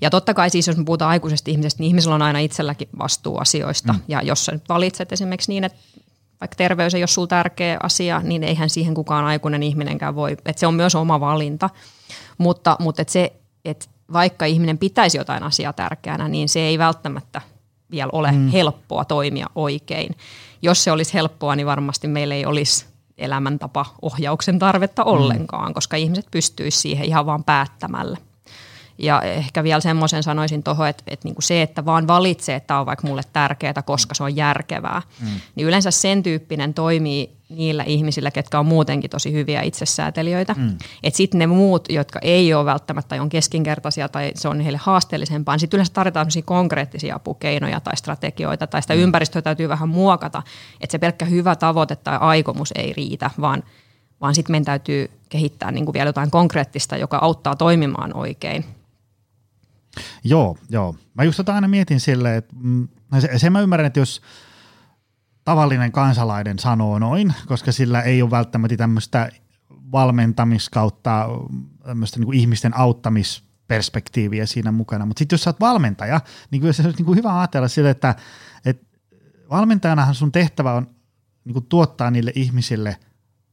Ja 0.00 0.10
totta 0.10 0.34
kai 0.34 0.50
siis, 0.50 0.66
jos 0.66 0.76
me 0.76 0.84
puhutaan 0.84 1.10
aikuisesta 1.10 1.50
ihmisestä, 1.50 1.80
niin 1.80 1.88
ihmisellä 1.88 2.14
on 2.14 2.22
aina 2.22 2.38
itselläkin 2.38 2.88
vastuu 2.98 3.38
asioista. 3.38 3.92
Mm. 3.92 4.00
Ja 4.08 4.22
jos 4.22 4.44
sä 4.44 4.52
nyt 4.52 4.68
valitset 4.68 5.12
esimerkiksi 5.12 5.52
niin, 5.52 5.64
että 5.64 5.78
vaikka 6.40 6.56
terveys 6.56 6.94
ei 6.94 7.02
ole 7.02 7.06
sulla 7.06 7.28
tärkeä 7.28 7.76
asia, 7.82 8.20
niin 8.24 8.44
eihän 8.44 8.70
siihen 8.70 8.94
kukaan 8.94 9.24
aikuinen 9.24 9.62
ihminenkään 9.62 10.14
voi, 10.14 10.32
että 10.32 10.60
se 10.60 10.66
on 10.66 10.74
myös 10.74 10.94
oma 10.94 11.20
valinta. 11.20 11.70
Mutta, 12.38 12.76
mutta 12.78 13.02
että 13.02 13.12
se, 13.12 13.32
että 13.64 13.86
vaikka 14.12 14.44
ihminen 14.44 14.78
pitäisi 14.78 15.18
jotain 15.18 15.42
asiaa 15.42 15.72
tärkeänä, 15.72 16.28
niin 16.28 16.48
se 16.48 16.60
ei 16.60 16.78
välttämättä 16.78 17.40
vielä 17.90 18.10
ole 18.12 18.32
mm. 18.32 18.48
helppoa 18.48 19.04
toimia 19.04 19.46
oikein. 19.54 20.16
Jos 20.62 20.84
se 20.84 20.92
olisi 20.92 21.14
helppoa, 21.14 21.56
niin 21.56 21.66
varmasti 21.66 22.08
meillä 22.08 22.34
ei 22.34 22.46
olisi 22.46 22.86
elämäntapa 23.18 23.86
ohjauksen 24.02 24.58
tarvetta 24.58 25.04
ollenkaan, 25.04 25.70
mm. 25.70 25.74
koska 25.74 25.96
ihmiset 25.96 26.26
pystyisivät 26.30 26.82
siihen 26.82 27.06
ihan 27.06 27.26
vaan 27.26 27.44
päättämällä. 27.44 28.16
Ja 29.00 29.22
ehkä 29.22 29.64
vielä 29.64 29.80
semmoisen 29.80 30.22
sanoisin 30.22 30.62
tuohon, 30.62 30.88
että, 30.88 31.04
että 31.06 31.28
niin 31.28 31.34
kuin 31.34 31.42
se, 31.42 31.62
että 31.62 31.84
vaan 31.84 32.06
valitsee, 32.06 32.56
että 32.56 32.66
tämä 32.66 32.80
on 32.80 32.86
vaikka 32.86 33.06
mulle 33.06 33.22
tärkeää, 33.32 33.82
koska 33.84 34.14
se 34.14 34.22
on 34.22 34.36
järkevää, 34.36 35.02
mm. 35.20 35.28
niin 35.54 35.66
yleensä 35.66 35.90
sen 35.90 36.22
tyyppinen 36.22 36.74
toimii 36.74 37.40
niillä 37.48 37.84
ihmisillä, 37.84 38.30
ketkä 38.30 38.58
on 38.58 38.66
muutenkin 38.66 39.10
tosi 39.10 39.32
hyviä 39.32 39.62
itsesäätelijöitä. 39.62 40.54
Mm. 40.58 40.76
Että 41.02 41.16
sitten 41.16 41.38
ne 41.38 41.46
muut, 41.46 41.84
jotka 41.88 42.18
ei 42.22 42.54
ole 42.54 42.64
välttämättä 42.64 43.08
tai 43.08 43.20
on 43.20 43.28
keskinkertaisia 43.28 44.08
tai 44.08 44.32
se 44.34 44.48
on 44.48 44.60
heille 44.60 44.78
haasteellisempaa, 44.82 45.54
niin 45.54 45.60
sitten 45.60 45.78
yleensä 45.78 45.92
tarvitaan 45.92 46.26
konkreettisia 46.44 47.14
apukeinoja 47.14 47.80
tai 47.80 47.96
strategioita 47.96 48.66
tai 48.66 48.82
sitä 48.82 48.94
mm. 48.94 49.00
ympäristöä 49.00 49.42
täytyy 49.42 49.68
vähän 49.68 49.88
muokata, 49.88 50.42
että 50.80 50.92
se 50.92 50.98
pelkkä 50.98 51.24
hyvä 51.24 51.56
tavoite 51.56 51.96
tai 51.96 52.18
aikomus 52.20 52.72
ei 52.74 52.92
riitä, 52.92 53.30
vaan, 53.40 53.62
vaan 54.20 54.34
sitten 54.34 54.52
meidän 54.52 54.64
täytyy 54.64 55.10
kehittää 55.28 55.70
niin 55.70 55.84
kuin 55.84 55.92
vielä 55.92 56.08
jotain 56.08 56.30
konkreettista, 56.30 56.96
joka 56.96 57.18
auttaa 57.22 57.56
toimimaan 57.56 58.16
oikein. 58.16 58.64
Joo, 60.24 60.56
joo. 60.70 60.96
Mä 61.14 61.24
just 61.24 61.36
tota 61.36 61.54
aina 61.54 61.68
mietin 61.68 62.00
silleen, 62.00 62.36
että 62.36 62.56
mm, 62.56 62.88
se, 63.18 63.38
se 63.38 63.50
mä 63.50 63.60
ymmärrän, 63.60 63.86
että 63.86 64.00
jos 64.00 64.22
tavallinen 65.44 65.92
kansalainen 65.92 66.58
sanoo 66.58 66.98
noin, 66.98 67.34
koska 67.46 67.72
sillä 67.72 68.02
ei 68.02 68.22
ole 68.22 68.30
välttämättä 68.30 68.76
tämmöistä 68.76 69.30
valmentamiskautta, 69.92 71.28
tämmöistä 71.84 72.18
niin 72.18 72.26
kuin 72.26 72.38
ihmisten 72.38 72.76
auttamisperspektiiviä 72.76 74.46
siinä 74.46 74.72
mukana. 74.72 75.06
Mutta 75.06 75.18
sitten 75.18 75.34
jos 75.34 75.42
sä 75.42 75.50
oot 75.50 75.60
valmentaja, 75.60 76.20
niin 76.50 76.60
kyllä 76.60 76.72
se 76.72 76.82
on 76.82 76.94
niin 76.96 77.06
kuin 77.06 77.18
hyvä 77.18 77.40
ajatella 77.40 77.68
sille, 77.68 77.90
että, 77.90 78.14
että 78.64 78.86
valmentajanahan 79.50 80.14
sun 80.14 80.32
tehtävä 80.32 80.72
on 80.72 80.86
niin 81.44 81.52
kuin 81.52 81.66
tuottaa 81.66 82.10
niille 82.10 82.32
ihmisille 82.34 82.96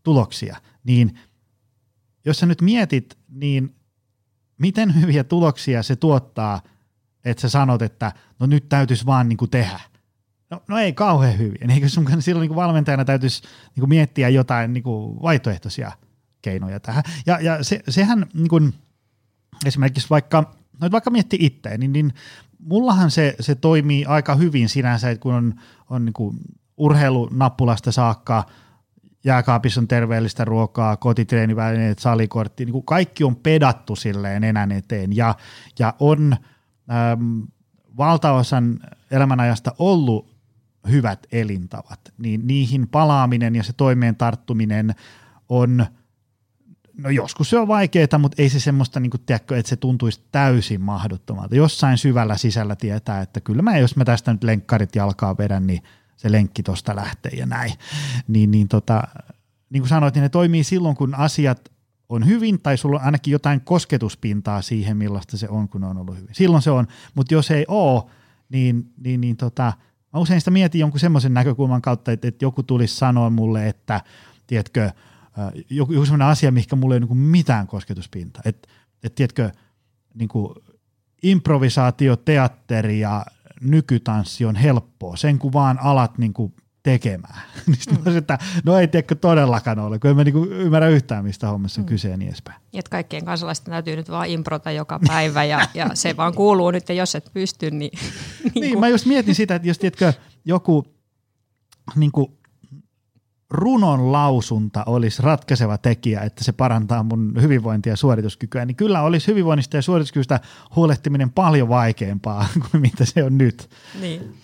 tuloksia. 0.04 0.58
Niin 0.84 1.20
jos 2.26 2.40
sä 2.40 2.46
nyt 2.46 2.62
mietit, 2.62 3.18
niin 3.30 3.76
miten 4.58 5.02
hyviä 5.02 5.24
tuloksia 5.24 5.84
se 5.84 5.96
tuottaa, 5.96 6.62
että 7.26 7.42
sä 7.42 7.50
sanot, 7.50 7.82
että 7.82 8.12
no 8.40 8.46
nyt 8.46 8.70
täytyisi 8.70 9.06
vaan 9.06 9.30
niin 9.30 9.38
kuin 9.38 9.52
tehdä. 9.52 9.80
No, 10.50 10.64
no 10.68 10.78
ei 10.78 10.94
kauhean 10.94 11.38
hyviä. 11.38 11.68
Eikö 11.70 11.90
sun 11.90 12.06
silloin 12.20 12.42
niin 12.42 12.50
kuin 12.50 12.56
valmentajana 12.56 13.06
täytyisi 13.06 13.42
niin 13.44 13.82
kuin 13.82 13.90
miettiä 13.90 14.30
jotain 14.30 14.74
niin 14.74 14.84
kuin 14.84 15.22
vaihtoehtoisia 15.22 15.92
keinoja 16.42 16.80
tähän. 16.80 17.04
Ja, 17.26 17.40
ja 17.42 17.64
se, 17.64 17.84
sehän 17.90 18.26
niin 18.34 18.48
kuin, 18.48 18.74
esimerkiksi 19.66 20.10
vaikka, 20.10 20.54
no 20.82 20.92
vaikka 20.92 21.10
miettii 21.10 21.40
itse, 21.42 21.78
niin, 21.78 21.94
niin 21.94 22.14
mullahan 22.60 23.12
se, 23.12 23.36
se 23.40 23.56
toimii 23.56 24.06
aika 24.06 24.36
hyvin 24.36 24.70
sinänsä, 24.70 25.10
että 25.10 25.22
kun 25.22 25.34
on, 25.34 25.54
on 25.90 26.06
niin 26.06 26.14
kuin 26.14 26.38
urheilunappulasta 26.78 27.92
saakka– 27.92 28.44
jääkaapissa 29.24 29.82
on 29.82 29.88
terveellistä 29.88 30.46
ruokaa, 30.46 30.98
kotitreenivälineet, 30.98 32.00
salikortti, 32.00 32.66
niin 32.66 32.74
kuin 32.74 32.86
kaikki 32.86 33.24
on 33.24 33.36
pedattu 33.36 33.96
silleen 33.96 34.44
enän 34.44 34.72
eteen 34.72 35.16
ja, 35.16 35.36
ja 35.80 35.94
on 36.00 36.34
äm, 37.14 37.48
valtaosan 37.98 38.80
elämänajasta 39.12 39.74
ollut 39.80 40.38
hyvät 40.90 41.28
elintavat, 41.32 42.00
niin 42.18 42.48
niihin 42.48 42.88
palaaminen 42.88 43.56
ja 43.56 43.64
se 43.64 43.74
toimeen 43.74 44.16
tarttuminen 44.16 44.96
on, 45.50 45.86
no 46.98 47.10
joskus 47.10 47.50
se 47.50 47.58
on 47.58 47.68
vaikeaa, 47.68 48.18
mutta 48.20 48.42
ei 48.42 48.50
se 48.50 48.60
semmoista, 48.60 49.00
niin 49.00 49.10
kuin, 49.10 49.22
tiedätkö, 49.26 49.58
että 49.58 49.70
se 49.70 49.76
tuntuisi 49.76 50.24
täysin 50.32 50.82
mahdottomalta. 50.82 51.56
Jossain 51.56 51.98
syvällä 51.98 52.38
sisällä 52.38 52.76
tietää, 52.76 53.22
että 53.22 53.42
kyllä 53.42 53.62
mä, 53.62 53.78
jos 53.78 53.96
mä 53.96 54.06
tästä 54.06 54.32
nyt 54.32 54.44
lenkkarit 54.44 54.96
jalkaa 54.96 55.38
vedän, 55.38 55.68
niin 55.68 55.84
se 56.18 56.32
lenkki 56.32 56.64
tuosta 56.64 56.96
lähtee 56.96 57.32
ja 57.32 57.46
näin. 57.46 57.74
Niin, 58.28 58.52
niin, 58.52 58.68
tota, 58.68 59.04
niin 59.70 59.82
kuin 59.82 59.90
sanoit, 59.90 60.16
niin 60.16 60.22
ne 60.22 60.30
toimii 60.30 60.64
silloin, 60.64 60.96
kun 60.96 61.16
asiat 61.16 61.72
on 62.10 62.26
hyvin, 62.26 62.62
tai 62.62 62.78
sulla 62.78 63.00
on 63.00 63.06
ainakin 63.06 63.32
jotain 63.32 63.62
kosketuspintaa 63.62 64.62
siihen, 64.62 64.98
millaista 64.98 65.38
se 65.38 65.50
on, 65.50 65.70
kun 65.70 65.84
on 65.84 65.98
ollut 65.98 66.18
hyvin. 66.18 66.30
Silloin 66.36 66.62
se 66.62 66.72
on, 66.72 66.88
mutta 67.16 67.34
jos 67.34 67.52
ei 67.52 67.66
ole, 67.68 68.04
niin, 68.50 68.92
niin, 69.04 69.22
niin 69.22 69.38
tota, 69.38 69.74
mä 70.14 70.20
usein 70.20 70.42
sitä 70.42 70.52
mietin 70.52 70.82
jonkun 70.82 71.00
semmoisen 71.00 71.34
näkökulman 71.34 71.82
kautta, 71.82 72.12
että, 72.12 72.28
että 72.28 72.46
joku 72.46 72.64
tulisi 72.64 72.96
sanoa 72.96 73.30
mulle, 73.30 73.68
että 73.68 74.02
tiedätkö, 74.48 74.92
joku, 75.70 75.94
joku 75.94 76.06
semmoinen 76.06 76.28
asia, 76.28 76.52
mikä 76.52 76.76
mulle 76.76 76.96
ei 76.96 77.02
ole 77.02 77.08
niin 77.08 77.18
mitään 77.18 77.68
kosketuspintaa. 77.68 78.42
Että, 78.46 78.68
että 79.04 79.16
tiedätkö, 79.16 79.52
niin 80.14 80.30
kuin 80.30 80.56
improvisaatio, 81.24 82.16
teatteri 82.16 83.00
ja 83.00 83.26
nykytanssi 83.62 84.46
on 84.46 84.56
helppoa, 84.56 85.16
sen 85.16 85.40
kun 85.40 85.54
vaan 85.54 85.80
alat 85.80 86.18
niin 86.18 86.34
kuin 86.34 86.54
tekemään. 86.84 87.42
niin 87.68 88.06
mm. 88.06 88.18
että 88.18 88.38
no 88.66 88.78
ei 88.78 88.88
tiedäkö 88.88 89.16
todellakaan 89.16 89.80
ole, 89.80 90.00
kun 90.00 90.10
en 90.10 90.16
mä 90.16 90.24
niin 90.24 90.34
kuin 90.34 90.52
ymmärrä 90.52 90.90
yhtään, 90.90 91.26
mistä 91.26 91.48
hommassa 91.48 91.82
on 91.82 91.86
mm. 91.86 91.90
kyse 91.90 92.10
ja 92.10 92.18
niin 92.18 92.28
edespäin. 92.28 92.62
Että 92.74 92.90
kaikkien 92.90 93.26
kansalaisten 93.26 93.72
täytyy 93.72 93.96
nyt 93.96 94.10
vaan 94.10 94.28
improta 94.28 94.72
joka 94.72 95.00
päivä 95.08 95.44
ja, 95.44 95.68
ja 95.74 95.90
se 95.94 96.18
vaan 96.18 96.34
kuuluu 96.34 96.72
nyt, 96.72 96.90
ja 96.90 96.96
jos 96.96 97.16
et 97.16 97.30
pysty, 97.34 97.72
niin... 97.72 97.92
niin, 98.44 98.62
niin 98.62 98.80
mä 98.80 98.88
just 98.88 99.06
mietin 99.06 99.36
sitä, 99.36 99.56
että 99.56 99.68
jos 99.68 99.78
tiedätkö, 99.78 100.14
joku 100.46 100.86
niin 101.96 102.12
kuin 102.12 102.38
runon 103.50 104.12
lausunta 104.12 104.84
olisi 104.86 105.22
ratkaiseva 105.22 105.78
tekijä, 105.78 106.22
että 106.22 106.44
se 106.44 106.52
parantaa 106.52 107.04
mun 107.04 107.34
hyvinvointia 107.42 107.94
ja 107.94 107.98
suorituskykyä, 107.98 108.66
niin 108.66 108.76
kyllä 108.76 109.02
olisi 109.02 109.28
hyvinvoinnista 109.28 109.78
ja 109.78 109.82
suorituskyvystä 109.82 110.40
huolehtiminen 110.76 111.32
paljon 111.32 111.70
vaikeampaa 111.70 112.48
kuin 112.72 112.82
mitä 112.82 113.06
se 113.06 113.24
on 113.24 113.38
nyt. 113.38 113.70
Niin. 114.02 114.38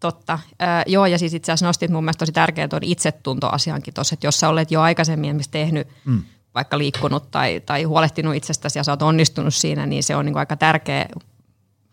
Totta. 0.00 0.38
Äh, 0.62 0.84
joo, 0.86 1.06
ja 1.06 1.18
siis 1.18 1.34
itse 1.34 1.52
asiassa 1.52 1.66
nostit 1.66 1.90
mun 1.90 2.04
mielestä 2.04 2.18
tosi 2.18 2.32
tärkeää 2.32 2.68
tuon 2.68 2.82
itsetuntoasiankin 2.84 3.94
tuossa, 3.94 4.14
että 4.14 4.26
jos 4.26 4.40
sä 4.40 4.48
olet 4.48 4.70
jo 4.70 4.80
aikaisemmin 4.80 5.40
tehnyt 5.50 5.88
mm. 6.04 6.22
vaikka 6.54 6.78
liikkunut 6.78 7.30
tai, 7.30 7.60
tai 7.66 7.82
huolehtinut 7.82 8.34
itsestäsi 8.34 8.78
ja 8.78 8.84
sä 8.84 8.92
oot 8.92 9.02
onnistunut 9.02 9.54
siinä, 9.54 9.86
niin 9.86 10.02
se 10.02 10.16
on 10.16 10.24
niin 10.24 10.32
kuin 10.32 10.40
aika 10.40 10.56
tärkeä 10.56 11.06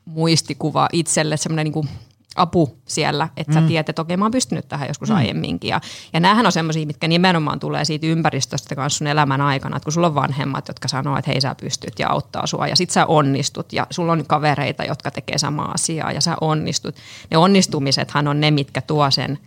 muistikuva 0.06 0.90
itselle, 0.94 1.38
semmoinen 1.38 1.74
niin 1.74 1.90
apu 2.36 2.78
siellä, 2.86 3.30
että 3.38 3.52
mm. 3.54 3.62
sä 3.62 3.68
tiedät, 3.68 3.90
että 3.90 4.02
okei 4.02 4.18
mä 4.18 4.26
oon 4.26 4.32
pystynyt 4.32 4.68
tähän 4.68 4.88
joskus 4.88 5.10
mm. 5.10 5.16
aiemminkin. 5.16 5.70
Ja, 5.70 5.82
ja 6.14 6.20
näähän 6.20 6.46
on 6.46 6.52
semmoisia, 6.52 6.86
mitkä 6.86 7.08
nimenomaan 7.08 7.60
tulee 7.60 7.86
siitä 7.86 8.08
ympäristöstä 8.08 8.76
kanssa 8.76 8.98
sun 8.98 9.08
elämän 9.08 9.42
aikana, 9.42 9.78
että 9.78 9.86
kun 9.86 9.94
sulla 9.94 10.08
on 10.08 10.16
vanhemmat, 10.16 10.68
jotka 10.68 10.88
sanoo, 10.88 11.18
että 11.18 11.32
hei 11.32 11.42
sä 11.42 11.56
pystyt 11.62 12.00
ja 12.00 12.10
auttaa 12.10 12.48
sua 12.48 12.68
ja 12.68 12.76
sit 12.76 12.90
sä 12.90 13.06
onnistut 13.06 13.74
ja 13.74 13.88
sulla 13.90 14.12
on 14.12 14.26
kavereita, 14.28 14.84
jotka 14.84 15.12
tekee 15.12 15.38
samaa 15.38 15.72
asiaa 15.72 16.12
ja 16.12 16.22
sä 16.22 16.36
onnistut. 16.42 16.96
Ne 17.32 17.38
onnistumisethan 17.38 18.28
on 18.28 18.42
ne, 18.42 18.52
mitkä 18.52 18.82
tuo 18.82 19.12
sen 19.12 19.40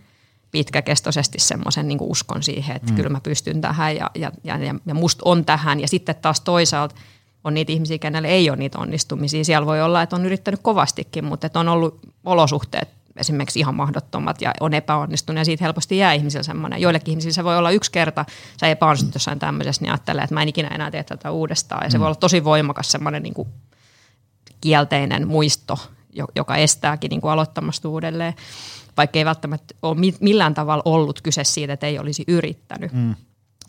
pitkäkestoisesti 0.51 1.39
semmoisen 1.39 1.87
niin 1.87 1.97
uskon 2.01 2.43
siihen, 2.43 2.75
että 2.75 2.91
mm. 2.91 2.95
kyllä 2.95 3.09
mä 3.09 3.19
pystyn 3.21 3.61
tähän 3.61 3.95
ja, 3.95 4.11
ja, 4.15 4.31
ja, 4.43 4.57
ja 4.85 4.93
musta 4.93 5.21
on 5.25 5.45
tähän. 5.45 5.79
Ja 5.79 5.87
sitten 5.87 6.15
taas 6.15 6.41
toisaalta 6.41 6.95
on 7.43 7.53
niitä 7.53 7.71
ihmisiä, 7.71 7.97
kenelle 7.97 8.27
ei 8.27 8.49
ole 8.49 8.57
niitä 8.57 8.79
onnistumisia. 8.79 9.43
Siellä 9.43 9.65
voi 9.65 9.81
olla, 9.81 10.01
että 10.01 10.15
on 10.15 10.25
yrittänyt 10.25 10.59
kovastikin, 10.63 11.25
mutta 11.25 11.47
että 11.47 11.59
on 11.59 11.69
ollut 11.69 11.99
olosuhteet 12.25 12.89
esimerkiksi 13.17 13.59
ihan 13.59 13.75
mahdottomat 13.75 14.41
ja 14.41 14.53
on 14.59 14.73
epäonnistunut 14.73 15.37
ja 15.37 15.45
siitä 15.45 15.63
helposti 15.63 15.97
jää 15.97 16.13
ihmisillä 16.13 16.43
semmoinen. 16.43 16.81
Joillekin 16.81 17.11
ihmisillä 17.11 17.33
se 17.33 17.43
voi 17.43 17.57
olla 17.57 17.71
yksi 17.71 17.91
kerta, 17.91 18.25
sä 18.59 18.67
epäonnistut 18.67 19.13
jossain 19.13 19.39
tämmöisessä, 19.39 19.81
niin 19.81 19.91
ajattelee, 19.91 20.23
että 20.23 20.33
mä 20.33 20.41
en 20.41 20.49
ikinä 20.49 20.67
enää 20.67 20.91
tee 20.91 21.03
tätä 21.03 21.31
uudestaan. 21.31 21.83
Ja 21.83 21.89
se 21.89 21.97
mm. 21.97 21.99
voi 21.99 22.07
olla 22.07 22.15
tosi 22.15 22.43
voimakas 22.43 22.91
semmoinen 22.91 23.23
niin 23.23 23.33
kuin 23.33 23.47
kielteinen 24.61 25.27
muisto, 25.27 25.77
joka 26.35 26.55
estääkin 26.55 27.09
niin 27.09 27.21
kuin 27.21 27.31
aloittamasta 27.31 27.89
uudelleen, 27.89 28.33
vaikka 28.97 29.19
ei 29.19 29.25
välttämättä 29.25 29.75
ole 29.81 29.97
millään 30.19 30.53
tavalla 30.53 30.83
ollut 30.85 31.21
kyse 31.21 31.43
siitä, 31.43 31.73
että 31.73 31.87
ei 31.87 31.99
olisi 31.99 32.23
yrittänyt. 32.27 32.93
Mm. 32.93 33.15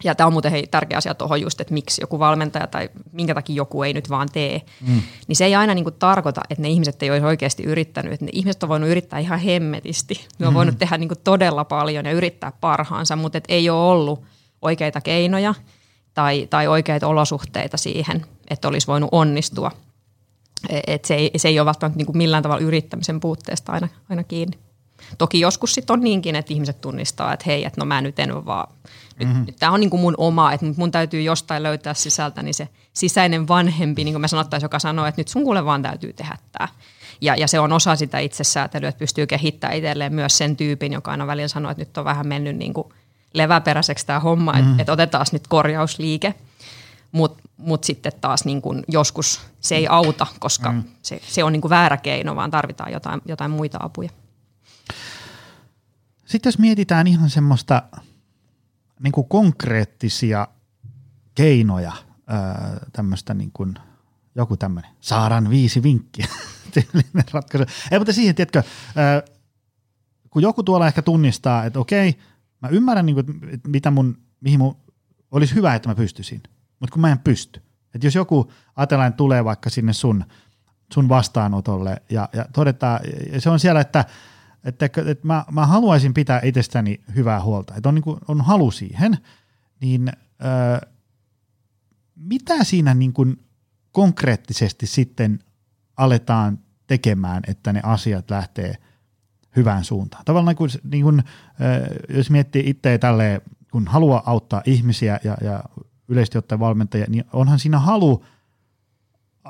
Ja 0.05 0.15
tämä 0.15 0.27
on 0.27 0.33
muuten 0.33 0.51
hei, 0.51 0.67
tärkeä 0.67 0.99
asia 0.99 1.15
tuohon 1.15 1.41
just, 1.41 1.61
että 1.61 1.75
miksi 1.75 2.03
joku 2.03 2.19
valmentaja 2.19 2.67
tai 2.67 2.91
minkä 3.13 3.35
takia 3.35 3.57
joku 3.57 3.83
ei 3.83 3.93
nyt 3.93 4.11
vaan 4.11 4.29
tee. 4.33 4.63
Mm. 4.87 5.03
Niin 5.29 5.37
se 5.37 5.45
ei 5.45 5.55
aina 5.55 5.75
niin 5.75 5.85
kuin 5.85 5.95
tarkoita, 5.99 6.41
että 6.51 6.63
ne 6.63 6.69
ihmiset 6.69 7.03
ei 7.03 7.11
olisi 7.11 7.27
oikeasti 7.27 7.63
yrittänyt. 7.63 8.13
Että 8.13 8.25
ne 8.25 8.31
ihmiset 8.35 8.63
on 8.63 8.69
voinut 8.69 8.89
yrittää 8.89 9.19
ihan 9.19 9.39
hemmetisti. 9.39 10.15
Ne 10.15 10.21
on 10.21 10.39
mm-hmm. 10.39 10.55
voinut 10.55 10.79
tehdä 10.79 10.99
niin 10.99 11.09
kuin 11.09 11.21
todella 11.25 11.65
paljon 11.65 12.05
ja 12.05 12.13
yrittää 12.13 12.53
parhaansa, 12.61 13.17
mutta 13.17 13.39
et 13.39 13.45
ei 13.49 13.71
ole 13.71 13.91
ollut 13.91 14.23
oikeita 14.63 15.01
keinoja 15.01 15.55
tai, 16.15 16.47
tai 16.51 16.69
oikeita 16.69 17.07
olosuhteita 17.07 17.77
siihen, 17.77 18.27
että 18.51 18.69
olisi 18.69 18.87
voinut 18.87 19.09
onnistua. 19.13 19.71
E, 20.69 20.81
et 20.87 21.05
se, 21.05 21.15
ei, 21.15 21.31
se 21.37 21.49
ei 21.49 21.61
ole 21.61 21.67
välttämättä 21.67 21.97
niin 21.97 22.07
kuin 22.07 22.17
millään 22.17 22.43
tavalla 22.43 22.63
yrittämisen 22.63 23.21
puutteesta 23.21 23.73
aina, 23.73 23.89
aina 24.11 24.25
kiinni. 24.25 24.59
Toki 25.19 25.41
joskus 25.41 25.75
sitten 25.75 25.95
on 25.95 26.01
niinkin, 26.01 26.37
että 26.37 26.53
ihmiset 26.53 26.81
tunnistaa, 26.81 27.33
että 27.33 27.45
hei, 27.47 27.65
että 27.65 27.81
no 27.81 27.85
mä 27.85 28.01
nyt 28.01 28.19
en 28.19 28.47
vaan 28.47 28.75
mm-hmm. 29.25 29.47
tämä 29.59 29.73
on 29.73 29.81
niin 29.81 29.91
kuin 29.91 30.01
mun 30.01 30.15
oma, 30.19 30.53
että 30.53 30.67
mun 30.77 30.91
täytyy 30.91 31.23
jostain 31.23 31.63
löytää 31.63 31.95
sisältä 31.95 32.43
niin 32.43 32.55
se 32.55 32.69
sisäinen 32.93 33.49
vanhempi, 33.49 34.05
niin 34.05 34.15
kuin 34.15 34.21
me 34.21 34.29
sanottaisiin, 34.29 34.65
joka 34.65 34.79
sanoo, 34.79 35.07
että 35.07 35.21
nyt 35.21 35.29
sun 35.29 35.45
kuule 35.45 35.65
vaan 35.65 35.83
täytyy 35.83 36.13
tehdä 36.13 36.37
tämä. 36.53 36.69
Ja, 37.21 37.37
ja 37.37 37.49
se 37.49 37.61
on 37.61 37.73
osa 37.73 37.97
sitä 37.97 38.19
itsesäätelyä, 38.19 38.89
että 38.89 38.99
pystyy 38.99 39.27
kehittämään 39.27 39.77
itselleen 39.77 40.15
myös 40.15 40.39
sen 40.39 40.57
tyypin, 40.57 40.93
joka 40.93 41.11
aina 41.11 41.27
välillä 41.27 41.49
sanoo, 41.49 41.71
että 41.71 41.81
nyt 41.81 41.99
on 41.99 42.05
vähän 42.05 42.29
mennyt 42.29 42.57
niin 42.57 42.75
kuin 42.75 42.89
leväperäiseksi 43.35 44.07
tämä 44.07 44.21
homma, 44.21 44.53
mm-hmm. 44.53 44.71
että, 44.71 44.83
että 44.83 44.93
otetaan 44.93 45.27
nyt 45.33 45.49
korjausliike. 45.49 46.35
mutta 47.13 47.43
mut 47.57 47.85
sitten 47.85 48.13
taas 48.21 48.45
niin 48.45 48.63
kun 48.63 48.85
joskus 48.89 49.41
se 49.61 49.77
ei 49.77 49.87
auta, 49.89 50.27
koska 50.39 50.73
mm. 50.73 50.83
se, 51.03 51.21
se 51.23 51.45
on 51.45 51.53
niin 51.53 51.61
kuin 51.61 51.71
väärä 51.71 51.97
keino, 51.97 52.37
vaan 52.37 52.51
tarvitaan 52.51 52.93
jotain, 52.93 53.21
jotain 53.27 53.51
muita 53.51 53.79
apuja. 53.83 54.11
Sitten 56.27 56.51
jos 56.51 56.59
mietitään 56.59 57.07
ihan 57.07 57.31
semmoista 57.31 57.83
niin 59.03 59.13
kuin 59.13 59.29
konkreettisia 59.29 60.49
keinoja, 61.35 61.93
tämmöistä 62.93 63.35
niin 63.35 63.51
kuin, 63.53 63.75
joku 64.35 64.57
tämmöinen, 64.57 64.91
saaran 65.01 65.51
viisi 65.51 65.83
vinkkiä, 65.83 66.27
tyylinen 66.75 67.25
ratkaisu. 67.33 67.67
Ei, 67.91 67.99
mutta 67.99 68.13
siihen, 68.13 68.35
tiedätkö, 68.35 68.63
kun 70.31 70.43
joku 70.43 70.63
tuolla 70.63 70.87
ehkä 70.87 71.03
tunnistaa, 71.03 71.65
että 71.65 71.79
okei, 71.79 72.19
mä 72.63 72.69
ymmärrän, 72.69 73.07
niin 73.07 73.15
kuin, 73.15 73.49
että 73.53 73.69
mitä 73.69 73.91
mun, 73.91 74.19
mihin 74.41 74.59
mun 74.59 74.77
olisi 75.31 75.55
hyvä, 75.55 75.75
että 75.75 75.89
mä 75.89 75.95
pystyisin, 75.95 76.43
mutta 76.81 76.93
kun 76.93 77.01
mä 77.01 77.13
en 77.13 77.19
pysty. 77.19 77.63
Että 77.95 78.07
jos 78.07 78.15
joku 78.15 78.53
ajatellaan, 78.77 79.13
tulee 79.13 79.45
vaikka 79.45 79.71
sinne 79.71 79.93
sun, 79.93 80.25
sun 80.93 81.09
vastaanotolle 81.09 82.03
ja, 82.11 82.29
ja 82.33 82.47
todetaan, 82.53 83.01
ja 83.33 83.41
se 83.41 83.51
on 83.51 83.61
siellä, 83.61 83.81
että, 83.81 84.05
että, 84.65 84.87
että 84.87 85.27
mä, 85.27 85.45
mä 85.51 85.67
haluaisin 85.67 86.15
pitää 86.15 86.41
itsestäni 86.45 87.01
hyvää 87.15 87.43
huolta, 87.43 87.75
että 87.75 87.89
on, 87.89 87.95
niin 87.95 88.03
kuin, 88.03 88.21
on 88.29 88.41
halu 88.41 88.71
siihen, 88.71 89.19
niin 89.81 90.09
ö, 90.09 90.89
mitä 92.17 92.65
siinä 92.65 92.95
niin 92.95 93.13
kuin 93.13 93.45
konkreettisesti 93.93 94.87
sitten 94.87 95.39
aletaan 95.97 96.59
tekemään, 96.87 97.43
että 97.47 97.73
ne 97.73 97.81
asiat 97.85 98.31
lähtee 98.31 98.75
hyvään 99.57 99.85
suuntaan? 99.85 100.25
Tavallaan 100.25 100.57
kun, 100.57 100.69
niin 100.85 101.03
kuin, 101.03 101.23
jos 102.09 102.31
miettii 102.31 102.63
itseä 102.67 102.99
tälleen, 102.99 103.41
kun 103.73 103.87
haluaa 103.87 104.23
auttaa 104.27 104.63
ihmisiä 104.65 105.21
ja, 105.25 105.37
ja 105.43 105.65
yleisesti 106.09 106.39
ottaen 106.39 106.61
valmentajia, 106.61 107.07
niin 107.09 107.25
onhan 107.33 107.59
siinä 107.59 107.79
halu 107.79 108.25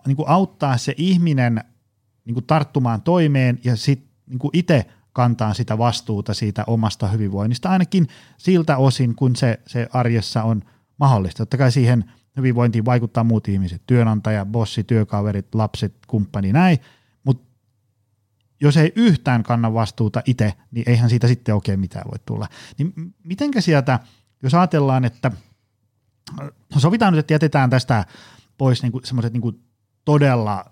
niin 0.07 0.17
kuin 0.17 0.29
auttaa 0.29 0.77
se 0.77 0.95
ihminen 0.97 1.65
niin 2.25 2.35
kuin 2.35 2.47
tarttumaan 2.47 3.03
toimeen 3.03 3.59
ja 3.65 3.77
sitten 3.77 4.11
niin 4.27 4.51
itse 4.53 4.87
kantaa 5.13 5.55
sitä 5.55 5.79
vastuuta 5.79 6.35
siitä 6.35 6.65
omasta 6.67 7.09
hyvinvoinnista, 7.09 7.71
ainakin 7.71 8.07
siltä 8.39 8.77
osin, 8.77 9.15
kun 9.15 9.37
se, 9.37 9.61
se 9.67 9.89
arjessa 9.93 10.43
on 10.43 10.63
mahdollista. 10.99 11.39
Totta 11.39 11.57
kai 11.57 11.73
siihen 11.73 12.13
hyvinvointiin 12.37 12.85
vaikuttaa 12.85 13.25
muut 13.25 13.49
ihmiset, 13.49 13.83
työnantaja, 13.87 14.47
bossi, 14.47 14.85
työkaverit, 14.85 15.55
lapset, 15.55 15.95
kumppani, 16.07 16.53
näin, 16.53 16.79
mutta 17.25 17.49
jos 18.61 18.77
ei 18.77 18.93
yhtään 18.97 19.43
kanna 19.43 19.75
vastuuta 19.75 20.23
itse, 20.27 20.53
niin 20.71 20.89
eihän 20.89 21.11
siitä 21.11 21.27
sitten 21.29 21.55
oikein 21.55 21.81
mitään 21.81 22.11
voi 22.11 22.19
tulla. 22.27 22.49
Niin 22.79 22.93
mitenkä 23.25 23.61
sieltä, 23.61 24.01
jos 24.43 24.55
ajatellaan, 24.55 25.05
että 25.05 25.31
no 26.75 26.81
sovitaan 26.81 27.13
nyt, 27.13 27.21
että 27.21 27.35
jätetään 27.35 27.71
tästä 27.71 28.05
pois 28.59 28.83
niinku 28.83 29.01
semmoiset 29.05 29.33
niinku 29.33 29.53
todella 30.05 30.65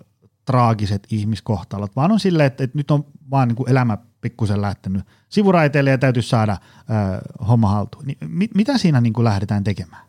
traagiset 0.45 1.07
ihmiskohtalot, 1.11 1.97
vaan 1.97 2.13
on 2.13 2.21
silleen, 2.21 2.47
että, 2.47 2.65
että 2.65 2.79
nyt 2.79 2.91
on 2.91 3.07
vaan 3.31 3.49
niinku 3.49 3.65
elämä 3.65 3.99
pikkusen 4.21 4.63
lähtenyt 4.63 5.05
sivuraiteille 5.29 5.91
ja 5.91 5.99
täytyy 5.99 6.23
saada 6.23 6.53
ö, 6.53 7.45
homma 7.49 7.69
haltuun. 7.69 8.05
Niin, 8.07 8.19
mit, 8.29 8.55
mitä 8.55 8.79
siinä 8.79 9.01
niinku 9.01 9.25
lähdetään 9.25 9.65
tekemään? 9.65 10.03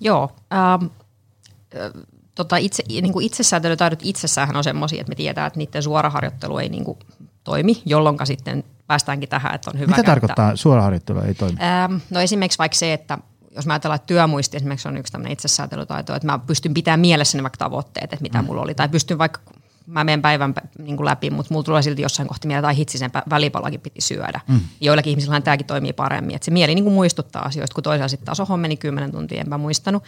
Joo. 0.00 0.36
Ähm, 0.52 0.84
tota 2.34 2.56
itse, 2.56 2.82
niin 2.88 3.12
kuin 3.12 3.26
itsesäätelytaidot 3.26 3.98
itsessään 4.02 4.56
on 4.56 4.64
semmoisia, 4.64 5.00
että 5.00 5.10
me 5.10 5.14
tiedetään, 5.14 5.46
että 5.46 5.58
niiden 5.58 5.82
suoraharjoittelu 5.82 6.58
ei 6.58 6.68
niin 6.68 6.84
kuin 6.84 6.98
toimi, 7.44 7.82
jolloin 7.86 8.18
sitten 8.24 8.64
päästäänkin 8.86 9.28
tähän, 9.28 9.54
että 9.54 9.70
on 9.70 9.78
hyvä 9.78 9.86
Mitä 9.86 9.94
käyttää. 9.94 10.14
tarkoittaa 10.14 10.56
suoraharjoittelu 10.56 11.20
ei 11.20 11.34
toimi? 11.34 11.58
Ähm, 11.60 11.94
no 12.10 12.20
esimerkiksi 12.20 12.58
vaikka 12.58 12.76
se, 12.76 12.92
että 12.92 13.18
jos 13.56 13.66
mä 13.66 13.72
ajatellaan, 13.72 13.96
että 13.96 14.06
työmuisti 14.06 14.56
esimerkiksi 14.56 14.88
on 14.88 14.96
yksi 14.96 15.12
tämmöinen 15.12 15.32
itsesäätelytaito, 15.32 16.14
että 16.14 16.26
mä 16.26 16.38
pystyn 16.38 16.74
pitämään 16.74 17.00
mielessä 17.00 17.38
ne 17.38 17.42
vaikka 17.42 17.56
tavoitteet, 17.56 18.12
että 18.12 18.22
mitä 18.22 18.42
mm. 18.42 18.46
mulla 18.46 18.62
oli, 18.62 18.74
tai 18.74 18.88
pystyn 18.88 19.18
vaikka 19.18 19.40
mä 19.88 20.04
menen 20.04 20.22
päivän 20.22 20.54
niin 20.78 20.96
kuin 20.96 21.04
läpi, 21.04 21.30
mutta 21.30 21.54
mulla 21.54 21.64
tulee 21.64 21.82
silti 21.82 22.02
jossain 22.02 22.28
kohti 22.28 22.46
mieleen, 22.46 22.62
tai 22.62 22.76
hitsi 22.76 22.98
sen 22.98 23.10
välipalakin 23.30 23.80
piti 23.80 24.00
syödä. 24.00 24.40
Mm. 24.48 24.60
Joillakin 24.80 25.10
ihmisillä 25.10 25.40
tämäkin 25.40 25.66
toimii 25.66 25.92
paremmin, 25.92 26.36
että 26.36 26.44
se 26.44 26.50
mieli 26.50 26.74
niin 26.74 26.84
kuin 26.84 26.94
muistuttaa 26.94 27.42
asioista, 27.42 27.74
kun 27.74 27.84
toisaalta 27.84 28.08
sitten 28.08 28.26
taas 28.26 28.40
oho 28.40 28.56
meni 28.56 28.76
kymmenen 28.76 29.12
tuntia, 29.12 29.40
enpä 29.40 29.58
muistanut. 29.58 30.02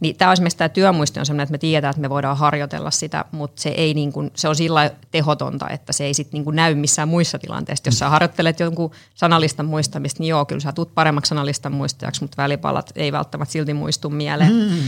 Niin 0.00 0.16
tämä 0.16 0.32
esimerkiksi 0.32 0.58
tämä 0.58 0.68
työmuisti 0.68 1.20
on 1.20 1.26
sellainen, 1.26 1.42
että 1.42 1.52
me 1.52 1.58
tiedetään, 1.58 1.90
että 1.90 2.00
me 2.00 2.10
voidaan 2.10 2.36
harjoitella 2.36 2.90
sitä, 2.90 3.24
mutta 3.32 3.62
se, 3.62 3.68
ei 3.68 3.94
niin 3.94 4.12
kuin, 4.12 4.30
se 4.34 4.48
on 4.48 4.56
sillä 4.56 4.90
tehotonta, 5.10 5.68
että 5.68 5.92
se 5.92 6.04
ei 6.04 6.14
sitten 6.14 6.44
niin 6.44 6.56
näy 6.56 6.74
missään 6.74 7.08
muissa 7.08 7.38
tilanteissa. 7.38 7.88
Jos 7.88 7.98
sä 7.98 8.08
harjoittelet 8.08 8.60
jonkun 8.60 8.90
sanallistan 9.14 9.66
muistamista, 9.66 10.22
niin 10.22 10.28
joo, 10.28 10.44
kyllä 10.44 10.60
sä 10.60 10.72
tulet 10.72 10.94
paremmaksi 10.94 11.28
sanallistan 11.28 11.72
muistajaksi, 11.72 12.20
mutta 12.20 12.42
välipalat 12.42 12.92
ei 12.96 13.12
välttämättä 13.12 13.52
silti 13.52 13.74
muistu 13.74 14.10
mieleen. 14.10 14.52
Mm. 14.52 14.78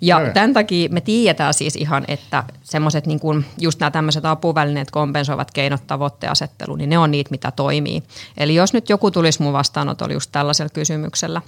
Ja 0.00 0.18
Kyllä. 0.18 0.32
tämän 0.32 0.52
takia 0.52 0.88
me 0.88 1.00
tiedetään 1.00 1.54
siis 1.54 1.76
ihan, 1.76 2.04
että 2.08 2.44
semmoiset 2.62 3.06
niin 3.06 3.20
kuin, 3.20 3.44
just 3.58 3.80
nämä 3.80 3.90
tämmöiset 3.90 4.24
apuvälineet, 4.24 4.90
kompensoivat 4.90 5.50
keinot, 5.50 5.86
tavoitteasettelu, 5.86 6.76
niin 6.76 6.90
ne 6.90 6.98
on 6.98 7.10
niitä, 7.10 7.30
mitä 7.30 7.50
toimii. 7.50 8.02
Eli 8.36 8.54
jos 8.54 8.72
nyt 8.72 8.88
joku 8.88 9.10
tulisi 9.10 9.42
mun 9.42 9.52
vastaanotolla 9.52 10.12
just 10.12 10.32
tällaisella 10.32 10.70
kysymyksellä 10.70 11.42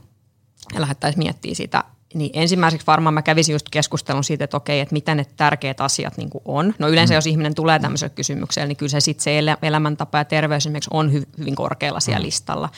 ja 0.74 0.80
lähdettäisiin 0.80 1.24
miettimään 1.24 1.56
sitä 1.56 1.84
niin 2.18 2.30
ensimmäiseksi 2.34 2.86
varmaan 2.86 3.14
mä 3.14 3.22
kävisin 3.22 3.52
just 3.52 3.66
keskustelun 3.70 4.24
siitä, 4.24 4.44
että 4.44 4.56
okei, 4.56 4.80
että 4.80 4.92
mitä 4.92 5.14
ne 5.14 5.26
tärkeät 5.36 5.80
asiat 5.80 6.16
niin 6.16 6.30
on. 6.44 6.74
No 6.78 6.88
yleensä 6.88 7.14
mm. 7.14 7.16
jos 7.16 7.26
ihminen 7.26 7.54
tulee 7.54 7.78
tämmöiselle 7.78 8.14
kysymykselle, 8.14 8.68
niin 8.68 8.76
kyllä 8.76 8.90
se 8.90 9.00
sitten 9.00 9.24
se 9.24 9.38
elämäntapa 9.62 10.18
ja 10.18 10.24
terveys 10.24 10.62
esimerkiksi 10.62 10.90
on 10.92 11.10
hy- 11.10 11.38
hyvin 11.38 11.54
korkealla 11.54 12.00
siellä 12.00 12.18
mm. 12.18 12.24
listalla. 12.24 12.68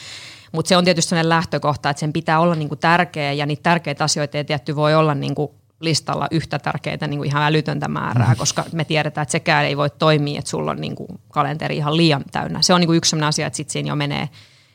Mutta 0.53 0.69
se 0.69 0.77
on 0.77 0.85
tietysti 0.85 1.09
sellainen 1.09 1.29
lähtökohta, 1.29 1.91
että 1.91 2.01
sen 2.01 2.13
pitää 2.13 2.41
olla 2.41 2.55
niin 2.55 2.69
kuin 2.69 2.79
tärkeä 2.79 3.33
ja 3.33 3.47
niitä 3.47 3.63
tärkeitä 3.63 4.05
asioita 4.05 4.39
ei 4.39 4.45
tietty 4.45 4.77
voi 4.77 4.95
olla 4.95 5.15
niin 5.15 5.35
kuin 5.35 5.51
listalla 5.81 6.27
yhtä 6.31 6.59
tärkeitä 6.59 7.07
niin 7.07 7.19
kuin 7.19 7.29
ihan 7.29 7.43
älytöntä 7.43 7.89
määrää, 7.89 8.33
mm. 8.33 8.37
koska 8.37 8.65
me 8.73 8.85
tiedetään, 8.85 9.23
että 9.23 9.33
sekään 9.33 9.65
ei 9.65 9.77
voi 9.77 9.91
toimia, 9.91 10.39
että 10.39 10.51
sulla 10.51 10.71
on 10.71 10.81
niin 10.81 10.97
kuin 10.97 11.09
kalenteri 11.33 11.77
ihan 11.77 11.97
liian 11.97 12.25
täynnä. 12.33 12.63
Se 12.63 12.75
on 12.75 12.81
niin 12.81 12.89
kuin 12.89 12.97
yksi 12.97 13.11
sellainen 13.11 13.29
asia, 13.29 13.47
että 13.47 13.57
sitten 13.57 13.73
siinä 13.73 13.89
jo 13.89 13.97
menee 13.97 14.29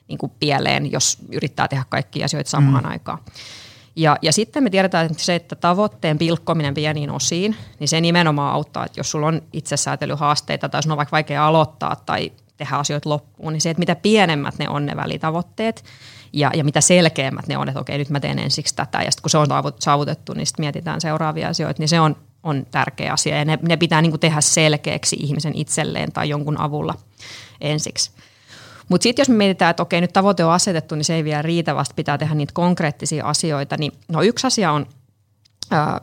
niin 0.07 0.17
kuin 0.17 0.31
pieleen, 0.39 0.91
jos 0.91 1.17
yrittää 1.31 1.67
tehdä 1.67 1.83
kaikkia 1.89 2.25
asioita 2.25 2.49
samaan 2.49 2.83
mm. 2.83 2.89
aikaan. 2.89 3.19
Ja, 3.95 4.17
ja 4.21 4.33
sitten 4.33 4.63
me 4.63 4.69
tiedetään 4.69 5.05
että 5.05 5.23
se, 5.23 5.35
että 5.35 5.55
tavoitteen 5.55 6.17
pilkkominen 6.17 6.73
pieniin 6.73 7.11
osiin, 7.11 7.55
niin 7.79 7.87
se 7.87 8.01
nimenomaan 8.01 8.53
auttaa, 8.53 8.85
että 8.85 8.99
jos 8.99 9.11
sulla 9.11 9.27
on 9.27 9.41
itsesäätelyhaasteita 9.53 10.69
tai 10.69 10.83
sun 10.83 10.91
on 10.91 10.97
vaikka 10.97 11.11
vaikea 11.11 11.47
aloittaa 11.47 11.95
tai 11.95 12.31
tehdä 12.57 12.75
asioita 12.75 13.09
loppuun, 13.09 13.53
niin 13.53 13.61
se, 13.61 13.69
että 13.69 13.79
mitä 13.79 13.95
pienemmät 13.95 14.57
ne 14.59 14.69
on 14.69 14.85
ne 14.85 14.95
välitavoitteet 14.95 15.83
ja, 16.33 16.51
ja 16.55 16.63
mitä 16.63 16.81
selkeämmät 16.81 17.47
ne 17.47 17.57
on, 17.57 17.69
että 17.69 17.79
okei 17.79 17.97
nyt 17.97 18.09
mä 18.09 18.19
teen 18.19 18.39
ensiksi 18.39 18.75
tätä 18.75 19.01
ja 19.01 19.11
sitten 19.11 19.21
kun 19.21 19.29
se 19.29 19.37
on 19.37 19.47
saavutettu, 19.79 20.33
niin 20.33 20.47
sitten 20.47 20.63
mietitään 20.63 21.01
seuraavia 21.01 21.49
asioita, 21.49 21.81
niin 21.81 21.89
se 21.89 21.99
on, 21.99 22.15
on 22.43 22.65
tärkeä 22.71 23.13
asia 23.13 23.37
ja 23.37 23.45
ne, 23.45 23.59
ne 23.61 23.77
pitää 23.77 24.01
niin 24.01 24.11
kuin 24.11 24.19
tehdä 24.19 24.41
selkeäksi 24.41 25.15
ihmisen 25.19 25.55
itselleen 25.55 26.11
tai 26.11 26.29
jonkun 26.29 26.61
avulla 26.61 26.95
ensiksi. 27.61 28.11
Mutta 28.89 29.03
sitten 29.03 29.21
jos 29.21 29.29
me 29.29 29.35
mietitään, 29.35 29.71
että 29.71 29.83
okei 29.83 30.01
nyt 30.01 30.13
tavoite 30.13 30.45
on 30.45 30.51
asetettu, 30.51 30.95
niin 30.95 31.05
se 31.05 31.15
ei 31.15 31.23
vielä 31.23 31.41
riitä, 31.41 31.75
vasta 31.75 31.95
pitää 31.95 32.17
tehdä 32.17 32.35
niitä 32.35 32.53
konkreettisia 32.53 33.25
asioita, 33.25 33.77
niin 33.77 33.91
no 34.07 34.21
yksi 34.21 34.47
asia 34.47 34.71
on, 34.71 34.85
ää, 35.71 36.01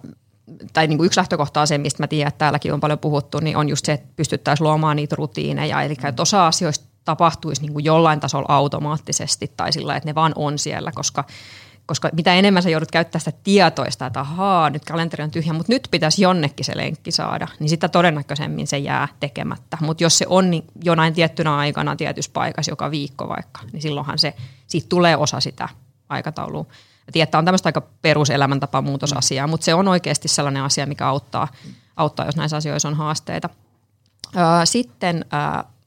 tai 0.73 0.87
niin 0.87 0.99
kuin 0.99 1.07
yksi 1.07 1.19
lähtökohta 1.19 1.61
on 1.61 1.67
se, 1.67 1.79
mistä 1.79 2.03
mä 2.03 2.07
tiedän, 2.07 2.29
että 2.29 2.39
täälläkin 2.39 2.73
on 2.73 2.81
paljon 2.81 2.99
puhuttu, 2.99 3.41
niin 3.41 3.57
on 3.57 3.69
just 3.69 3.85
se, 3.85 3.93
että 3.93 4.09
pystyttäisiin 4.17 4.65
luomaan 4.65 4.97
niitä 4.97 5.17
rutiineja, 5.17 5.83
eli 5.83 5.97
että 6.05 6.23
osa 6.23 6.47
asioista 6.47 6.87
tapahtuisi 7.05 7.63
niin 7.63 7.73
kuin 7.73 7.85
jollain 7.85 8.21
tasolla 8.21 8.55
automaattisesti 8.55 9.53
tai 9.57 9.73
sillä 9.73 9.97
että 9.97 10.09
ne 10.09 10.15
vaan 10.15 10.33
on 10.37 10.59
siellä, 10.59 10.93
koska 10.95 11.25
koska 11.91 12.11
mitä 12.13 12.35
enemmän 12.35 12.63
sä 12.63 12.71
joudut 12.71 12.91
käyttämään 12.91 13.21
sitä 13.21 13.39
tietoista, 13.45 14.07
että 14.07 14.21
ahaa, 14.21 14.71
nyt 14.71 14.85
kalenteri 14.85 15.25
on 15.25 15.31
tyhjä, 15.31 15.53
mutta 15.53 15.73
nyt 15.73 15.89
pitäisi 15.91 16.23
jonnekin 16.23 16.65
se 16.65 16.77
lenkki 16.77 17.11
saada, 17.11 17.49
niin 17.59 17.69
sitä 17.69 17.89
todennäköisemmin 17.89 18.67
se 18.67 18.79
jää 18.79 19.09
tekemättä. 19.21 19.79
Mutta 19.81 20.03
jos 20.03 20.19
se 20.19 20.27
on 20.29 20.51
niin 20.51 20.65
jonain 20.85 21.15
tiettynä 21.15 21.57
aikana 21.57 21.97
tietyssä 21.97 22.31
paikassa 22.35 22.73
joka 22.73 22.91
viikko 22.91 23.29
vaikka, 23.29 23.61
niin 23.73 23.83
silloinhan 23.83 24.19
se, 24.19 24.35
siitä 24.67 24.89
tulee 24.89 25.17
osa 25.17 25.41
sitä 25.41 25.69
aikataulua. 26.09 26.67
Ja 27.07 27.13
tiedät, 27.13 27.35
on 27.35 27.45
tämmöistä 27.45 27.69
aika 27.69 27.83
peruselämäntapa 28.03 28.83
muutosasiaa, 28.83 29.47
mutta 29.47 29.65
se 29.65 29.75
on 29.75 29.89
oikeasti 29.89 30.29
sellainen 30.29 30.63
asia, 30.63 30.87
mikä 30.87 31.07
auttaa, 31.07 31.49
auttaa 31.97 32.27
jos 32.27 32.37
näissä 32.37 32.57
asioissa 32.57 32.89
on 32.89 32.95
haasteita. 32.95 33.49
Sitten 34.65 35.25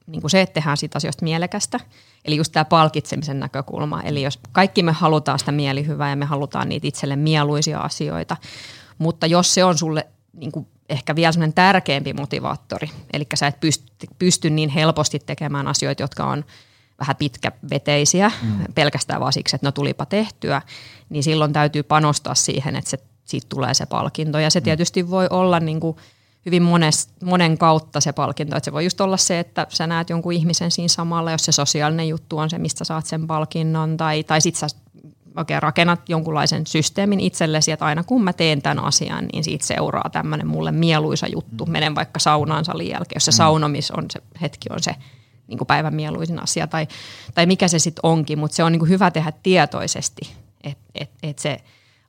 niin 0.06 0.20
kuin 0.20 0.30
se, 0.30 0.40
että 0.40 0.54
tehdään 0.54 0.76
siitä 0.76 0.96
asioista 0.96 1.24
mielekästä. 1.24 1.80
Eli 2.24 2.36
just 2.36 2.52
tämä 2.52 2.64
palkitsemisen 2.64 3.40
näkökulma. 3.40 4.02
Eli 4.02 4.22
jos 4.22 4.40
kaikki 4.52 4.82
me 4.82 4.92
halutaan 4.92 5.38
sitä 5.38 5.52
mielihyvää 5.52 6.10
ja 6.10 6.16
me 6.16 6.24
halutaan 6.24 6.68
niitä 6.68 6.86
itselle 6.86 7.16
mieluisia 7.16 7.80
asioita, 7.80 8.36
mutta 8.98 9.26
jos 9.26 9.54
se 9.54 9.64
on 9.64 9.78
sulle 9.78 10.06
niin 10.32 10.52
kuin 10.52 10.66
ehkä 10.88 11.16
vielä 11.16 11.32
sellainen 11.32 11.54
tärkeämpi 11.54 12.12
motivaattori, 12.12 12.90
eli 13.12 13.26
sä 13.34 13.46
et 13.46 13.60
pysty, 13.60 14.06
pysty 14.18 14.50
niin 14.50 14.68
helposti 14.68 15.18
tekemään 15.18 15.68
asioita, 15.68 16.02
jotka 16.02 16.24
on 16.24 16.44
vähän 16.98 17.16
pitkäveteisiä, 17.16 18.30
mm. 18.42 18.64
pelkästään 18.74 19.20
vaan 19.20 19.32
siksi, 19.32 19.56
että 19.56 19.66
no 19.66 19.72
tulipa 19.72 20.06
tehtyä, 20.06 20.62
niin 21.08 21.22
silloin 21.22 21.52
täytyy 21.52 21.82
panostaa 21.82 22.34
siihen, 22.34 22.76
että 22.76 22.90
se, 22.90 22.98
siitä 23.24 23.46
tulee 23.48 23.74
se 23.74 23.86
palkinto. 23.86 24.38
Ja 24.38 24.50
se 24.50 24.60
mm. 24.60 24.64
tietysti 24.64 25.10
voi 25.10 25.26
olla 25.30 25.60
niin 25.60 25.80
kuin– 25.80 25.96
hyvin 26.46 26.62
mones, 26.62 27.08
monen 27.24 27.58
kautta 27.58 28.00
se 28.00 28.12
palkinto. 28.12 28.56
Että 28.56 28.64
se 28.64 28.72
voi 28.72 28.84
just 28.84 29.00
olla 29.00 29.16
se, 29.16 29.38
että 29.38 29.66
sä 29.70 29.86
näet 29.86 30.10
jonkun 30.10 30.32
ihmisen 30.32 30.70
siinä 30.70 30.88
samalla, 30.88 31.30
jos 31.30 31.44
se 31.44 31.52
sosiaalinen 31.52 32.08
juttu 32.08 32.38
on 32.38 32.50
se, 32.50 32.58
mistä 32.58 32.84
saat 32.84 33.06
sen 33.06 33.26
palkinnon, 33.26 33.96
tai, 33.96 34.24
tai 34.24 34.40
sit 34.40 34.56
sä 34.56 34.66
oikein 35.36 35.62
rakennat 35.62 36.08
jonkunlaisen 36.08 36.66
systeemin 36.66 37.20
itsellesi, 37.20 37.72
että 37.72 37.84
aina 37.84 38.04
kun 38.04 38.24
mä 38.24 38.32
teen 38.32 38.62
tämän 38.62 38.84
asian, 38.84 39.28
niin 39.32 39.44
siitä 39.44 39.66
seuraa 39.66 40.10
tämmöinen 40.12 40.46
mulle 40.46 40.72
mieluisa 40.72 41.26
juttu. 41.26 41.66
Mm. 41.66 41.72
Menen 41.72 41.94
vaikka 41.94 42.20
saunaan 42.20 42.64
salin 42.64 42.88
jälkeen, 42.88 43.16
jos 43.16 43.24
se 43.24 43.30
mm. 43.30 43.36
saunomis 43.36 43.90
on 43.90 44.04
se 44.10 44.22
hetki 44.40 44.68
on 44.70 44.82
se 44.82 44.94
niin 45.48 45.58
kuin 45.58 45.66
päivän 45.66 45.94
mieluisin 45.94 46.42
asia 46.42 46.66
tai, 46.66 46.86
tai 47.34 47.46
mikä 47.46 47.68
se 47.68 47.78
sitten 47.78 48.00
onkin, 48.02 48.38
mutta 48.38 48.54
se 48.54 48.64
on 48.64 48.72
niin 48.72 48.80
kuin 48.80 48.88
hyvä 48.88 49.10
tehdä 49.10 49.32
tietoisesti, 49.42 50.34
että 50.64 50.84
et, 50.94 51.10
et 51.22 51.38
se 51.38 51.60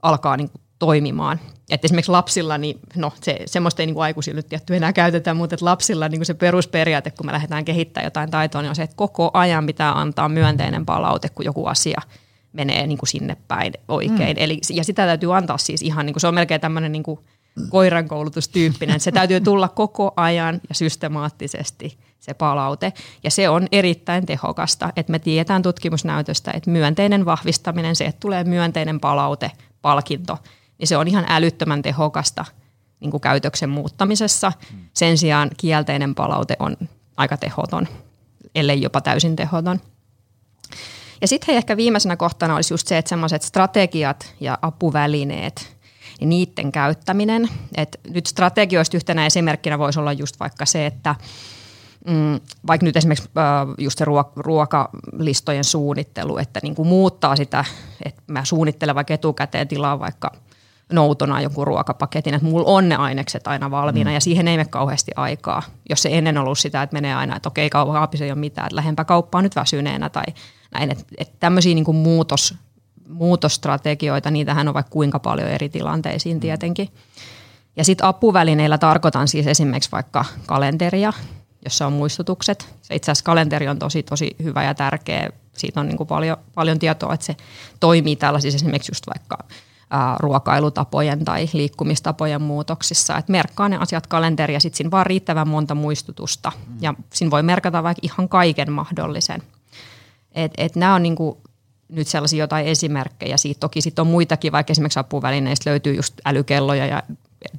alkaa 0.01 0.37
niin 0.37 0.49
kuin 0.49 0.61
toimimaan. 0.79 1.39
Et 1.69 1.85
esimerkiksi 1.85 2.11
lapsilla, 2.11 2.57
niin 2.57 2.79
no 2.95 3.11
se, 3.21 3.39
semmoista 3.45 3.81
ei 3.81 3.85
niin 3.85 3.93
kuin 3.93 4.03
aikuisilla 4.03 4.35
nyt 4.35 4.49
tietty 4.49 4.75
enää 4.75 4.93
käytetä, 4.93 5.33
mutta 5.33 5.53
että 5.53 5.65
lapsilla 5.65 6.09
niin 6.09 6.19
kuin 6.19 6.25
se 6.25 6.33
perusperiaate, 6.33 7.11
kun 7.11 7.25
me 7.25 7.31
lähdetään 7.31 7.65
kehittämään 7.65 8.05
jotain 8.05 8.31
taitoa, 8.31 8.61
niin 8.61 8.69
on 8.69 8.75
se, 8.75 8.83
että 8.83 8.95
koko 8.95 9.31
ajan 9.33 9.65
pitää 9.65 9.99
antaa 9.99 10.29
myönteinen 10.29 10.85
palaute, 10.85 11.29
kun 11.29 11.45
joku 11.45 11.65
asia 11.65 12.01
menee 12.53 12.87
niin 12.87 12.97
kuin 12.97 13.09
sinne 13.09 13.37
päin 13.47 13.73
oikein. 13.87 14.37
Mm. 14.37 14.43
Eli, 14.43 14.59
ja 14.73 14.83
sitä 14.83 15.05
täytyy 15.05 15.37
antaa 15.37 15.57
siis 15.57 15.81
ihan, 15.81 16.05
niin 16.05 16.13
kuin, 16.13 16.21
se 16.21 16.27
on 16.27 16.35
melkein 16.35 16.61
tämmöinen 16.61 16.91
niin 16.91 17.03
kuin 17.03 17.19
koirankoulutustyyppinen, 17.69 18.99
se 18.99 19.11
täytyy 19.11 19.41
tulla 19.41 19.67
koko 19.67 20.13
ajan 20.15 20.61
ja 20.69 20.75
systemaattisesti 20.75 21.97
se 22.19 22.33
palaute. 22.33 22.93
Ja 23.23 23.31
se 23.31 23.49
on 23.49 23.67
erittäin 23.71 24.25
tehokasta, 24.25 24.93
että 24.95 25.11
me 25.11 25.19
tiedetään 25.19 25.61
tutkimusnäytöstä, 25.61 26.51
että 26.51 26.71
myönteinen 26.71 27.25
vahvistaminen, 27.25 27.95
se, 27.95 28.05
että 28.05 28.19
tulee 28.19 28.43
myönteinen 28.43 28.99
palaute, 28.99 29.51
palkinto, 29.81 30.37
niin 30.77 30.87
se 30.87 30.97
on 30.97 31.07
ihan 31.07 31.25
älyttömän 31.27 31.81
tehokasta 31.81 32.45
niin 32.99 33.11
kuin 33.11 33.21
käytöksen 33.21 33.69
muuttamisessa. 33.69 34.51
Sen 34.93 35.17
sijaan 35.17 35.49
kielteinen 35.57 36.15
palaute 36.15 36.55
on 36.59 36.77
aika 37.17 37.37
tehoton, 37.37 37.87
ellei 38.55 38.81
jopa 38.81 39.01
täysin 39.01 39.35
tehoton. 39.35 39.79
Ja 41.21 41.27
sitten 41.27 41.55
ehkä 41.55 41.77
viimeisenä 41.77 42.15
kohtana 42.15 42.55
olisi 42.55 42.73
just 42.73 42.87
se, 42.87 42.97
että 42.97 43.09
semmoiset 43.09 43.41
strategiat 43.41 44.33
ja 44.39 44.57
apuvälineet, 44.61 45.75
niin 46.19 46.29
niiden 46.29 46.71
käyttäminen. 46.71 47.49
Et 47.77 47.99
nyt 48.09 48.25
strategioista 48.25 48.97
yhtenä 48.97 49.25
esimerkkinä 49.25 49.79
voisi 49.79 49.99
olla 49.99 50.13
just 50.13 50.39
vaikka 50.39 50.65
se, 50.65 50.85
että 50.85 51.15
mm, 52.07 52.39
vaikka 52.67 52.85
nyt 52.85 52.97
esimerkiksi 52.97 53.29
äh, 53.37 53.75
just 53.77 53.97
se 53.97 54.05
ruok- 54.05 54.33
ruokalistojen 54.35 55.63
suunnittelu, 55.63 56.37
että 56.37 56.59
niin 56.63 56.75
kuin 56.75 56.87
muuttaa 56.87 57.35
sitä, 57.35 57.65
että 58.05 58.21
mä 58.27 58.45
suunnittelen 58.45 58.95
vaikka 58.95 59.13
etukäteen 59.13 59.67
tilaa 59.67 59.99
vaikka 59.99 60.31
noutona 60.91 61.41
jonkun 61.41 61.67
ruokapaketin, 61.67 62.33
että 62.33 62.47
mulla 62.47 62.71
on 62.71 62.89
ne 62.89 62.95
ainekset 62.95 63.47
aina 63.47 63.71
valmiina 63.71 64.09
mm. 64.09 64.13
ja 64.13 64.21
siihen 64.21 64.47
ei 64.47 64.57
mene 64.57 64.69
kauheasti 64.69 65.11
aikaa. 65.15 65.63
Jos 65.89 66.01
se 66.01 66.09
ennen 66.11 66.37
ollut 66.37 66.59
sitä, 66.59 66.81
että 66.83 66.93
menee 66.93 67.15
aina, 67.15 67.35
että 67.35 67.49
okei, 67.49 67.69
kaupassa 67.69 68.25
ei 68.25 68.31
ole 68.31 68.39
mitään, 68.39 68.65
että 68.65 68.75
lähempä 68.75 69.05
kauppaa 69.05 69.41
nyt 69.41 69.55
väsyneenä 69.55 70.09
tai 70.09 70.23
näin. 70.73 70.91
Että, 70.91 71.03
että 71.17 71.35
tämmöisiä 71.39 71.75
niin 71.75 71.85
kuin 71.85 71.97
muutos, 71.97 72.55
muutosstrategioita, 73.09 74.31
niitähän 74.31 74.67
on 74.67 74.73
vaikka 74.73 74.89
kuinka 74.89 75.19
paljon 75.19 75.49
eri 75.49 75.69
tilanteisiin 75.69 76.39
tietenkin. 76.39 76.89
Ja 77.75 77.83
sitten 77.83 78.07
apuvälineillä 78.07 78.77
tarkoitan 78.77 79.27
siis 79.27 79.47
esimerkiksi 79.47 79.91
vaikka 79.91 80.25
kalenteria, 80.45 81.13
jossa 81.63 81.87
on 81.87 81.93
muistutukset. 81.93 82.75
Se 82.81 82.95
itse 82.95 83.11
asiassa 83.11 83.25
kalenteri 83.25 83.67
on 83.67 83.79
tosi, 83.79 84.03
tosi 84.03 84.35
hyvä 84.43 84.63
ja 84.63 84.73
tärkeä. 84.73 85.29
Siitä 85.53 85.79
on 85.79 85.87
niin 85.87 85.97
kuin 85.97 86.07
paljon, 86.07 86.37
paljon 86.55 86.79
tietoa, 86.79 87.13
että 87.13 87.25
se 87.25 87.35
toimii 87.79 88.15
tällaisissa 88.15 88.55
esimerkiksi 88.55 88.91
just 88.91 89.07
vaikka 89.07 89.37
ruokailutapojen 90.19 91.25
tai 91.25 91.49
liikkumistapojen 91.53 92.41
muutoksissa. 92.41 93.17
Että 93.17 93.31
merkkaa 93.31 93.69
ne 93.69 93.77
asiat 93.77 94.07
kalenteri 94.07 94.53
ja 94.53 94.59
sitten 94.59 94.77
siinä 94.77 94.91
vaan 94.91 95.05
riittävän 95.05 95.47
monta 95.47 95.75
muistutusta. 95.75 96.51
Mm. 96.67 96.77
Ja 96.81 96.93
siinä 97.13 97.31
voi 97.31 97.43
merkata 97.43 97.83
vaikka 97.83 97.99
ihan 98.03 98.29
kaiken 98.29 98.71
mahdollisen. 98.71 99.43
Et, 100.31 100.51
et 100.57 100.75
nämä 100.75 100.95
on 100.95 101.03
niin 101.03 101.15
kuin 101.15 101.37
nyt 101.89 102.07
sellaisia 102.07 102.39
jotain 102.39 102.65
esimerkkejä 102.65 103.37
siitä. 103.37 103.59
Toki 103.59 103.81
sitten 103.81 104.01
on 104.01 104.07
muitakin, 104.07 104.51
vaikka 104.51 104.71
esimerkiksi 104.71 104.99
apuvälineistä 104.99 105.69
löytyy 105.69 105.93
just 105.95 106.13
älykelloja 106.25 106.85
ja 106.85 107.03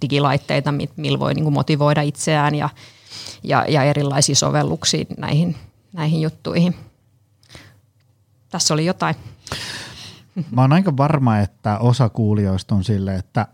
digilaitteita, 0.02 0.74
millä 0.96 1.18
voi 1.18 1.34
niin 1.34 1.44
kuin 1.44 1.54
motivoida 1.54 2.02
itseään 2.02 2.54
ja– 2.54 2.68
ja, 3.42 3.64
ja 3.68 3.82
erilaisia 3.82 4.34
sovelluksia 4.34 5.04
näihin, 5.18 5.56
näihin 5.92 6.20
juttuihin. 6.20 6.74
Tässä 8.48 8.74
oli 8.74 8.86
jotain. 8.86 9.14
Mä 10.50 10.60
oon 10.60 10.72
aika 10.72 10.96
varma, 10.96 11.38
että 11.38 11.78
osa 11.78 12.08
kuulijoista 12.08 12.74
on 12.74 12.84
sille, 12.84 13.16
että 13.16 13.46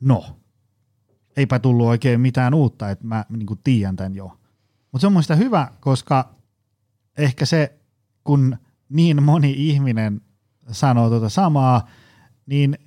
no, 0.00 0.24
eipä 1.36 1.58
tullut 1.58 1.86
oikein 1.86 2.20
mitään 2.20 2.54
uutta, 2.54 2.90
että 2.90 3.06
mä 3.06 3.24
niin 3.28 3.46
tiedän 3.64 3.96
tämän 3.96 4.14
jo. 4.14 4.26
Mutta 4.92 5.00
se 5.00 5.06
on 5.06 5.12
mun 5.12 5.22
hyvä, 5.38 5.68
koska 5.80 6.34
ehkä 7.18 7.46
se, 7.46 7.78
kun 8.24 8.56
niin 8.88 9.22
moni 9.22 9.54
ihminen 9.56 10.20
sanoo 10.70 11.08
tuota 11.08 11.28
samaa, 11.28 11.88
niin 12.46 12.78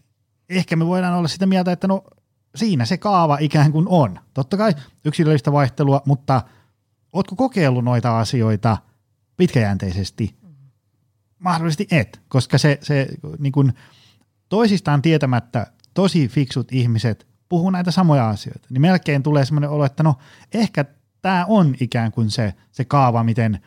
ehkä 0.50 0.76
me 0.76 0.86
voidaan 0.86 1.14
olla 1.14 1.28
sitä 1.28 1.46
mieltä, 1.46 1.72
että 1.72 1.88
no 1.88 2.04
siinä 2.56 2.86
se 2.86 2.98
kaava 2.98 3.38
ikään 3.42 3.72
kuin 3.72 3.88
on. 3.88 4.20
Totta 4.34 4.58
kai 4.58 4.74
yksilöllistä 5.06 5.52
vaihtelua, 5.52 6.02
mutta 6.06 6.42
ootko 7.14 7.36
kokeillut 7.36 7.84
noita 7.84 8.20
asioita 8.20 8.78
pitkäjänteisesti? 9.38 10.36
Mahdollisesti 11.40 11.88
et, 11.92 12.22
koska 12.28 12.58
se, 12.58 12.80
se 12.82 13.08
niin 13.40 13.52
kuin 13.52 13.74
toisistaan 14.50 15.02
tietämättä 15.02 15.68
tosi 15.94 16.28
fiksut 16.28 16.72
ihmiset 16.72 17.28
puhuu 17.50 17.70
näitä 17.70 17.92
samoja 17.92 18.30
asioita, 18.30 18.68
niin 18.70 18.82
melkein 18.82 19.24
tulee 19.24 19.46
semmoinen 19.46 19.70
olo, 19.70 19.86
että 19.86 20.04
no 20.04 20.16
ehkä 20.54 20.86
tämä 21.22 21.46
on 21.46 21.76
ikään 21.80 22.12
kuin 22.12 22.32
se, 22.32 22.54
se 22.72 22.86
kaava, 22.86 23.24
miten 23.24 23.60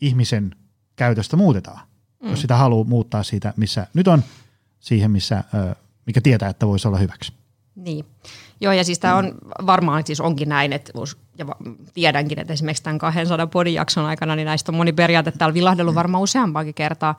ihmisen 0.00 0.56
käytöstä 0.96 1.36
muutetaan, 1.36 1.80
mm. 2.22 2.30
jos 2.30 2.40
sitä 2.40 2.56
haluaa 2.56 2.88
muuttaa 2.88 3.22
siitä, 3.22 3.54
missä 3.56 3.86
nyt 3.94 4.08
on, 4.08 4.24
siihen, 4.80 5.10
missä, 5.10 5.44
mikä 6.06 6.20
tietää, 6.20 6.48
että 6.48 6.66
voisi 6.66 6.88
olla 6.88 6.98
hyväksi. 6.98 7.39
Niin. 7.84 8.04
Joo, 8.60 8.72
ja 8.72 8.84
siis 8.84 8.98
tämä 8.98 9.16
on 9.16 9.34
varmaan 9.66 10.02
siis 10.06 10.20
onkin 10.20 10.48
näin, 10.48 10.72
että 10.72 10.92
ja 11.38 11.46
tiedänkin, 11.94 12.38
että 12.38 12.52
esimerkiksi 12.52 12.82
tämän 12.82 12.98
200 12.98 13.46
podin 13.46 13.74
jakson 13.74 14.04
aikana, 14.04 14.36
niin 14.36 14.46
näistä 14.46 14.72
on 14.72 14.76
moni 14.76 14.92
periaate 14.92 15.32
täällä 15.32 15.54
vilahdellut 15.54 15.94
varmaan 15.94 16.22
useampaankin 16.22 16.74
kertaa. 16.74 17.18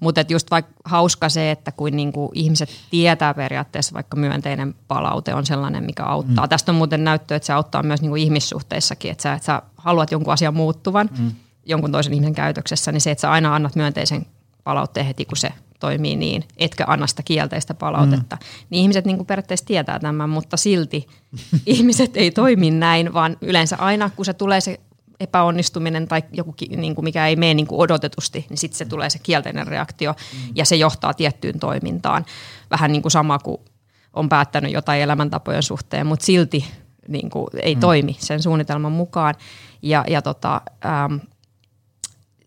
Mutta 0.00 0.24
just 0.28 0.50
vaikka 0.50 0.72
hauska 0.84 1.28
se, 1.28 1.50
että 1.50 1.72
kun 1.72 1.92
niinku 1.92 2.30
ihmiset 2.34 2.68
tietää 2.90 3.34
periaatteessa, 3.34 3.94
vaikka 3.94 4.16
myönteinen 4.16 4.74
palaute 4.88 5.34
on 5.34 5.46
sellainen, 5.46 5.84
mikä 5.84 6.02
auttaa. 6.02 6.44
Mm. 6.44 6.48
Tästä 6.48 6.72
on 6.72 6.76
muuten 6.76 7.04
näyttö, 7.04 7.36
että 7.36 7.46
se 7.46 7.52
auttaa 7.52 7.82
myös 7.82 8.00
niinku 8.00 8.16
ihmissuhteissakin, 8.16 9.10
että 9.10 9.22
sä, 9.22 9.32
että 9.32 9.46
sä 9.46 9.62
haluat 9.76 10.10
jonkun 10.10 10.32
asian 10.32 10.54
muuttuvan 10.54 11.10
mm. 11.18 11.32
jonkun 11.66 11.92
toisen 11.92 12.14
ihmisen 12.14 12.34
käytöksessä, 12.34 12.92
niin 12.92 13.00
se, 13.00 13.10
että 13.10 13.22
sä 13.22 13.30
aina 13.30 13.54
annat 13.54 13.76
myönteisen 13.76 14.26
palautteen 14.64 15.06
heti, 15.06 15.24
kun 15.24 15.36
se 15.36 15.52
toimii 15.80 16.16
niin, 16.16 16.44
etkä 16.56 16.84
anna 16.86 17.06
sitä 17.06 17.22
kielteistä 17.22 17.74
palautetta. 17.74 18.36
Mm. 18.36 18.46
Niin 18.70 18.82
ihmiset 18.82 19.04
niin 19.04 19.16
kuin 19.16 19.26
periaatteessa 19.26 19.66
tietää 19.66 19.98
tämän, 19.98 20.30
mutta 20.30 20.56
silti 20.56 21.06
ihmiset 21.66 22.16
ei 22.16 22.30
toimi 22.30 22.70
näin, 22.70 23.14
vaan 23.14 23.36
yleensä 23.40 23.76
aina 23.76 24.10
kun 24.10 24.24
se 24.24 24.32
tulee 24.32 24.60
se 24.60 24.80
epäonnistuminen 25.20 26.08
tai 26.08 26.22
joku, 26.32 26.54
niin 26.76 26.94
kuin 26.94 27.04
mikä 27.04 27.26
ei 27.26 27.36
mene 27.36 27.54
niin 27.54 27.66
kuin 27.66 27.80
odotetusti, 27.80 28.46
niin 28.48 28.58
sitten 28.58 28.78
se 28.78 28.84
tulee 28.84 29.10
se 29.10 29.18
kielteinen 29.18 29.66
reaktio 29.66 30.12
mm. 30.12 30.52
ja 30.54 30.64
se 30.64 30.76
johtaa 30.76 31.14
tiettyyn 31.14 31.58
toimintaan. 31.58 32.26
Vähän 32.70 32.92
niin 32.92 33.02
kuin 33.02 33.12
sama 33.12 33.38
kuin 33.38 33.60
on 34.12 34.28
päättänyt 34.28 34.72
jotain 34.72 35.02
elämäntapojen 35.02 35.62
suhteen, 35.62 36.06
mutta 36.06 36.26
silti 36.26 36.64
niin 37.08 37.30
kuin 37.30 37.46
ei 37.62 37.74
mm. 37.74 37.80
toimi 37.80 38.16
sen 38.18 38.42
suunnitelman 38.42 38.92
mukaan. 38.92 39.34
Ja, 39.82 40.04
ja 40.08 40.22
tota, 40.22 40.60
ähm, 40.86 41.14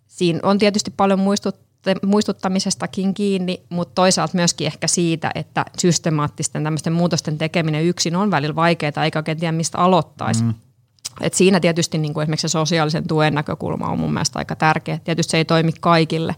siinä 0.08 0.40
on 0.44 0.58
tietysti 0.58 0.92
paljon 0.92 1.20
muistut, 1.20 1.67
muistuttamisestakin 2.06 3.14
kiinni, 3.14 3.62
mutta 3.70 3.96
toisaalta 3.96 4.36
myöskin 4.36 4.68
ehkä 4.68 4.88
siitä, 4.88 5.32
että 5.36 5.66
systemaattisten 5.78 6.64
tämmöisten 6.64 6.94
muutosten 6.94 7.38
tekeminen 7.38 7.86
yksin 7.86 8.16
on 8.16 8.32
välillä 8.32 8.56
vaikeaa, 8.56 9.04
eikä 9.04 9.20
oikein 9.20 9.40
tiedä 9.40 9.52
mistä 9.52 9.78
aloittaisi. 9.78 10.44
Mm. 10.44 10.54
Et 11.22 11.34
siinä 11.34 11.60
tietysti 11.60 11.98
niin 11.98 12.14
kuin 12.14 12.22
esimerkiksi 12.24 12.48
se 12.48 12.52
sosiaalisen 12.52 13.08
tuen 13.08 13.34
näkökulma 13.34 13.88
on 13.88 14.00
mun 14.00 14.14
mielestä 14.14 14.40
aika 14.40 14.56
tärkeä. 14.56 15.00
Tietysti 15.04 15.32
se 15.32 15.38
ei 15.38 15.46
toimi 15.46 15.72
kaikille, 15.80 16.36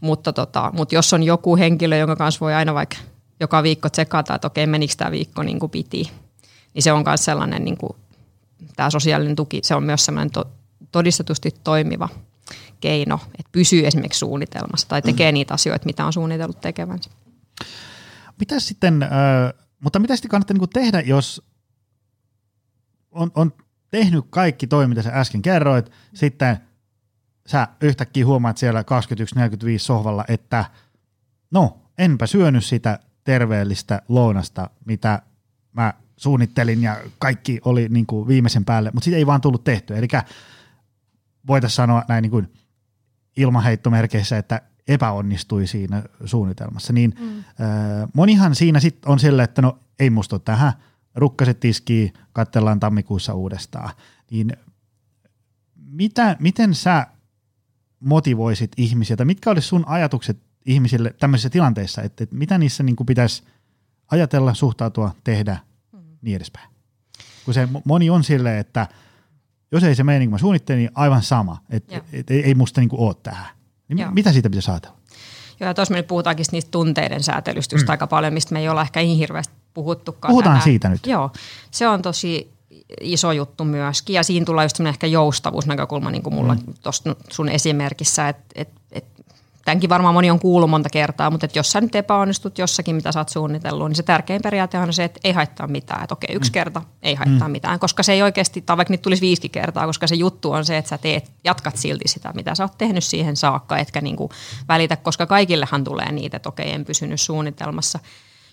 mutta, 0.00 0.32
tota, 0.32 0.70
mutta 0.74 0.94
jos 0.94 1.12
on 1.12 1.22
joku 1.22 1.56
henkilö, 1.56 1.96
jonka 1.96 2.16
kanssa 2.16 2.40
voi 2.40 2.54
aina 2.54 2.74
vaikka 2.74 2.96
joka 3.40 3.62
viikko 3.62 3.88
tsekata, 3.88 4.34
että 4.34 4.46
okei, 4.46 4.66
menikö 4.66 4.94
tämä 4.96 5.10
viikko 5.10 5.42
niin 5.42 5.58
kuin 5.58 5.70
piti, 5.70 6.10
niin 6.74 6.82
se 6.82 6.92
on 6.92 7.04
myös 7.06 7.24
sellainen, 7.24 7.64
niin 7.64 7.76
kuin, 7.76 7.96
tämä 8.76 8.90
sosiaalinen 8.90 9.36
tuki, 9.36 9.60
se 9.62 9.74
on 9.74 9.82
myös 9.82 10.04
sellainen 10.04 10.30
to, 10.30 10.44
todistetusti 10.92 11.54
toimiva 11.64 12.08
keino, 12.86 13.20
että 13.38 13.52
pysyy 13.52 13.86
esimerkiksi 13.86 14.18
suunnitelmassa 14.18 14.88
tai 14.88 15.02
tekee 15.02 15.32
niitä 15.32 15.54
asioita, 15.54 15.86
mitä 15.86 16.06
on 16.06 16.12
suunnitellut 16.12 16.60
tekevänsä. 16.60 17.10
Mitä 18.40 18.60
sitten, 18.60 19.02
äh, 19.02 19.10
mutta 19.80 19.98
mitä 19.98 20.16
sitten 20.16 20.28
kannattaa 20.30 20.54
niinku 20.54 20.66
tehdä, 20.66 21.00
jos 21.00 21.42
on, 23.10 23.30
on 23.34 23.52
tehnyt 23.90 24.24
kaikki 24.30 24.66
toi, 24.66 24.88
mitä 24.88 25.02
sä 25.02 25.10
äsken 25.14 25.42
kerroit, 25.42 25.90
sitten 26.14 26.58
sä 27.46 27.68
yhtäkkiä 27.80 28.26
huomaat 28.26 28.56
siellä 28.56 28.82
21.45 28.82 28.86
sohvalla, 29.78 30.24
että 30.28 30.64
no, 31.50 31.78
enpä 31.98 32.26
syönyt 32.26 32.64
sitä 32.64 32.98
terveellistä 33.24 34.02
lounasta, 34.08 34.70
mitä 34.84 35.22
mä 35.72 35.94
suunnittelin 36.16 36.82
ja 36.82 36.96
kaikki 37.18 37.60
oli 37.64 37.88
niin 37.88 38.06
kuin 38.06 38.28
viimeisen 38.28 38.64
päälle, 38.64 38.90
mutta 38.94 39.04
siitä 39.04 39.18
ei 39.18 39.26
vaan 39.26 39.40
tullut 39.40 39.64
tehty. 39.64 39.96
Eli 39.96 40.08
voitaisiin 41.46 41.76
sanoa 41.76 42.04
näin 42.08 42.22
niin 42.22 42.30
kuin 42.30 42.52
ilmaheittomerkeissä, 43.36 44.38
että 44.38 44.60
epäonnistui 44.88 45.66
siinä 45.66 46.02
suunnitelmassa. 46.24 46.92
Niin 46.92 47.14
mm. 47.20 47.44
ää, 47.58 48.08
monihan 48.14 48.54
siinä 48.54 48.80
sitten 48.80 49.10
on 49.10 49.18
sille, 49.18 49.42
että 49.42 49.62
no 49.62 49.78
ei 49.98 50.10
musta 50.10 50.38
tähän, 50.38 50.72
rukkaset 51.14 51.60
tiskii, 51.60 52.12
katsellaan 52.32 52.80
tammikuussa 52.80 53.34
uudestaan. 53.34 53.90
Niin 54.30 54.52
mitä, 55.74 56.36
miten 56.40 56.74
sä 56.74 57.06
motivoisit 58.00 58.72
ihmisiä, 58.76 59.16
tai 59.16 59.26
mitkä 59.26 59.50
olisi 59.50 59.68
sun 59.68 59.84
ajatukset 59.88 60.38
ihmisille 60.66 61.14
tämmöisissä 61.18 61.50
tilanteissa, 61.50 62.02
että, 62.02 62.24
että 62.24 62.36
mitä 62.36 62.58
niissä 62.58 62.82
niin 62.82 62.96
kuin 62.96 63.06
pitäisi 63.06 63.42
ajatella, 64.10 64.54
suhtautua, 64.54 65.14
tehdä, 65.24 65.58
mm. 65.92 65.98
niin 66.22 66.36
edespäin. 66.36 66.70
Kun 67.44 67.54
se 67.54 67.68
moni 67.84 68.10
on 68.10 68.24
silleen, 68.24 68.58
että 68.58 68.88
jos 69.76 69.84
ei 69.84 69.94
se 69.94 70.04
mene 70.04 70.18
niin 70.18 70.28
kuin 70.28 70.34
mä 70.34 70.38
suunnittelin, 70.38 70.78
niin 70.78 70.90
aivan 70.94 71.22
sama, 71.22 71.58
että 71.70 71.96
et, 71.96 72.04
et, 72.12 72.30
ei 72.30 72.54
musta 72.54 72.80
niin 72.80 72.88
kuin 72.88 73.00
ole 73.00 73.14
tähän. 73.22 73.46
Niin 73.88 74.14
mitä 74.14 74.32
siitä 74.32 74.50
pitäisi 74.50 74.70
ajatella? 74.70 74.96
Joo, 75.60 75.68
ja 75.68 75.74
tuossa 75.74 75.92
me 75.92 75.98
nyt 75.98 76.06
puhutaankin 76.06 76.46
niistä 76.52 76.70
tunteiden 76.70 77.22
säätelystä 77.22 77.74
just 77.74 77.86
mm. 77.86 77.90
aika 77.90 78.06
paljon, 78.06 78.32
mistä 78.32 78.52
me 78.52 78.60
ei 78.60 78.68
olla 78.68 78.82
ehkä 78.82 79.00
niin 79.00 79.18
hirveästi 79.18 79.54
puhuttukaan. 79.74 80.32
Puhutaan 80.32 80.50
tänään. 80.50 80.64
siitä 80.64 80.88
nyt. 80.88 81.06
Joo, 81.06 81.30
se 81.70 81.88
on 81.88 82.02
tosi 82.02 82.50
iso 83.00 83.32
juttu 83.32 83.64
myöskin. 83.64 84.14
Ja 84.14 84.22
siinä 84.22 84.46
tulee 84.46 84.64
just 84.64 84.80
ehkä 84.80 85.06
joustavuusnäkökulma, 85.06 86.10
niin 86.10 86.22
kuin 86.22 86.34
mulla 86.34 86.54
mm. 86.54 86.74
tuossa 86.82 87.16
sun 87.30 87.48
esimerkissä, 87.48 88.28
että 88.28 88.44
et, 88.54 88.68
et, 88.92 89.04
tämänkin 89.66 89.90
varmaan 89.90 90.14
moni 90.14 90.30
on 90.30 90.38
kuullut 90.38 90.70
monta 90.70 90.88
kertaa, 90.88 91.30
mutta 91.30 91.46
että 91.46 91.58
jos 91.58 91.72
sä 91.72 91.80
nyt 91.80 91.94
epäonnistut 91.94 92.58
jossakin, 92.58 92.96
mitä 92.96 93.12
sä 93.12 93.20
oot 93.20 93.28
suunnitellut, 93.28 93.88
niin 93.88 93.96
se 93.96 94.02
tärkein 94.02 94.42
periaate 94.42 94.78
on 94.78 94.92
se, 94.92 95.04
että 95.04 95.20
ei 95.24 95.32
haittaa 95.32 95.66
mitään. 95.66 96.02
Että 96.02 96.12
okei, 96.12 96.36
yksi 96.36 96.50
mm. 96.50 96.52
kerta 96.52 96.82
ei 97.02 97.14
haittaa 97.14 97.48
mm. 97.48 97.52
mitään, 97.52 97.78
koska 97.78 98.02
se 98.02 98.12
ei 98.12 98.22
oikeasti, 98.22 98.60
tai 98.60 98.76
vaikka 98.76 98.94
nyt 98.94 99.02
tulisi 99.02 99.20
viisi 99.20 99.48
kertaa, 99.48 99.86
koska 99.86 100.06
se 100.06 100.14
juttu 100.14 100.52
on 100.52 100.64
se, 100.64 100.76
että 100.76 100.88
sä 100.88 100.98
teet, 100.98 101.30
jatkat 101.44 101.76
silti 101.76 102.08
sitä, 102.08 102.32
mitä 102.34 102.54
sä 102.54 102.64
oot 102.64 102.78
tehnyt 102.78 103.04
siihen 103.04 103.36
saakka, 103.36 103.78
etkä 103.78 104.00
niinku 104.00 104.30
välitä, 104.68 104.96
koska 104.96 105.26
kaikillehan 105.26 105.84
tulee 105.84 106.12
niitä, 106.12 106.36
että 106.36 106.48
okei, 106.48 106.72
en 106.72 106.84
pysynyt 106.84 107.20
suunnitelmassa 107.20 107.98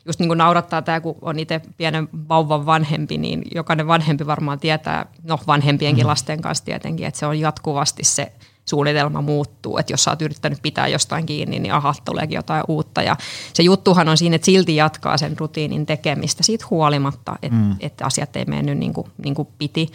just 0.06 0.20
niin 0.20 0.30
kuin 0.30 0.38
naurattaa 0.38 0.82
tämä, 0.82 1.00
kun 1.00 1.16
on 1.22 1.40
itse 1.40 1.62
pienen 1.78 2.10
vauvan 2.30 2.66
vanhempi, 2.66 3.18
niin 3.18 3.42
jokainen 3.56 3.88
vanhempi 3.88 4.28
varmaan 4.28 4.60
tietää, 4.60 5.06
no 5.24 5.40
vanhempienkin 5.48 6.06
mm. 6.06 6.10
lasten 6.10 6.42
kanssa 6.42 6.66
tietenkin, 6.66 7.08
että 7.08 7.20
se 7.20 7.26
on 7.26 7.40
jatkuvasti 7.40 8.04
se 8.04 8.32
suunnitelma 8.66 9.22
muuttuu, 9.22 9.78
että 9.78 9.94
jos 9.94 10.04
sä 10.04 10.12
oot 10.12 10.22
yrittänyt 10.22 10.62
pitää 10.62 10.88
jostain 10.88 11.26
kiinni, 11.26 11.60
niin 11.60 11.74
aha, 11.74 11.96
tuleekin 12.06 12.36
jotain 12.36 12.64
uutta. 12.68 13.02
Ja 13.02 13.16
se 13.54 13.64
juttuhan 13.64 14.10
on 14.10 14.18
siinä, 14.18 14.36
että 14.36 14.46
silti 14.46 14.76
jatkaa 14.76 15.18
sen 15.18 15.40
rutiinin 15.40 15.86
tekemistä 15.86 16.44
siitä 16.44 16.66
huolimatta, 16.70 17.36
että, 17.42 17.58
mm. 17.58 17.76
että 17.80 18.06
asiat 18.06 18.36
ei 18.36 18.46
mennyt 18.46 18.78
niin 18.78 18.94
kuin, 18.94 19.08
niin 19.24 19.36
kuin 19.36 19.48
piti. 19.58 19.92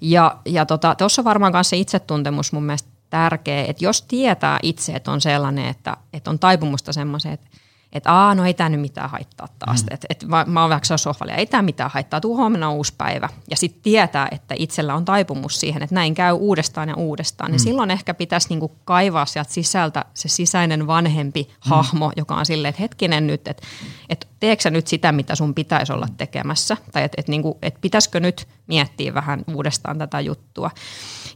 Ja, 0.00 0.36
ja 0.44 0.66
tuossa 0.66 1.22
tota, 1.22 1.24
varmaan 1.24 1.52
kanssa 1.52 1.70
se 1.70 1.76
itsetuntemus 1.76 2.52
mun 2.52 2.62
mielestä 2.62 2.88
tärkeä, 3.10 3.64
että 3.64 3.84
jos 3.84 4.02
tietää 4.02 4.58
itse, 4.62 4.92
että 4.92 5.10
on 5.10 5.20
sellainen, 5.20 5.66
että, 5.66 5.96
että 6.12 6.30
on 6.30 6.38
taipumusta 6.38 6.92
semmoiseen, 6.92 7.34
että 7.34 7.46
että 7.92 8.12
aa, 8.12 8.34
no 8.34 8.44
ei 8.44 8.54
tämä 8.54 8.68
nyt 8.68 8.80
mitään 8.80 9.10
haittaa 9.10 9.48
taas. 9.58 9.82
Mm. 9.82 9.94
Että 9.94 10.06
et, 10.10 10.24
mä, 10.26 10.44
mä 10.48 10.60
oon 10.60 10.70
vähän 10.70 10.82
sohvalle, 10.96 11.34
ei 11.34 11.46
tämä 11.46 11.62
mitään 11.62 11.90
haittaa, 11.90 12.20
tuu 12.20 12.36
huomenna 12.36 12.72
uusi 12.72 12.94
päivä. 12.98 13.28
Ja 13.50 13.56
sitten 13.56 13.82
tietää, 13.82 14.28
että 14.30 14.54
itsellä 14.58 14.94
on 14.94 15.04
taipumus 15.04 15.60
siihen, 15.60 15.82
että 15.82 15.94
näin 15.94 16.14
käy 16.14 16.32
uudestaan 16.32 16.88
ja 16.88 16.96
uudestaan. 16.96 17.50
Niin 17.50 17.52
mm. 17.52 17.64
Niin 17.64 17.70
silloin 17.72 17.90
ehkä 17.90 18.14
pitäisi 18.14 18.48
niinku 18.48 18.72
kaivaa 18.84 19.26
sieltä 19.26 19.52
sisältä 19.52 20.04
se 20.14 20.28
sisäinen 20.28 20.86
vanhempi 20.86 21.42
mm. 21.42 21.54
hahmo, 21.60 22.12
joka 22.16 22.34
on 22.34 22.46
silleen, 22.46 22.70
että 22.70 22.82
hetkinen 22.82 23.26
nyt, 23.26 23.48
että 23.48 23.66
et 24.08 24.28
teekö 24.40 24.62
sä 24.62 24.70
nyt 24.70 24.86
sitä, 24.86 25.12
mitä 25.12 25.34
sun 25.34 25.54
pitäisi 25.54 25.92
olla 25.92 26.08
tekemässä? 26.16 26.76
Tai 26.92 27.02
että 27.02 27.20
et 27.20 27.28
niinku, 27.28 27.58
et 27.62 27.80
pitäisikö 27.80 28.20
nyt 28.20 28.48
miettiä 28.66 29.14
vähän 29.14 29.44
uudestaan 29.54 29.98
tätä 29.98 30.20
juttua. 30.20 30.70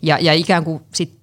Ja, 0.02 0.18
ja 0.20 0.32
ikään 0.32 0.64
kuin 0.64 0.82
sit 0.94 1.21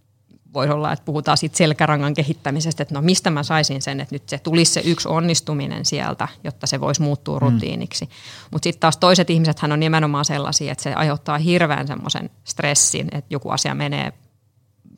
voi 0.54 0.70
olla, 0.70 0.94
että 0.94 1.06
puhutaan 1.06 1.38
siitä 1.38 1.58
selkärangan 1.58 2.14
kehittämisestä, 2.14 2.84
että 2.84 2.96
no 2.96 3.02
mistä 3.02 3.30
mä 3.30 3.44
saisin 3.44 3.82
sen, 3.82 4.00
että 4.00 4.16
nyt 4.16 4.30
se 4.30 4.38
tulisi 4.38 4.74
se 4.74 4.82
yksi 4.86 5.08
onnistuminen 5.08 5.86
sieltä, 5.86 6.28
jotta 6.44 6.68
se 6.68 6.82
voisi 6.82 7.02
muuttua 7.02 7.40
mm. 7.40 7.42
rutiiniksi. 7.42 8.06
Mm. 8.06 8.12
Mutta 8.52 8.64
sitten 8.64 8.80
taas 8.80 8.98
toiset 8.98 9.30
ihmiset 9.30 9.60
hän 9.60 9.72
on 9.72 9.80
nimenomaan 9.80 10.26
sellaisia, 10.26 10.72
että 10.72 10.84
se 10.84 10.94
aiheuttaa 10.94 11.38
hirveän 11.38 11.88
semmoisen 11.88 12.30
stressin, 12.44 13.08
että 13.12 13.34
joku 13.34 13.50
asia 13.50 13.76
menee 13.76 14.14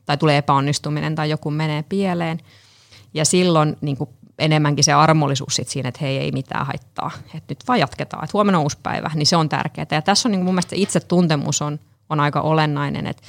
tai 0.05 0.17
tulee 0.17 0.37
epäonnistuminen 0.37 1.15
tai 1.15 1.29
joku 1.29 1.51
menee 1.51 1.83
pieleen. 1.83 2.39
Ja 3.13 3.25
silloin 3.25 3.77
niin 3.81 3.97
kuin 3.97 4.09
enemmänkin 4.39 4.83
se 4.83 4.93
armollisuus 4.93 5.55
sit 5.55 5.67
siinä, 5.67 5.89
että 5.89 5.99
hei 6.01 6.17
ei 6.17 6.31
mitään 6.31 6.65
haittaa, 6.65 7.11
että 7.25 7.51
nyt 7.51 7.63
vaan 7.67 7.79
jatketaan, 7.79 8.23
että 8.23 8.31
huomenna 8.33 8.57
on 8.57 8.63
uusi 8.63 8.77
päivä, 8.83 9.11
niin 9.15 9.25
se 9.25 9.35
on 9.35 9.49
tärkeää. 9.49 9.87
Ja 9.91 10.01
tässä 10.01 10.29
on 10.29 10.31
niin 10.31 10.45
mun 10.45 10.53
mielestä 10.53 10.75
itse 10.75 10.99
tuntemus 10.99 11.61
on, 11.61 11.79
on 12.09 12.19
aika 12.19 12.41
olennainen, 12.41 13.07
että 13.07 13.23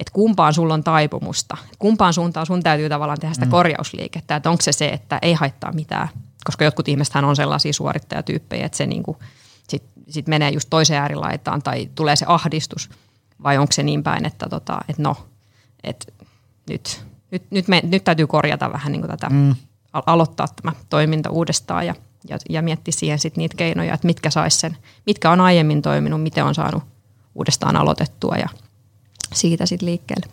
että 0.00 0.12
kumpaan 0.12 0.54
sulla 0.54 0.74
on 0.74 0.84
taipumusta, 0.84 1.56
kumpaan 1.78 2.12
suuntaan 2.12 2.46
sun 2.46 2.62
täytyy 2.62 2.88
tavallaan 2.88 3.20
tehdä 3.20 3.34
sitä 3.34 3.46
mm. 3.46 3.50
korjausliikettä, 3.50 4.36
että 4.36 4.50
onko 4.50 4.62
se 4.62 4.72
se, 4.72 4.88
että 4.88 5.18
ei 5.22 5.34
haittaa 5.34 5.72
mitään, 5.72 6.08
koska 6.44 6.64
jotkut 6.64 6.88
ihmiset 6.88 7.16
on 7.16 7.36
sellaisia 7.36 7.72
suorittajatyyppejä, 7.72 8.66
että 8.66 8.78
se 8.78 8.86
niinku 8.86 9.16
sitten 9.68 10.04
sit 10.08 10.26
menee 10.26 10.50
just 10.50 10.70
toiseen 10.70 11.00
äärilaitaan 11.00 11.62
tai 11.62 11.88
tulee 11.94 12.16
se 12.16 12.26
ahdistus, 12.28 12.90
vai 13.42 13.58
onko 13.58 13.72
se 13.72 13.82
niin 13.82 14.02
päin, 14.02 14.26
että, 14.26 14.46
tota, 14.48 14.78
että 14.88 15.02
no, 15.02 15.16
että 15.84 16.12
nyt, 16.70 17.04
nyt, 17.30 17.42
nyt, 17.50 17.68
me, 17.68 17.80
nyt 17.84 18.04
täytyy 18.04 18.26
korjata 18.26 18.72
vähän 18.72 18.92
niin 18.92 19.00
kuin 19.00 19.10
tätä, 19.10 19.30
mm. 19.30 19.54
aloittaa 19.92 20.46
tämä 20.62 20.72
toiminta 20.88 21.30
uudestaan 21.30 21.86
ja, 21.86 21.94
ja, 22.28 22.38
ja 22.50 22.62
miettiä 22.62 22.92
siihen 22.92 23.18
sitten 23.18 23.42
niitä 23.42 23.56
keinoja, 23.56 23.94
että 23.94 24.06
mitkä 24.06 24.30
sais 24.30 24.60
sen, 24.60 24.76
mitkä 25.06 25.30
on 25.30 25.40
aiemmin 25.40 25.82
toiminut, 25.82 26.22
miten 26.22 26.44
on 26.44 26.54
saanut 26.54 26.82
uudestaan 27.34 27.76
aloitettua 27.76 28.36
ja– 28.36 28.48
siitä 29.34 29.66
sitten 29.66 29.86
liikkeelle. 29.86 30.26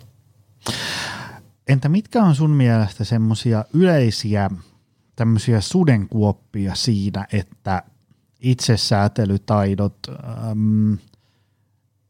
Entä 1.68 1.88
mitkä 1.88 2.22
on 2.22 2.34
sun 2.34 2.50
mielestä 2.50 3.04
semmoisia 3.04 3.64
yleisiä 3.72 4.50
tämmöisiä 5.16 5.60
sudenkuoppia 5.60 6.74
siinä, 6.74 7.26
että 7.32 7.82
itsesäätelytaidot, 8.40 9.98
äm, 10.50 10.92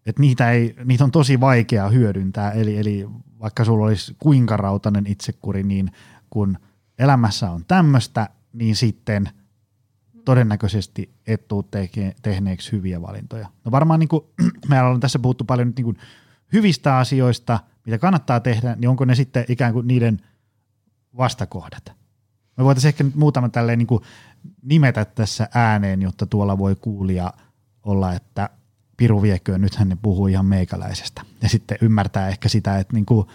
että 0.07 0.21
niitä, 0.21 0.51
ei, 0.51 0.77
niitä 0.85 1.05
on 1.05 1.11
tosi 1.11 1.41
vaikea 1.41 1.89
hyödyntää, 1.89 2.51
eli, 2.51 2.79
eli 2.79 3.09
vaikka 3.41 3.65
sulla 3.65 3.87
olisi 3.87 4.17
kuinka 4.19 4.57
rautainen 4.57 5.07
itsekuri, 5.07 5.63
niin 5.63 5.91
kun 6.31 6.59
elämässä 6.99 7.51
on 7.51 7.65
tämmöistä, 7.69 8.29
niin 8.53 8.77
sitten 8.77 9.31
todennäköisesti 10.25 11.15
et 11.27 11.49
tule 11.49 11.65
tehneeksi 12.23 12.73
hyviä 12.73 13.03
valintoja. 13.03 13.49
No 13.65 13.71
varmaan 13.71 14.01
niin 14.01 14.09
kuin, 14.09 14.25
meillä 14.69 14.89
on 14.89 15.01
tässä 15.01 15.19
puhuttu 15.19 15.45
paljon 15.45 15.69
nyt 15.69 15.77
niin 15.77 15.85
kuin 15.85 15.97
hyvistä 16.53 16.99
asioista, 16.99 17.61
mitä 17.87 17.99
kannattaa 17.99 18.41
tehdä, 18.41 18.77
niin 18.79 18.89
onko 18.89 19.05
ne 19.05 19.15
sitten 19.15 19.45
ikään 19.49 19.73
kuin 19.73 19.87
niiden 19.87 20.21
vastakohdat? 21.17 21.93
Me 22.57 22.65
voitaisiin 22.65 22.89
ehkä 22.89 23.05
nyt 23.05 23.15
muutama 23.15 23.49
tälleen 23.49 23.79
niin 23.79 23.87
kuin 23.87 24.03
nimetä 24.63 25.05
tässä 25.05 25.49
ääneen, 25.55 26.03
jotta 26.03 26.27
tuolla 26.27 26.59
voi 26.59 26.77
kuulia 26.77 27.33
olla, 27.83 28.13
että 28.13 28.51
Piru 28.97 29.23
vieköön, 29.23 29.61
nythän 29.61 29.89
ne 29.89 29.97
puhuu 30.03 30.27
ihan 30.27 30.47
meikäläisestä. 30.47 31.23
Ja 31.43 31.49
sitten 31.49 31.79
ymmärtää 31.81 32.29
ehkä 32.29 32.49
sitä, 32.49 32.79
että 32.79 32.95
niin 32.95 33.07
kuin, 33.07 33.27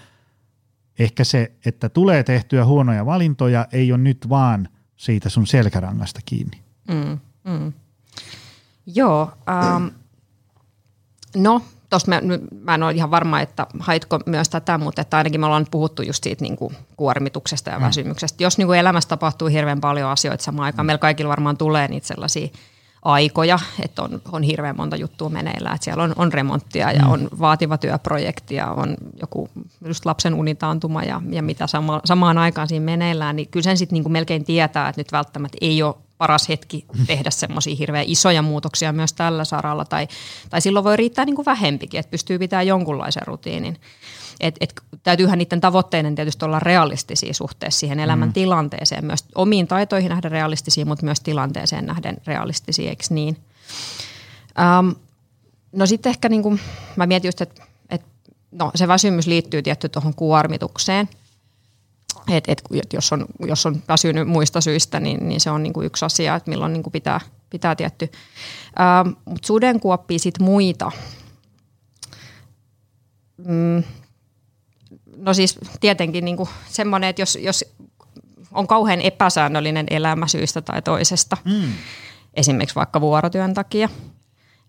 ehkä 1.00 1.24
se, 1.24 1.52
että 1.66 1.90
tulee 1.90 2.24
tehtyä 2.24 2.66
huonoja 2.66 3.06
valintoja, 3.06 3.68
ei 3.72 3.92
ole 3.92 4.02
nyt 4.02 4.30
vaan 4.30 4.70
siitä 4.96 5.30
sun 5.30 5.48
selkärangasta 5.48 6.20
kiinni. 6.26 6.64
Mm, 6.88 7.20
mm. 7.44 7.74
Joo, 8.86 9.34
um, 9.76 9.92
no 11.36 11.62
Tuosta 11.90 12.12
mä, 12.12 12.22
mä 12.64 12.76
en 12.76 12.84
ole 12.84 12.92
ihan 12.92 13.12
varma, 13.12 13.42
että 13.42 13.68
haitko 13.80 14.20
myös 14.26 14.50
tätä, 14.50 14.78
mutta 14.78 15.02
että 15.02 15.18
ainakin 15.18 15.40
me 15.40 15.46
ollaan 15.46 15.68
puhuttu 15.72 16.02
just 16.02 16.24
siitä 16.24 16.42
niin 16.42 16.56
kuin 16.56 16.76
kuormituksesta 16.98 17.70
ja 17.70 17.80
mm. 17.80 17.86
väsymyksestä. 17.86 18.44
Jos 18.44 18.58
niin 18.58 18.68
kuin 18.68 18.80
elämässä 18.80 19.10
tapahtuu 19.10 19.48
hirveän 19.48 19.82
paljon 19.82 20.10
asioita 20.10 20.44
samaan 20.44 20.66
aikaan, 20.66 20.86
mm. 20.86 20.88
meillä 20.88 21.00
kaikilla 21.00 21.30
varmaan 21.30 21.58
tulee 21.58 21.88
niitä 21.88 22.08
sellaisia 22.08 22.48
aikoja, 23.02 23.60
että 23.84 24.02
on, 24.02 24.22
on 24.32 24.44
hirveän 24.44 24.78
monta 24.78 24.96
juttua 24.96 25.30
meneillään. 25.30 25.76
Että 25.76 25.86
siellä 25.86 26.04
on, 26.04 26.14
on 26.16 26.34
remonttia 26.34 26.92
ja 26.92 27.06
mm. 27.06 27.12
on 27.12 27.28
vaativa 27.40 27.78
työprojekti 27.78 28.56
ja 28.56 28.72
on 28.72 28.98
joku 29.22 29.50
just 29.86 30.06
lapsen 30.06 30.34
unitaantuma 30.34 31.04
ja, 31.04 31.22
ja 31.30 31.44
mitä 31.44 31.68
sama, 31.68 32.02
samaan 32.06 32.38
aikaan 32.38 32.68
siinä 32.68 32.86
meneillään, 32.86 33.36
niin 33.36 33.48
kyllä 33.52 33.64
sen 33.64 33.78
sitten 33.78 34.04
niin 34.04 34.12
melkein 34.12 34.46
tietää, 34.46 34.90
että 34.90 35.00
nyt 35.00 35.12
välttämättä 35.12 35.58
ei 35.62 35.84
ole 35.84 35.96
paras 36.18 36.50
hetki 36.50 36.86
tehdä 37.08 37.30
semmoisia 37.30 37.76
hirveän 37.76 38.06
isoja 38.08 38.42
muutoksia 38.42 38.94
myös 38.94 39.14
tällä 39.14 39.46
saralla. 39.46 39.86
Tai, 39.86 40.08
tai 40.50 40.62
silloin 40.62 40.84
voi 40.84 40.98
riittää 40.98 41.26
niin 41.26 41.36
kuin 41.36 41.46
vähempikin, 41.46 42.00
että 42.00 42.12
pystyy 42.12 42.40
pitämään 42.40 42.68
jonkunlaisen 42.68 43.28
rutiinin. 43.28 43.78
Et, 44.40 44.56
et, 44.60 44.82
täytyyhän 45.04 45.38
niiden 45.38 45.62
tavoitteiden 45.62 46.16
tietysti 46.16 46.46
olla 46.46 46.60
realistisia 46.60 47.34
suhteessa 47.34 47.80
siihen 47.80 48.00
elämän 48.00 48.30
mm. 48.30 48.34
tilanteeseen. 48.34 49.06
Myös 49.06 49.26
omiin 49.36 49.68
taitoihin 49.68 50.10
nähdä 50.10 50.30
realistisia, 50.30 50.86
mutta 50.86 51.06
myös 51.06 51.20
tilanteeseen 51.20 51.86
nähden 51.86 52.18
realistisia, 52.28 52.90
eikö 52.90 53.04
niin? 53.10 53.38
Um, 54.80 54.96
no 55.72 55.86
sitten 55.86 56.10
ehkä 56.10 56.30
niin 56.30 56.44
kuin, 56.44 56.60
mä 56.96 57.06
mietin 57.06 57.28
just, 57.28 57.42
että 57.42 57.64
et, 57.90 58.02
no, 58.52 58.72
se 58.76 58.88
väsymys 58.88 59.28
liittyy 59.28 59.62
tietty 59.62 59.90
tuohon 59.90 60.14
kuormitukseen– 60.14 61.10
et, 62.32 62.44
et, 62.48 62.62
jos, 62.94 63.14
on, 63.14 63.26
jos 63.40 63.66
on 63.66 63.84
väsynyt 63.88 64.28
muista 64.28 64.62
syistä, 64.62 65.00
niin, 65.00 65.28
niin 65.28 65.42
se 65.42 65.52
on 65.52 65.64
niinku 65.64 65.82
yksi 65.82 66.06
asia, 66.06 66.36
että 66.36 66.50
milloin 66.50 66.74
niinku 66.74 66.90
pitää, 66.90 67.20
pitää 67.50 67.76
tietty. 67.76 68.10
Ähm, 68.80 69.10
Mutta 69.26 69.48
sudenkuoppii 69.48 70.20
sitten 70.20 70.46
muita. 70.46 70.92
Mm, 73.38 73.84
no 75.18 75.34
siis 75.34 75.60
tietenkin 75.80 76.26
niinku 76.26 76.50
semmoinen, 76.70 77.10
että 77.10 77.22
jos, 77.22 77.38
jos 77.42 77.66
on 78.52 78.68
kauhean 78.68 79.02
epäsäännöllinen 79.02 79.86
elämä 79.90 80.28
syystä 80.28 80.62
tai 80.62 80.82
toisesta, 80.82 81.38
mm. 81.46 81.74
esimerkiksi 82.34 82.76
vaikka 82.76 83.02
vuorotyön 83.02 83.54
takia, 83.54 83.90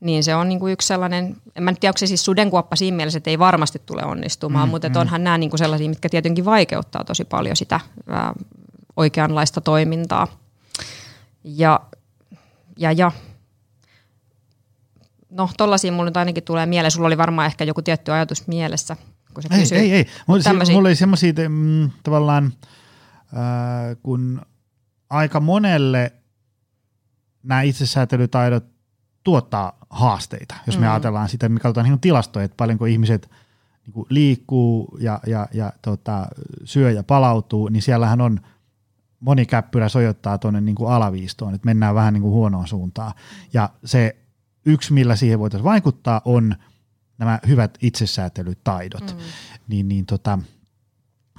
niin 0.00 0.24
se 0.24 0.34
on 0.34 0.48
niin 0.48 0.60
kuin 0.60 0.72
yksi 0.72 0.88
sellainen, 0.88 1.36
en 1.56 1.62
mä 1.62 1.72
tiedä, 1.72 1.90
onko 1.90 1.98
se 1.98 2.06
siis 2.06 2.24
sudenkuoppa 2.24 2.76
siinä 2.76 2.96
mielessä, 2.96 3.16
että 3.16 3.30
ei 3.30 3.38
varmasti 3.38 3.82
tule 3.86 4.04
onnistumaan, 4.04 4.68
mm, 4.68 4.70
mutta 4.70 4.88
mm. 4.88 4.96
onhan 4.96 5.24
nämä 5.24 5.38
niin 5.38 5.50
kuin 5.50 5.58
sellaisia, 5.58 5.88
mitkä 5.88 6.08
tietenkin 6.08 6.44
vaikeuttaa 6.44 7.04
tosi 7.04 7.24
paljon 7.24 7.56
sitä 7.56 7.80
ää, 8.08 8.32
oikeanlaista 8.96 9.60
toimintaa. 9.60 10.26
Ja, 11.44 11.80
ja, 12.76 12.92
ja 12.92 13.12
no 15.30 15.50
tollaisia 15.56 15.92
mulle 15.92 16.10
nyt 16.10 16.16
ainakin 16.16 16.44
tulee 16.44 16.66
mieleen. 16.66 16.90
Sulla 16.90 17.06
oli 17.06 17.18
varmaan 17.18 17.46
ehkä 17.46 17.64
joku 17.64 17.82
tietty 17.82 18.12
ajatus 18.12 18.46
mielessä, 18.46 18.96
kun 19.34 19.42
se 19.42 19.48
ei, 19.52 19.60
kysyy. 19.60 19.78
Ei, 19.78 19.92
ei. 19.92 20.06
Mulla, 20.26 20.42
se, 20.42 20.72
mulla 20.72 20.88
oli 20.88 20.96
semmoisia 20.96 21.32
mm, 21.48 21.90
tavallaan, 22.02 22.52
äh, 23.22 23.96
kun 24.02 24.42
aika 25.10 25.40
monelle 25.40 26.12
nämä 27.42 27.62
itsesäätelytaidot 27.62 28.77
tuottaa 29.24 29.78
haasteita, 29.90 30.54
jos 30.66 30.78
me 30.78 30.86
mm. 30.86 30.92
ajatellaan 30.92 31.28
sitä, 31.28 31.48
me 31.48 31.60
katsotaan 31.60 31.88
niin 31.88 32.00
tilastoja, 32.00 32.44
että 32.44 32.56
paljonko 32.56 32.86
ihmiset 32.86 33.30
niin 33.86 34.06
liikkuu 34.08 34.98
ja, 35.00 35.20
ja, 35.26 35.48
ja 35.52 35.72
tota, 35.82 36.26
syö 36.64 36.90
ja 36.90 37.02
palautuu, 37.02 37.68
niin 37.68 37.82
siellähän 37.82 38.20
on 38.20 38.40
moni 39.20 39.46
käppyrä 39.46 39.88
sojottaa 39.88 40.38
tuonne 40.38 40.60
niin 40.60 40.76
alaviistoon, 40.88 41.54
että 41.54 41.66
mennään 41.66 41.94
vähän 41.94 42.14
niin 42.14 42.22
kuin 42.22 42.32
huonoon 42.32 42.68
suuntaan. 42.68 43.12
Ja 43.52 43.70
se 43.84 44.16
yksi, 44.66 44.92
millä 44.92 45.16
siihen 45.16 45.38
voitaisiin 45.38 45.64
vaikuttaa, 45.64 46.20
on 46.24 46.54
nämä 47.18 47.38
hyvät 47.48 47.78
itsesäätelytaidot. 47.82 49.14
Mm. 49.16 49.22
Niin, 49.68 49.88
niin 49.88 50.06
tota, 50.06 50.38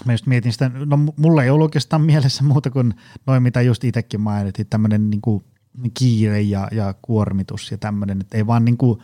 mä 0.05 0.13
just 0.13 0.25
mietin 0.25 0.53
sitä, 0.53 0.71
no 0.85 0.97
mulla 1.17 1.43
ei 1.43 1.49
ollut 1.49 1.65
oikeastaan 1.65 2.01
mielessä 2.11 2.43
muuta 2.43 2.71
kuin 2.71 2.93
noin, 3.25 3.43
mitä 3.43 3.61
just 3.61 3.83
itsekin 3.83 4.21
mainitin, 4.21 4.67
tämmöinen 4.69 5.09
niin 5.09 5.21
kuin 5.21 5.43
kiire 5.93 6.41
ja, 6.41 6.67
ja 6.71 6.93
kuormitus 7.01 7.71
ja 7.71 7.77
tämmöinen, 7.77 8.21
että 8.21 8.37
ei 8.37 8.47
vaan 8.47 8.65
niin 8.65 8.77
kuin 8.77 8.99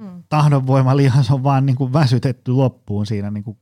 mm. 0.00 0.22
tahdonvoima 0.28 0.96
lihas 0.96 1.30
on 1.30 1.42
vaan 1.42 1.66
niin 1.66 1.76
kuin 1.76 1.92
väsytetty 1.92 2.52
loppuun 2.52 3.06
siinä 3.06 3.30
niin 3.30 3.44
kuin 3.44 3.56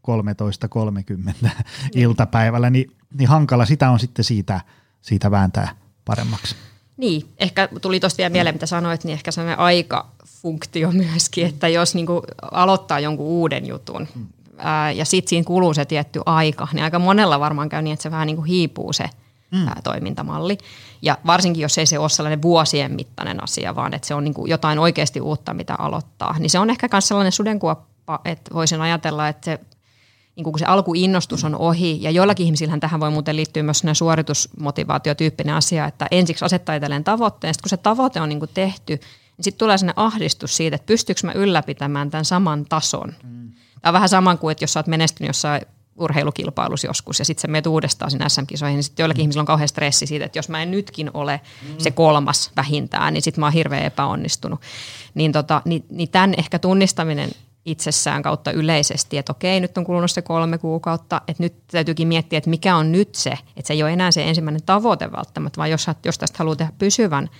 13.30 1.44 1.50
iltapäivällä, 1.94 2.70
niin, 2.70 2.90
niin 3.18 3.28
hankala 3.28 3.66
sitä 3.66 3.90
on 3.90 3.98
sitten 3.98 4.24
siitä, 4.24 4.60
siitä 5.00 5.30
vääntää 5.30 5.68
paremmaksi. 6.04 6.56
Niin, 6.96 7.28
ehkä 7.38 7.68
tuli 7.82 8.00
tuosta 8.00 8.18
vielä 8.18 8.32
mieleen, 8.32 8.54
mitä 8.54 8.66
sanoit, 8.66 9.04
niin 9.04 9.12
ehkä 9.12 9.30
sellainen 9.30 9.58
aikafunktio 9.58 10.92
myöskin, 10.92 11.46
että 11.46 11.68
jos 11.68 11.94
niin 11.94 12.06
kuin 12.06 12.22
aloittaa 12.52 13.00
jonkun 13.00 13.26
uuden 13.26 13.66
jutun 13.66 14.08
ää, 14.58 14.92
ja 14.92 15.04
sitten 15.04 15.28
siinä 15.28 15.44
kuluu 15.44 15.74
se 15.74 15.84
tietty 15.84 16.20
aika, 16.26 16.68
niin 16.72 16.84
aika 16.84 16.98
monella 16.98 17.40
varmaan 17.40 17.68
käy 17.68 17.82
niin, 17.82 17.92
että 17.92 18.02
se 18.02 18.10
vähän 18.10 18.26
niin 18.26 18.36
kuin 18.36 18.46
hiipuu 18.46 18.92
se 18.92 19.04
mm. 19.50 19.68
ää, 19.68 19.80
toimintamalli. 19.84 20.58
Ja 21.02 21.18
varsinkin, 21.26 21.62
jos 21.62 21.78
ei 21.78 21.86
se 21.86 21.98
ole 21.98 22.08
sellainen 22.08 22.42
vuosien 22.42 22.92
mittainen 22.92 23.44
asia, 23.44 23.76
vaan 23.76 23.94
että 23.94 24.08
se 24.08 24.14
on 24.14 24.24
niin 24.24 24.34
kuin 24.34 24.50
jotain 24.50 24.78
oikeasti 24.78 25.20
uutta, 25.20 25.54
mitä 25.54 25.74
aloittaa, 25.78 26.38
niin 26.38 26.50
se 26.50 26.58
on 26.58 26.70
ehkä 26.70 26.88
myös 26.92 27.08
sellainen 27.08 27.32
sudenkuoppa, 27.32 28.20
että 28.24 28.54
voisin 28.54 28.80
ajatella, 28.80 29.28
että 29.28 29.44
se 29.44 29.60
niin 30.36 30.44
kun 30.44 30.58
se 30.58 30.64
alkuinnostus 30.64 31.44
on 31.44 31.54
ohi, 31.54 31.98
ja 32.02 32.10
joillakin 32.10 32.46
ihmisillähän 32.46 32.80
tähän 32.80 33.00
voi 33.00 33.10
muuten 33.10 33.36
liittyä 33.36 33.62
myös 33.62 33.82
suoritusmotivaatiotyyppinen 33.92 35.54
asia, 35.54 35.86
että 35.86 36.06
ensiksi 36.10 36.44
asettaa 36.44 36.74
itselleen 36.74 37.04
tavoitteen, 37.04 37.54
sitten 37.54 37.62
kun 37.62 37.70
se 37.70 37.76
tavoite 37.76 38.20
on 38.20 38.28
niin 38.28 38.40
tehty, 38.54 38.94
niin 38.94 39.44
sitten 39.44 39.58
tulee 39.58 39.78
sellainen 39.78 40.04
ahdistus 40.04 40.56
siitä, 40.56 40.76
että 40.76 40.86
pystyykö 40.86 41.20
mä 41.24 41.32
ylläpitämään 41.32 42.10
tämän 42.10 42.24
saman 42.24 42.64
tason. 42.68 43.14
Mm. 43.22 43.52
Tämä 43.82 43.90
on 43.90 43.92
vähän 43.92 44.08
sama 44.08 44.36
kuin, 44.36 44.52
että 44.52 44.64
jos 44.64 44.72
sä 44.72 44.80
oot 44.80 44.86
menestynyt 44.86 45.28
jossain 45.28 45.62
urheilukilpailussa 45.98 46.86
joskus 46.86 47.18
ja 47.18 47.24
sitten 47.24 47.42
sä 47.42 47.48
menet 47.48 47.66
uudestaan 47.66 48.10
sinne 48.10 48.28
SM-kisoihin, 48.28 48.76
niin 48.76 48.84
sitten 48.84 49.02
joillakin 49.02 49.20
mm. 49.20 49.22
ihmisillä 49.22 49.42
on 49.42 49.46
kauhean 49.46 49.68
stressi 49.68 50.06
siitä, 50.06 50.24
että 50.24 50.38
jos 50.38 50.48
mä 50.48 50.62
en 50.62 50.70
nytkin 50.70 51.10
ole 51.14 51.40
mm. 51.62 51.74
se 51.78 51.90
kolmas 51.90 52.50
vähintään, 52.56 53.14
niin 53.14 53.22
sitten 53.22 53.40
mä 53.40 53.46
oon 53.46 53.52
hirveän 53.52 53.82
epäonnistunut. 53.82 54.60
Niin, 55.14 55.32
tota, 55.32 55.62
niin, 55.64 55.84
niin 55.90 56.08
tämän 56.08 56.34
ehkä 56.38 56.58
tunnistaminen 56.58 57.30
itsessään 57.64 58.22
kautta 58.22 58.52
yleisesti, 58.52 59.18
että 59.18 59.32
okei, 59.32 59.60
nyt 59.60 59.78
on 59.78 59.84
kulunut 59.84 60.10
se 60.10 60.22
kolme 60.22 60.58
kuukautta, 60.58 61.20
että 61.28 61.42
nyt 61.42 61.54
täytyykin 61.66 62.08
miettiä, 62.08 62.38
että 62.38 62.50
mikä 62.50 62.76
on 62.76 62.92
nyt 62.92 63.14
se, 63.14 63.30
että 63.30 63.66
se 63.66 63.74
ei 63.74 63.82
ole 63.82 63.92
enää 63.92 64.10
se 64.10 64.22
ensimmäinen 64.28 64.62
tavoite 64.62 65.12
välttämättä, 65.12 65.56
vaan 65.56 65.70
jos, 65.70 65.86
jos 66.04 66.18
tästä 66.18 66.38
haluaa 66.38 66.56
tehdä 66.56 66.72
pysyvän 66.78 67.30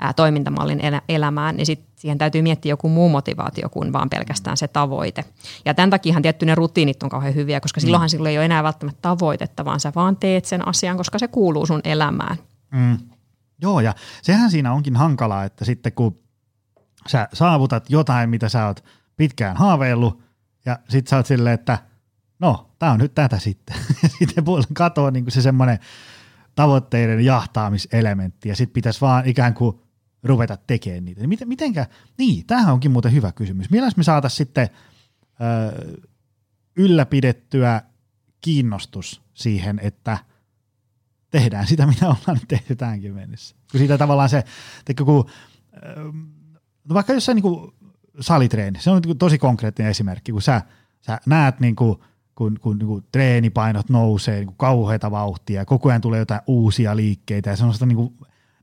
ää, 0.00 0.12
toimintamallin 0.12 0.80
elämään, 1.08 1.56
niin 1.56 1.66
sit 1.66 1.84
siihen 1.96 2.18
täytyy 2.18 2.42
miettiä 2.42 2.72
joku 2.72 2.88
muu 2.88 3.08
motivaatio 3.08 3.68
kuin 3.68 3.92
vaan 3.92 4.10
pelkästään 4.10 4.56
se 4.56 4.68
tavoite. 4.68 5.24
Ja 5.64 5.74
tämän 5.74 5.90
takia 5.90 6.20
tietty 6.22 6.46
ne 6.46 6.54
rutiinit 6.54 7.02
on 7.02 7.08
kauhean 7.08 7.34
hyviä, 7.34 7.60
koska 7.60 7.80
silloinhan 7.80 8.06
mm. 8.06 8.10
silloin 8.10 8.30
ei 8.30 8.38
ole 8.38 8.44
enää 8.44 8.62
välttämättä 8.62 9.02
tavoitetta, 9.02 9.64
vaan 9.64 9.80
sä 9.80 9.92
vaan 9.94 10.16
teet 10.16 10.44
sen 10.44 10.68
asian, 10.68 10.96
koska 10.96 11.18
se 11.18 11.28
kuuluu 11.28 11.66
sun 11.66 11.80
elämään. 11.84 12.36
Mm. 12.70 12.98
Joo, 13.62 13.80
ja 13.80 13.94
sehän 14.22 14.50
siinä 14.50 14.72
onkin 14.72 14.96
hankalaa, 14.96 15.44
että 15.44 15.64
sitten 15.64 15.92
kun 15.92 16.18
sä 17.08 17.28
saavutat 17.32 17.90
jotain, 17.90 18.30
mitä 18.30 18.48
sä 18.48 18.66
oot– 18.66 18.84
pitkään 19.20 19.56
haaveillut, 19.56 20.22
ja 20.64 20.78
sit 20.88 21.06
sä 21.06 21.16
oot 21.16 21.26
silleen, 21.26 21.54
että 21.54 21.78
no, 22.38 22.70
tää 22.78 22.90
on 22.90 22.98
nyt 22.98 23.14
tätä 23.14 23.38
sitten. 23.38 23.76
sitten 24.18 24.44
katoaa 24.72 25.10
niin 25.10 25.30
se 25.30 25.42
semmoinen 25.42 25.78
tavoitteiden 26.54 27.24
jahtaamiselementti, 27.24 28.48
ja 28.48 28.56
sitten 28.56 28.72
pitäisi 28.72 29.00
vaan 29.00 29.26
ikään 29.26 29.54
kuin 29.54 29.80
ruveta 30.22 30.56
tekemään 30.56 31.04
niitä. 31.04 31.26
Miten, 31.26 31.48
mitenkä, 31.48 31.86
niin, 32.18 32.46
tämähän 32.46 32.72
onkin 32.72 32.90
muuten 32.90 33.12
hyvä 33.12 33.32
kysymys. 33.32 33.70
Milläs 33.70 33.96
me 33.96 34.02
saataisiin 34.02 34.36
sitten 34.36 34.68
ö, 35.40 36.00
ylläpidettyä 36.76 37.82
kiinnostus 38.40 39.22
siihen, 39.34 39.80
että 39.82 40.18
tehdään 41.30 41.66
sitä, 41.66 41.86
mitä 41.86 42.06
ollaan 42.06 42.34
nyt 42.34 42.48
tehty 42.48 42.76
tähänkin 42.76 43.14
mennessä. 43.14 43.56
Kun 43.70 43.78
siitä 43.78 43.98
tavallaan 43.98 44.28
se, 44.28 44.44
teikö, 44.84 45.04
kun, 45.04 45.30
no 46.84 46.94
vaikka 46.94 47.12
jossain 47.12 47.36
niin 47.36 47.72
salitreeni. 48.20 48.80
Se 48.80 48.90
on 48.90 49.02
niin 49.04 49.18
tosi 49.18 49.38
konkreettinen 49.38 49.90
esimerkki, 49.90 50.32
kun 50.32 50.42
sä, 50.42 50.62
sä 51.00 51.20
näet 51.26 51.60
niin 51.60 51.76
kuin, 51.76 51.96
kun, 52.34 52.58
kun 52.60 52.78
niin 52.78 52.86
kuin 52.86 53.04
treenipainot 53.12 53.90
nousee 53.90 54.36
niin 54.36 54.46
kuin 54.46 54.56
kauheita 54.56 55.10
vauhtia 55.10 55.64
koko 55.64 55.88
ajan 55.88 56.00
tulee 56.00 56.18
jotain 56.18 56.40
uusia 56.46 56.96
liikkeitä 56.96 57.50
ja 57.50 57.56
se 57.56 57.64
on 57.64 57.72
sitä 57.72 57.86
niin 57.86 57.96
kuin, 57.96 58.16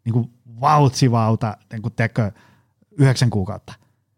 niin 0.05 0.14
kuin 0.14 0.34
vautsivauta 0.62 1.58
niin 1.72 1.82
kuin 1.82 1.93
teekö, 1.93 2.32
yhdeksän 2.91 3.30
kuukautta. 3.30 3.74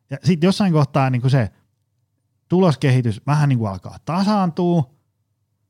Ja 0.09 0.17
sitten 0.23 0.47
jossain 0.47 0.73
kohtaa 0.73 1.09
niin 1.09 1.21
kuin 1.21 1.31
se 1.31 1.49
tuloskehitys 2.49 3.21
vähän 3.27 3.49
niin 3.49 3.59
kuin 3.59 3.71
alkaa 3.71 3.97
tasaantua, 4.05 4.93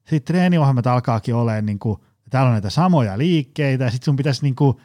sitten 0.09 0.33
treeniohjelmat 0.33 0.87
alkaakin 0.87 1.35
olemaan, 1.35 1.65
niin 1.65 1.79
kuin, 1.79 1.99
täällä 2.29 2.47
on 2.47 2.53
näitä 2.53 2.69
samoja 2.69 3.17
liikkeitä 3.17 3.83
ja 3.83 3.91
sitten 3.91 4.05
sun 4.05 4.15
pitäisi 4.15 4.43
niin 4.43 4.55
kuin 4.55 4.77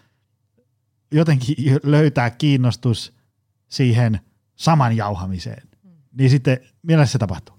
jotenkin 1.12 1.56
löytää 1.82 2.30
kiinnostus 2.30 3.16
siihen– 3.68 4.20
saman 4.56 4.96
jauhamiseen, 4.96 5.68
niin 6.12 6.30
sitten 6.30 6.58
millä 6.82 7.06
se 7.06 7.18
tapahtuu? 7.18 7.53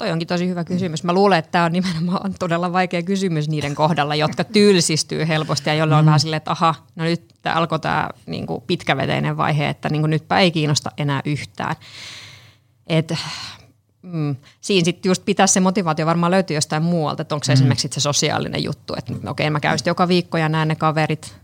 Toi 0.00 0.10
onkin 0.10 0.28
tosi 0.28 0.48
hyvä 0.48 0.64
kysymys. 0.64 1.04
Mä 1.04 1.12
luulen, 1.12 1.38
että 1.38 1.50
tämä 1.50 1.64
on 1.64 1.72
nimenomaan 1.72 2.34
todella 2.38 2.72
vaikea 2.72 3.02
kysymys 3.02 3.48
niiden 3.48 3.74
kohdalla, 3.74 4.14
jotka 4.14 4.44
tylsistyy 4.44 5.28
helposti 5.28 5.70
ja 5.70 5.74
jolla 5.74 5.98
on 5.98 6.04
mm. 6.04 6.06
vähän 6.06 6.20
silleen, 6.20 6.36
että 6.36 6.50
aha, 6.50 6.74
no 6.96 7.04
nyt 7.04 7.22
tämä 7.42 7.56
alkoi 7.56 7.78
tämä 7.80 8.08
niin 8.26 8.46
kuin 8.46 8.62
pitkäveteinen 8.66 9.36
vaihe, 9.36 9.68
että 9.68 9.88
niin 9.88 10.02
kuin 10.02 10.10
nytpä 10.10 10.38
ei 10.38 10.50
kiinnosta 10.50 10.90
enää 10.96 11.20
yhtään. 11.24 11.76
Et, 12.86 13.14
mm, 14.02 14.36
siinä 14.60 14.84
sitten 14.84 15.10
just 15.10 15.24
pitäisi 15.24 15.54
se 15.54 15.60
motivaatio 15.60 16.06
varmaan 16.06 16.30
löytyä 16.30 16.56
jostain 16.56 16.82
muualta, 16.82 17.22
että 17.22 17.34
onko 17.34 17.44
se 17.44 17.52
mm. 17.52 17.54
esimerkiksi 17.54 17.88
se 17.92 18.00
sosiaalinen 18.00 18.64
juttu, 18.64 18.94
että 18.98 19.12
okei 19.12 19.28
okay, 19.28 19.50
mä 19.50 19.60
käyn 19.60 19.78
joka 19.86 20.08
viikko 20.08 20.38
ja 20.38 20.48
näen 20.48 20.68
ne 20.68 20.74
kaverit, 20.74 21.34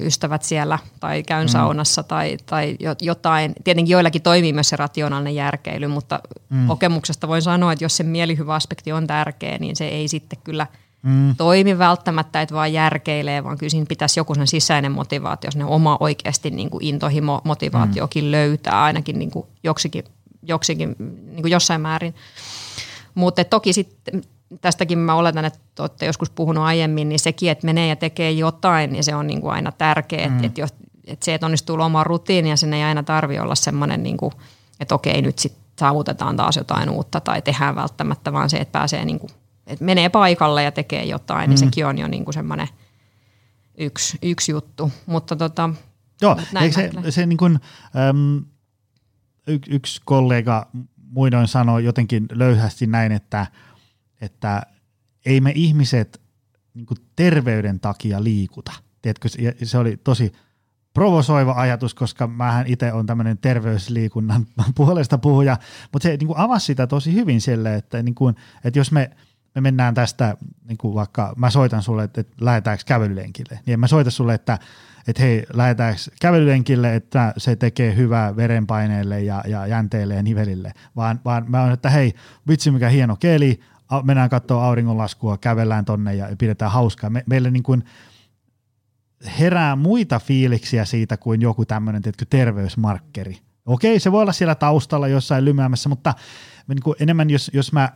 ystävät 0.00 0.42
siellä 0.42 0.78
tai 1.00 1.22
käyn 1.22 1.46
mm. 1.46 1.50
saunassa 1.50 2.02
tai, 2.02 2.36
tai 2.46 2.76
jotain. 3.00 3.52
Tietenkin 3.64 3.92
joillakin 3.92 4.22
toimii 4.22 4.52
myös 4.52 4.68
se 4.68 4.76
rationaalinen 4.76 5.34
järkeily, 5.34 5.86
mutta 5.86 6.20
mm. 6.50 6.66
kokemuksesta 6.66 7.28
voin 7.28 7.42
sanoa, 7.42 7.72
että 7.72 7.84
jos 7.84 7.96
se 7.96 8.02
mielihyvä 8.02 8.54
aspekti 8.54 8.92
on 8.92 9.06
tärkeä, 9.06 9.58
niin 9.58 9.76
se 9.76 9.88
ei 9.88 10.08
sitten 10.08 10.38
kyllä 10.44 10.66
mm. 11.02 11.36
toimi 11.36 11.78
välttämättä, 11.78 12.42
että 12.42 12.54
vaan 12.54 12.72
järkeilee, 12.72 13.44
vaan 13.44 13.58
kyllä 13.58 13.70
siinä 13.70 13.86
pitäisi 13.88 14.20
joku 14.20 14.34
sen 14.34 14.46
sisäinen 14.46 14.92
motivaatio, 14.92 15.50
sen 15.50 15.64
oma 15.64 15.96
oikeasti 16.00 16.50
niin 16.50 16.70
kuin 16.70 16.84
intohimo 16.84 17.40
motivaatiokin 17.44 18.24
mm. 18.24 18.30
löytää 18.30 18.82
ainakin 18.82 19.18
niin 19.18 19.30
kuin 19.30 19.46
joksikin, 19.64 20.04
joksikin 20.42 20.96
niin 21.26 21.42
kuin 21.42 21.52
jossain 21.52 21.80
määrin. 21.80 22.14
Mutta 23.14 23.44
toki 23.44 23.72
sitten 23.72 24.22
tästäkin 24.60 24.98
mä 24.98 25.14
oletan, 25.14 25.44
että 25.44 25.82
olette 25.82 26.06
joskus 26.06 26.30
puhunut 26.30 26.64
aiemmin, 26.64 27.08
niin 27.08 27.18
sekin, 27.18 27.50
että 27.50 27.66
menee 27.66 27.88
ja 27.88 27.96
tekee 27.96 28.30
jotain, 28.30 28.92
niin 28.92 29.04
se 29.04 29.14
on 29.14 29.26
niin 29.26 29.40
kuin 29.40 29.52
aina 29.52 29.72
tärkeää. 29.72 30.28
Mm. 30.28 30.44
Että, 30.44 30.68
että 31.06 31.24
se, 31.24 31.34
että 31.34 31.46
onnistuu 31.46 31.76
luomaan 31.76 32.06
rutiinia, 32.06 32.56
sen 32.56 32.74
ei 32.74 32.82
aina 32.82 33.02
tarvi 33.02 33.38
olla 33.38 33.54
semmoinen, 33.54 34.02
niin 34.02 34.16
kuin, 34.16 34.32
että 34.80 34.94
okei, 34.94 35.22
nyt 35.22 35.38
sitten 35.38 35.62
saavutetaan 35.78 36.36
taas 36.36 36.56
jotain 36.56 36.90
uutta 36.90 37.20
tai 37.20 37.42
tehdään 37.42 37.76
välttämättä, 37.76 38.32
vaan 38.32 38.50
se, 38.50 38.56
että 38.56 38.72
pääsee 38.72 39.04
niin 39.04 39.18
kuin, 39.18 39.30
että 39.66 39.84
menee 39.84 40.08
paikalle 40.08 40.62
ja 40.62 40.72
tekee 40.72 41.04
jotain, 41.04 41.40
niin 41.40 41.48
mm. 41.48 41.50
niin 41.50 41.58
sekin 41.58 41.86
on 41.86 41.98
jo 41.98 42.08
niin 42.08 42.24
kuin 42.24 42.34
semmoinen 42.34 42.68
yksi, 43.78 44.18
yksi 44.22 44.52
juttu. 44.52 44.92
Mutta 45.06 45.36
tota, 45.36 45.70
Joo, 46.22 46.36
näin 46.52 46.72
se, 46.72 46.90
se 47.10 47.26
niin 47.26 47.36
kuin, 47.36 47.60
äm, 48.08 48.44
y, 49.46 49.58
yksi 49.68 50.00
kollega 50.04 50.66
muinoin 51.10 51.48
sanoi 51.48 51.84
jotenkin 51.84 52.26
löyhästi 52.32 52.86
näin, 52.86 53.12
että– 53.12 53.46
että 54.20 54.62
ei 55.26 55.40
me 55.40 55.52
ihmiset 55.54 56.20
niin 56.74 56.86
terveyden 57.16 57.80
takia 57.80 58.24
liikuta. 58.24 58.72
Tiedätkö, 59.02 59.28
se 59.62 59.78
oli 59.78 59.96
tosi 59.96 60.32
provosoiva 60.94 61.52
ajatus, 61.52 61.94
koska 61.94 62.26
mähän 62.26 62.66
itse 62.66 62.92
on 62.92 63.06
tämmöinen 63.06 63.38
terveysliikunnan 63.38 64.46
puolesta 64.76 65.18
puhuja, 65.18 65.56
mutta 65.92 66.08
se 66.08 66.16
niin 66.16 66.26
kuin 66.26 66.38
avasi 66.38 66.66
sitä 66.66 66.86
tosi 66.86 67.14
hyvin 67.14 67.40
sille, 67.40 67.74
että, 67.74 68.02
niin 68.02 68.14
kuin, 68.14 68.34
että 68.64 68.78
jos 68.78 68.92
me, 68.92 69.10
me 69.54 69.60
mennään 69.60 69.94
tästä, 69.94 70.36
niin 70.68 70.78
kuin 70.78 70.94
vaikka 70.94 71.34
mä 71.36 71.50
soitan 71.50 71.82
sulle, 71.82 72.04
että, 72.04 72.20
että 72.20 72.36
lähdetäänkö 72.40 72.84
kävelylenkille, 72.86 73.60
niin 73.66 73.72
en 73.72 73.80
mä 73.80 73.86
soita 73.86 74.10
sulle, 74.10 74.34
että, 74.34 74.58
että 75.08 75.22
hei, 75.22 75.46
lähdetäänkö 75.52 76.00
kävelylenkille, 76.20 76.94
että 76.94 77.34
se 77.36 77.56
tekee 77.56 77.96
hyvää 77.96 78.36
verenpaineelle 78.36 79.22
ja, 79.22 79.42
ja 79.46 79.66
jänteelle 79.66 80.14
ja 80.14 80.22
nivelille, 80.22 80.72
vaan, 80.96 81.20
vaan 81.24 81.44
mä 81.48 81.62
oon, 81.62 81.72
että 81.72 81.90
hei, 81.90 82.14
vitsi 82.48 82.70
mikä 82.70 82.88
hieno 82.88 83.16
keli, 83.16 83.60
mennään 84.04 84.30
katsoa 84.30 84.66
auringonlaskua, 84.66 85.38
kävellään 85.38 85.84
tonne 85.84 86.14
ja 86.14 86.28
pidetään 86.38 86.70
hauskaa. 86.70 87.10
Me, 87.10 87.24
meille 87.26 87.50
niin 87.50 87.62
kuin 87.62 87.84
herää 89.38 89.76
muita 89.76 90.18
fiiliksiä 90.18 90.84
siitä 90.84 91.16
kuin 91.16 91.42
joku 91.42 91.64
tämmöinen 91.64 92.02
terveysmarkkeri. 92.30 93.38
Okei, 93.66 94.00
se 94.00 94.12
voi 94.12 94.22
olla 94.22 94.32
siellä 94.32 94.54
taustalla 94.54 95.08
jossain 95.08 95.44
lymäämässä, 95.44 95.88
mutta 95.88 96.14
niin 96.68 96.82
kuin 96.82 96.96
enemmän 97.00 97.30
jos, 97.30 97.50
jos 97.54 97.72
mä, 97.72 97.92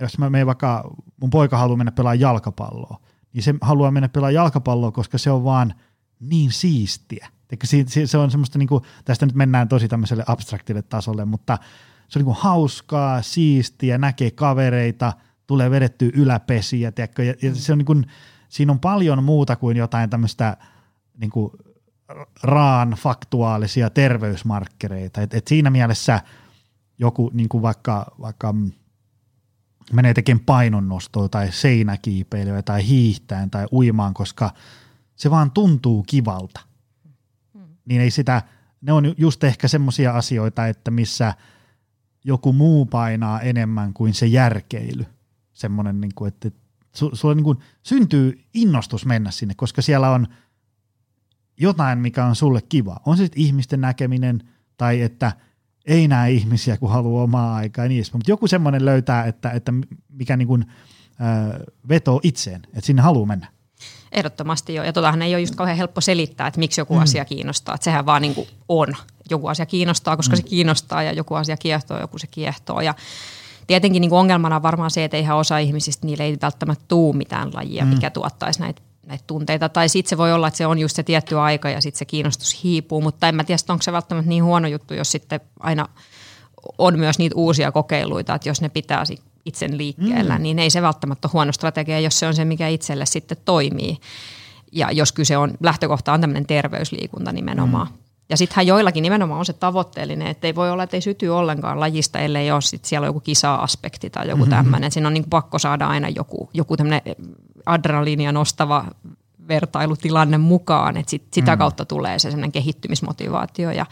jos 0.00 0.18
mä 0.18 0.30
menen 0.30 0.46
vaikka, 0.46 0.90
mun 1.20 1.30
poika 1.30 1.58
haluaa 1.58 1.76
mennä 1.76 1.92
pelaamaan 1.92 2.20
jalkapalloa, 2.20 3.00
niin 3.32 3.42
se 3.42 3.54
haluaa 3.60 3.90
mennä 3.90 4.08
pelaamaan 4.08 4.34
jalkapalloa, 4.34 4.92
koska 4.92 5.18
se 5.18 5.30
on 5.30 5.44
vaan 5.44 5.74
niin 6.20 6.52
siistiä. 6.52 7.28
Se 8.04 8.18
on 8.18 8.30
semmoista, 8.30 8.58
niin 8.58 8.68
kuin, 8.68 8.84
tästä 9.04 9.26
nyt 9.26 9.34
mennään 9.34 9.68
tosi 9.68 9.88
tämmöiselle 9.88 10.24
abstraktille 10.26 10.82
tasolle, 10.82 11.24
mutta 11.24 11.58
se 12.10 12.18
on 12.18 12.24
niin 12.24 12.36
hauskaa, 12.38 13.22
siistiä, 13.22 13.98
näkee 13.98 14.30
kavereita, 14.30 15.12
tulee 15.46 15.70
vedettyä 15.70 16.10
yläpesiä, 16.14 16.92
tiedätkö, 16.92 17.24
ja, 17.24 17.34
ja 17.42 17.54
se 17.54 17.72
on 17.72 17.78
niin 17.78 17.86
kuin, 17.86 18.06
siinä 18.48 18.72
on 18.72 18.80
paljon 18.80 19.24
muuta 19.24 19.56
kuin 19.56 19.76
jotain 19.76 20.10
tämmöistä 20.10 20.56
niin 21.18 21.30
kuin 21.30 21.52
raan 22.42 22.90
faktuaalisia 22.90 23.90
terveysmarkkereita. 23.90 25.20
Et, 25.20 25.34
et 25.34 25.48
siinä 25.48 25.70
mielessä 25.70 26.20
joku 26.98 27.30
niin 27.34 27.48
kuin 27.48 27.62
vaikka, 27.62 28.14
vaikka 28.20 28.54
menee 29.92 30.14
tekemään 30.14 30.44
painonnostoa 30.44 31.28
tai 31.28 31.52
seinäkiipeilyä 31.52 32.62
tai 32.62 32.86
hiihtään 32.86 33.50
tai 33.50 33.66
uimaan, 33.72 34.14
koska 34.14 34.50
se 35.16 35.30
vaan 35.30 35.50
tuntuu 35.50 36.02
kivalta. 36.02 36.60
Hmm. 37.54 37.62
Niin 37.84 38.00
ei 38.00 38.10
sitä, 38.10 38.42
ne 38.80 38.92
on 38.92 39.14
just 39.18 39.44
ehkä 39.44 39.68
semmoisia 39.68 40.12
asioita, 40.12 40.66
että 40.66 40.90
missä 40.90 41.34
joku 42.24 42.52
muu 42.52 42.86
painaa 42.86 43.40
enemmän 43.40 43.94
kuin 43.94 44.14
se 44.14 44.26
järkeily. 44.26 45.06
Semmoinen, 45.52 46.00
niin 46.00 46.14
kuin, 46.14 46.28
että 46.28 46.50
su, 46.94 47.10
sulla 47.12 47.34
niin 47.34 47.44
kuin 47.44 47.58
syntyy 47.82 48.44
innostus 48.54 49.06
mennä 49.06 49.30
sinne, 49.30 49.54
koska 49.56 49.82
siellä 49.82 50.10
on 50.10 50.26
jotain, 51.56 51.98
mikä 51.98 52.24
on 52.24 52.36
sulle 52.36 52.62
kiva. 52.68 53.00
On 53.06 53.16
se 53.16 53.22
sitten 53.24 53.42
ihmisten 53.42 53.80
näkeminen 53.80 54.42
tai 54.76 55.00
että 55.00 55.32
ei 55.86 56.08
näe 56.08 56.30
ihmisiä, 56.30 56.76
kun 56.76 56.90
haluaa 56.90 57.24
omaa 57.24 57.56
aikaa 57.56 57.84
ja 57.84 57.88
niin 57.88 58.04
Mutta 58.12 58.30
joku 58.30 58.46
semmoinen 58.46 58.84
löytää, 58.84 59.24
että, 59.24 59.50
että 59.50 59.72
mikä 60.08 60.36
niin 60.36 60.48
kuin, 60.48 60.66
äh, 61.20 61.60
vetoo 61.88 62.20
itseen, 62.22 62.62
että 62.64 62.80
sinne 62.80 63.02
haluaa 63.02 63.26
mennä. 63.26 63.46
Ehdottomasti 64.12 64.74
joo, 64.74 64.84
ja 64.84 64.92
totahan 64.92 65.22
ei 65.22 65.34
ole 65.34 65.40
just 65.40 65.54
kauhean 65.54 65.76
helppo 65.76 66.00
selittää, 66.00 66.46
että 66.46 66.60
miksi 66.60 66.80
joku 66.80 66.94
mm. 66.94 67.02
asia 67.02 67.24
kiinnostaa, 67.24 67.74
että 67.74 67.84
sehän 67.84 68.06
vaan 68.06 68.22
niin 68.22 68.34
kuin 68.34 68.48
on. 68.68 68.88
Joku 69.30 69.46
asia 69.46 69.66
kiinnostaa, 69.66 70.16
koska 70.16 70.36
mm. 70.36 70.36
se 70.36 70.42
kiinnostaa, 70.42 71.02
ja 71.02 71.12
joku 71.12 71.34
asia 71.34 71.56
kiehtoo, 71.56 72.00
joku 72.00 72.18
se 72.18 72.26
kiehtoo, 72.26 72.80
ja 72.80 72.94
Tietenkin 73.66 74.00
niin 74.00 74.12
ongelmana 74.12 74.56
on 74.56 74.62
varmaan 74.62 74.90
se, 74.90 75.04
että 75.04 75.16
ihan 75.16 75.38
osa 75.38 75.58
ihmisistä, 75.58 76.06
niille 76.06 76.24
ei 76.24 76.36
välttämättä 76.42 76.84
tuu 76.88 77.12
mitään 77.12 77.50
lajia, 77.54 77.84
mm. 77.84 77.90
mikä 77.90 78.10
tuottaisi 78.10 78.60
näitä 78.60 78.82
näitä 79.06 79.24
tunteita. 79.26 79.68
Tai 79.68 79.88
sitten 79.88 80.10
se 80.10 80.18
voi 80.18 80.32
olla, 80.32 80.48
että 80.48 80.58
se 80.58 80.66
on 80.66 80.78
just 80.78 80.96
se 80.96 81.02
tietty 81.02 81.38
aika 81.38 81.70
ja 81.70 81.80
sitten 81.80 81.98
se 81.98 82.04
kiinnostus 82.04 82.64
hiipuu, 82.64 83.00
mutta 83.00 83.28
en 83.28 83.34
mä 83.34 83.44
tiedä, 83.44 83.62
onko 83.68 83.82
se 83.82 83.92
välttämättä 83.92 84.28
niin 84.28 84.44
huono 84.44 84.68
juttu, 84.68 84.94
jos 84.94 85.12
sitten 85.12 85.40
aina 85.60 85.88
on 86.78 86.98
myös 86.98 87.18
niitä 87.18 87.36
uusia 87.36 87.72
kokeiluita, 87.72 88.34
että 88.34 88.48
jos 88.48 88.60
ne 88.60 88.68
pitää 88.68 89.04
itsen 89.44 89.78
liikkeellä, 89.78 90.36
mm. 90.36 90.42
niin 90.42 90.58
ei 90.58 90.70
se 90.70 90.82
välttämättä 90.82 91.28
ole 91.28 91.32
huono 91.32 91.52
strategia, 91.52 92.00
jos 92.00 92.18
se 92.18 92.26
on 92.26 92.34
se, 92.34 92.44
mikä 92.44 92.68
itselle 92.68 93.06
sitten 93.06 93.38
toimii. 93.44 93.98
Ja 94.72 94.92
jos 94.92 95.12
kyse 95.12 95.36
on, 95.36 95.54
lähtökohta 95.60 96.12
on 96.12 96.20
tämmöinen 96.20 96.46
terveysliikunta 96.46 97.32
nimenomaan. 97.32 97.86
Mm. 97.86 97.94
Ja 98.28 98.36
sittenhän 98.36 98.66
joillakin 98.66 99.02
nimenomaan 99.02 99.38
on 99.38 99.46
se 99.46 99.52
tavoitteellinen, 99.52 100.28
että 100.28 100.46
ei 100.46 100.54
voi 100.54 100.70
olla, 100.70 100.82
että 100.82 100.96
ei 100.96 101.00
syty 101.00 101.28
ollenkaan 101.28 101.80
lajista, 101.80 102.18
ellei 102.18 102.50
ole 102.50 102.60
sit 102.60 102.84
siellä 102.84 103.06
joku 103.06 103.20
kisa-aspekti 103.20 104.10
tai 104.10 104.28
joku 104.28 104.44
mm-hmm. 104.44 104.50
tämmöinen. 104.50 104.90
Siinä 104.90 105.06
on 105.06 105.14
niin 105.14 105.30
pakko 105.30 105.58
saada 105.58 105.86
aina 105.86 106.08
joku, 106.08 106.50
joku 106.54 106.76
tämmöinen 106.76 107.02
adrenaliinia 107.66 108.32
nostava 108.32 108.84
vertailutilanne 109.48 110.38
mukaan, 110.38 110.96
että 110.96 111.10
sit, 111.10 111.22
sitä 111.32 111.56
mm. 111.56 111.58
kautta 111.58 111.84
tulee 111.84 112.18
se 112.18 112.22
sellainen 112.22 112.52
kehittymismotivaatio 112.52 113.70
ja 113.70 113.86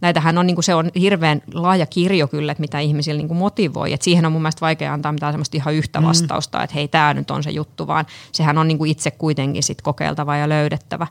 näitähän 0.00 0.38
on, 0.38 0.46
niin 0.46 0.54
kuin 0.56 0.64
se 0.64 0.74
on 0.74 0.90
hirveän 1.00 1.42
laaja 1.54 1.86
kirjo 1.86 2.28
kyllä, 2.28 2.52
että 2.52 2.60
mitä 2.60 2.78
ihmisillä 2.78 3.18
niin 3.18 3.28
kuin 3.28 3.38
motivoi. 3.38 3.92
Et 3.92 4.02
siihen 4.02 4.26
on 4.26 4.32
mun 4.32 4.42
mielestä 4.42 4.60
vaikea 4.60 4.92
antaa 4.92 5.12
mitään 5.12 5.32
semmoista 5.32 5.56
ihan 5.56 5.74
yhtä 5.74 6.00
mm. 6.00 6.06
vastausta, 6.06 6.62
että 6.62 6.74
hei, 6.74 6.88
tämä 6.88 7.14
nyt 7.14 7.30
on 7.30 7.42
se 7.42 7.50
juttu, 7.50 7.86
vaan 7.86 8.06
sehän 8.32 8.58
on 8.58 8.68
niin 8.68 8.78
kuin 8.78 8.90
itse 8.90 9.10
kuitenkin 9.10 9.62
sit 9.62 9.82
kokeiltava 9.82 10.36
ja 10.36 10.48
löydettävä. 10.48 11.06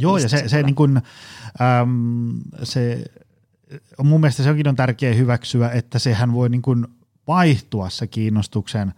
Joo, 0.00 0.18
ja 0.18 0.28
se, 0.28 0.38
se, 0.38 0.48
se, 0.48 0.62
niin 0.62 0.74
kuin, 0.74 0.96
äm, 1.80 2.40
se 2.62 3.04
mun 4.02 4.20
mielestä 4.20 4.42
sekin 4.42 4.68
on 4.68 4.76
tärkeää 4.76 5.14
hyväksyä, 5.14 5.70
että 5.70 5.98
sehän 5.98 6.32
voi 6.32 6.48
niin 6.48 6.62
kuin 6.62 6.86
vaihtua 7.28 7.90
se 7.90 8.06
kiinnostuksen 8.06 8.94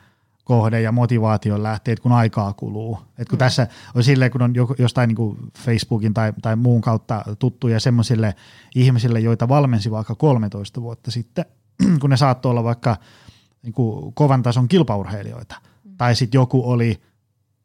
kohde 0.47 0.81
ja 0.81 0.93
motivaation 0.93 1.63
lähteet, 1.63 2.01
kun 2.01 2.13
aikaa 2.13 2.53
kuluu. 2.53 2.99
Et 3.19 3.29
kun 3.29 3.37
mm. 3.37 3.39
tässä 3.39 3.67
on 3.95 4.05
silleen, 4.05 4.31
kun 4.31 4.43
on 4.43 4.55
jostain 4.79 5.09
niin 5.09 5.17
kuin 5.17 5.39
Facebookin 5.59 6.15
tai, 6.15 6.33
tai 6.43 6.57
muun 6.57 6.81
kautta 6.81 7.25
tuttuja 7.39 7.81
semmoisille 7.81 8.35
ihmisille, 8.75 9.21
joita 9.21 9.49
valmensi 9.49 9.91
vaikka 9.91 10.15
13 10.15 10.83
vuotta 10.83 11.11
sitten, 11.11 11.45
kun 12.01 12.11
ne 12.11 12.17
saattoi 12.17 12.51
olla 12.51 12.65
vaikka 12.65 12.97
niin 13.63 13.73
kuin 13.73 14.15
kovan 14.15 14.43
tason 14.43 14.69
kilpaurheilijoita. 14.69 15.55
Mm. 15.85 15.97
Tai 15.97 16.15
sitten 16.15 16.39
joku 16.39 16.71
oli 16.71 17.01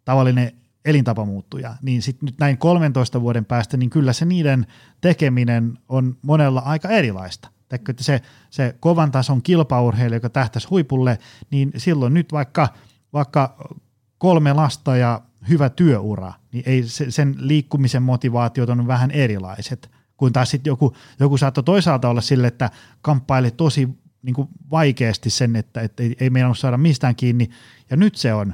tavallinen 0.06 0.52
elintapamuuttuja, 0.86 1.76
niin 1.82 2.02
sitten 2.02 2.26
nyt 2.26 2.36
näin 2.40 2.58
13 2.58 3.22
vuoden 3.22 3.46
päästä, 3.46 3.78
niin 3.78 3.90
kyllä 3.90 4.14
se 4.14 4.26
niiden 4.26 4.68
tekeminen 5.02 5.78
on 5.90 6.16
monella 6.22 6.60
aika 6.60 6.90
erilaista. 6.90 7.50
Että 7.76 8.04
se, 8.04 8.22
se 8.50 8.76
kovan 8.80 9.12
tason 9.12 9.42
kilpaurheilija, 9.42 10.18
joka 10.18 10.30
tähtäisi 10.30 10.68
huipulle, 10.68 11.20
niin 11.52 11.72
silloin 11.78 12.14
nyt 12.14 12.32
vaikka, 12.32 12.68
vaikka 13.14 13.70
kolme 14.18 14.54
lasta 14.54 14.98
ja 14.98 15.22
hyvä 15.50 15.70
työura, 15.70 16.34
niin 16.52 16.64
ei 16.68 16.84
se, 16.84 17.12
sen 17.12 17.36
liikkumisen 17.38 18.04
motivaatiot 18.04 18.70
on 18.70 18.88
vähän 18.88 19.12
erilaiset. 19.12 19.92
Kun 20.18 20.34
taas 20.34 20.50
sitten 20.50 20.72
joku, 20.72 20.96
joku 21.20 21.38
saattoi 21.38 21.64
toisaalta 21.64 22.10
olla 22.10 22.22
sille, 22.22 22.48
että 22.48 22.70
kamppaili 23.02 23.52
tosi 23.52 23.90
niin 24.22 24.34
kuin 24.34 24.48
vaikeasti 24.72 25.30
sen, 25.30 25.56
että, 25.56 25.82
että 25.82 26.04
ei, 26.04 26.16
ei 26.20 26.30
meidän 26.30 26.56
saada 26.56 26.78
mistään 26.78 27.16
kiinni, 27.16 27.50
ja 27.90 27.98
nyt 27.98 28.16
se 28.16 28.34
on 28.34 28.54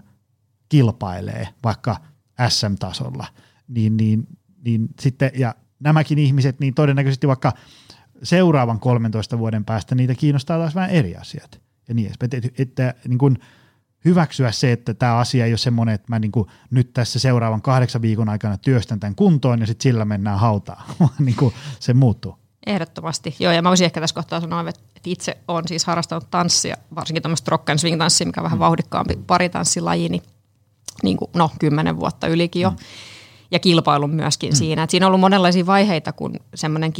kilpailee 0.69 1.47
vaikka 1.63 1.97
SM-tasolla, 2.49 3.27
niin, 3.67 3.97
niin, 3.97 4.27
niin 4.65 4.87
sitten, 4.99 5.31
ja 5.35 5.55
nämäkin 5.79 6.19
ihmiset, 6.19 6.59
niin 6.59 6.73
todennäköisesti 6.73 7.27
vaikka 7.27 7.53
seuraavan 8.23 8.79
13 8.79 9.39
vuoden 9.39 9.65
päästä 9.65 9.95
niitä 9.95 10.15
kiinnostaa 10.15 10.57
taas 10.57 10.75
vähän 10.75 10.89
eri 10.89 11.15
asiat. 11.15 11.61
Ja 11.87 11.93
niin 11.93 12.11
että, 12.21 12.37
että, 12.37 12.49
että 12.57 12.93
niin 13.07 13.17
kuin 13.17 13.37
hyväksyä 14.05 14.51
se, 14.51 14.71
että 14.71 14.93
tämä 14.93 15.17
asia 15.17 15.45
ei 15.45 15.51
ole 15.51 15.57
semmoinen, 15.57 15.95
että 15.95 16.07
mä 16.09 16.19
niin 16.19 16.31
kuin 16.31 16.47
nyt 16.71 16.93
tässä 16.93 17.19
seuraavan 17.19 17.61
kahdeksan 17.61 18.01
viikon 18.01 18.29
aikana 18.29 18.57
työstän 18.57 18.99
tämän 18.99 19.15
kuntoon 19.15 19.59
ja 19.59 19.67
sitten 19.67 19.83
sillä 19.83 20.05
mennään 20.05 20.39
hautaan, 20.39 20.83
vaan 20.99 21.13
niin 21.19 21.35
kuin 21.35 21.53
se 21.79 21.93
muuttuu. 21.93 22.37
Ehdottomasti. 22.67 23.35
Joo, 23.39 23.53
ja 23.53 23.61
mä 23.61 23.69
voisin 23.69 23.85
ehkä 23.85 23.99
tässä 23.99 24.13
kohtaa 24.13 24.41
sanoa, 24.41 24.69
että 24.69 24.81
itse 25.05 25.37
olen 25.47 25.67
siis 25.67 25.85
harrastanut 25.85 26.31
tanssia, 26.31 26.77
varsinkin 26.95 27.23
tämmöistä 27.23 27.51
rock 27.51 27.69
and 27.69 27.79
swing 27.79 27.97
tanssia, 27.97 28.27
mikä 28.27 28.41
on 28.41 28.43
vähän 28.43 28.57
mm. 28.57 28.59
vauhdikkaampi 28.59 29.19
paritanssilaji, 29.27 30.09
niin 30.09 30.23
niin 31.03 31.17
kuin, 31.17 31.31
no 31.35 31.51
kymmenen 31.59 31.99
vuotta 31.99 32.27
ylikin 32.27 32.61
jo. 32.61 32.69
Mm. 32.69 32.77
Ja 33.51 33.59
kilpailun 33.59 34.09
myöskin 34.09 34.49
mm. 34.49 34.55
siinä. 34.55 34.83
Et 34.83 34.89
siinä 34.89 35.05
on 35.05 35.07
ollut 35.07 35.19
monenlaisia 35.19 35.65
vaiheita, 35.65 36.13
kun 36.13 36.33
semmoinen 36.55 36.93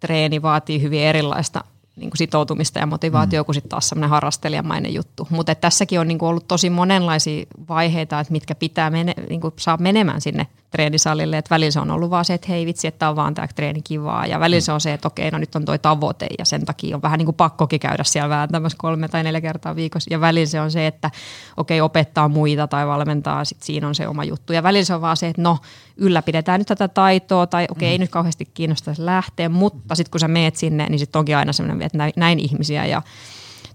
kilpailutreeni 0.00 0.42
vaatii 0.42 0.82
hyvin 0.82 1.00
erilaista 1.00 1.64
niin 1.98 2.10
kuin 2.10 2.18
sitoutumista 2.18 2.78
ja 2.78 2.86
motivaatio 2.86 3.42
mm. 3.42 3.46
kuin 3.46 3.54
sitten 3.54 3.68
taas 3.68 3.88
semmoinen 3.88 4.10
harrastelijamainen 4.10 4.94
juttu. 4.94 5.26
Mutta 5.30 5.54
tässäkin 5.54 6.00
on 6.00 6.08
niin 6.08 6.18
kuin 6.18 6.28
ollut 6.28 6.48
tosi 6.48 6.70
monenlaisia 6.70 7.46
vaiheita, 7.68 8.20
että 8.20 8.32
mitkä 8.32 8.54
pitää 8.54 8.90
mene, 8.90 9.14
niin 9.28 9.40
kuin 9.40 9.54
saa 9.58 9.76
menemään 9.76 10.20
sinne 10.20 10.46
treenisalille. 10.70 11.38
Että 11.38 11.50
välillä 11.50 11.70
se 11.70 11.80
on 11.80 11.90
ollut 11.90 12.10
vaan 12.10 12.24
se, 12.24 12.34
että 12.34 12.46
hei 12.48 12.66
vitsi, 12.66 12.86
että 12.86 13.08
on 13.08 13.16
vaan 13.16 13.34
tämä 13.34 13.48
treeni 13.48 13.82
kivaa. 13.82 14.26
Ja 14.26 14.40
välillä 14.40 14.60
mm. 14.60 14.64
se 14.64 14.72
on 14.72 14.80
se, 14.80 14.92
että 14.92 15.08
okei, 15.08 15.30
no 15.30 15.38
nyt 15.38 15.54
on 15.54 15.64
toi 15.64 15.78
tavoite 15.78 16.26
ja 16.38 16.44
sen 16.44 16.64
takia 16.64 16.96
on 16.96 17.02
vähän 17.02 17.18
niin 17.18 17.26
kuin 17.26 17.34
pakkokin 17.34 17.80
käydä 17.80 18.04
siellä 18.04 18.28
vääntämässä 18.28 18.78
kolme 18.78 19.08
tai 19.08 19.22
neljä 19.22 19.40
kertaa 19.40 19.76
viikossa. 19.76 20.08
Ja 20.10 20.20
välillä 20.20 20.46
se 20.46 20.60
on 20.60 20.70
se, 20.70 20.86
että 20.86 21.10
okei, 21.56 21.80
opettaa 21.80 22.28
muita 22.28 22.66
tai 22.66 22.86
valmentaa, 22.86 23.44
sitten 23.44 23.66
siinä 23.66 23.88
on 23.88 23.94
se 23.94 24.08
oma 24.08 24.24
juttu. 24.24 24.52
Ja 24.52 24.62
välillä 24.62 24.84
se 24.84 24.94
on 24.94 25.00
vaan 25.00 25.16
se, 25.16 25.28
että 25.28 25.42
no 25.42 25.58
ylläpidetään 25.96 26.60
nyt 26.60 26.68
tätä 26.68 26.88
taitoa 26.88 27.46
tai 27.46 27.66
okei, 27.70 27.88
mm. 27.88 27.92
ei 27.92 27.98
nyt 27.98 28.10
kauheasti 28.10 28.48
kiinnostaisi 28.54 29.04
lähteä, 29.04 29.48
mutta 29.48 29.94
sitten 29.94 30.10
kun 30.10 30.20
sä 30.20 30.28
meet 30.28 30.56
sinne, 30.56 30.86
niin 30.88 30.98
sitten 30.98 31.18
onkin 31.18 31.36
aina 31.36 31.52
sellainen, 31.52 31.78
että 31.88 31.98
näin, 31.98 32.12
näin 32.16 32.38
ihmisiä 32.38 32.86
ja 32.86 33.02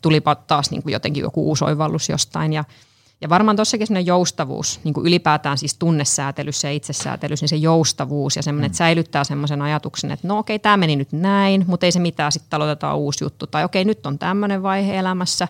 tulipa 0.01 0.35
taas 0.35 0.71
niin 0.71 0.83
kuin 0.83 0.93
jotenkin 0.93 1.21
joku 1.21 1.47
uusi 1.47 1.65
oivallus 1.65 2.09
jostain. 2.09 2.53
Ja 2.53 2.63
Ja 3.21 3.29
varmaan 3.29 3.57
tossakin 3.57 3.87
sellainen 3.87 4.05
joustavuus, 4.05 4.79
niin 4.83 4.93
kuin 4.93 5.07
ylipäätään 5.07 5.57
siis 5.57 5.75
tunnesäätelyssä 5.75 6.67
ja 6.67 6.73
itsesäätelyssä, 6.73 7.43
niin 7.43 7.49
se 7.49 7.55
joustavuus 7.55 8.35
ja 8.35 8.43
semmoinen, 8.43 8.65
että 8.65 8.77
säilyttää 8.77 9.23
semmoisen 9.23 9.61
ajatuksen, 9.61 10.11
että 10.11 10.27
no 10.27 10.37
okei, 10.37 10.59
tämä 10.59 10.77
meni 10.77 10.95
nyt 10.95 11.11
näin, 11.11 11.63
mutta 11.67 11.85
ei 11.85 11.91
se 11.91 11.99
mitään, 11.99 12.31
sitten 12.31 12.57
aloitetaan 12.57 12.97
uusi 12.97 13.23
juttu. 13.23 13.47
Tai 13.47 13.63
okei, 13.63 13.85
nyt 13.85 14.05
on 14.05 14.19
tämmöinen 14.19 14.63
vaihe 14.63 14.97
elämässä. 14.97 15.47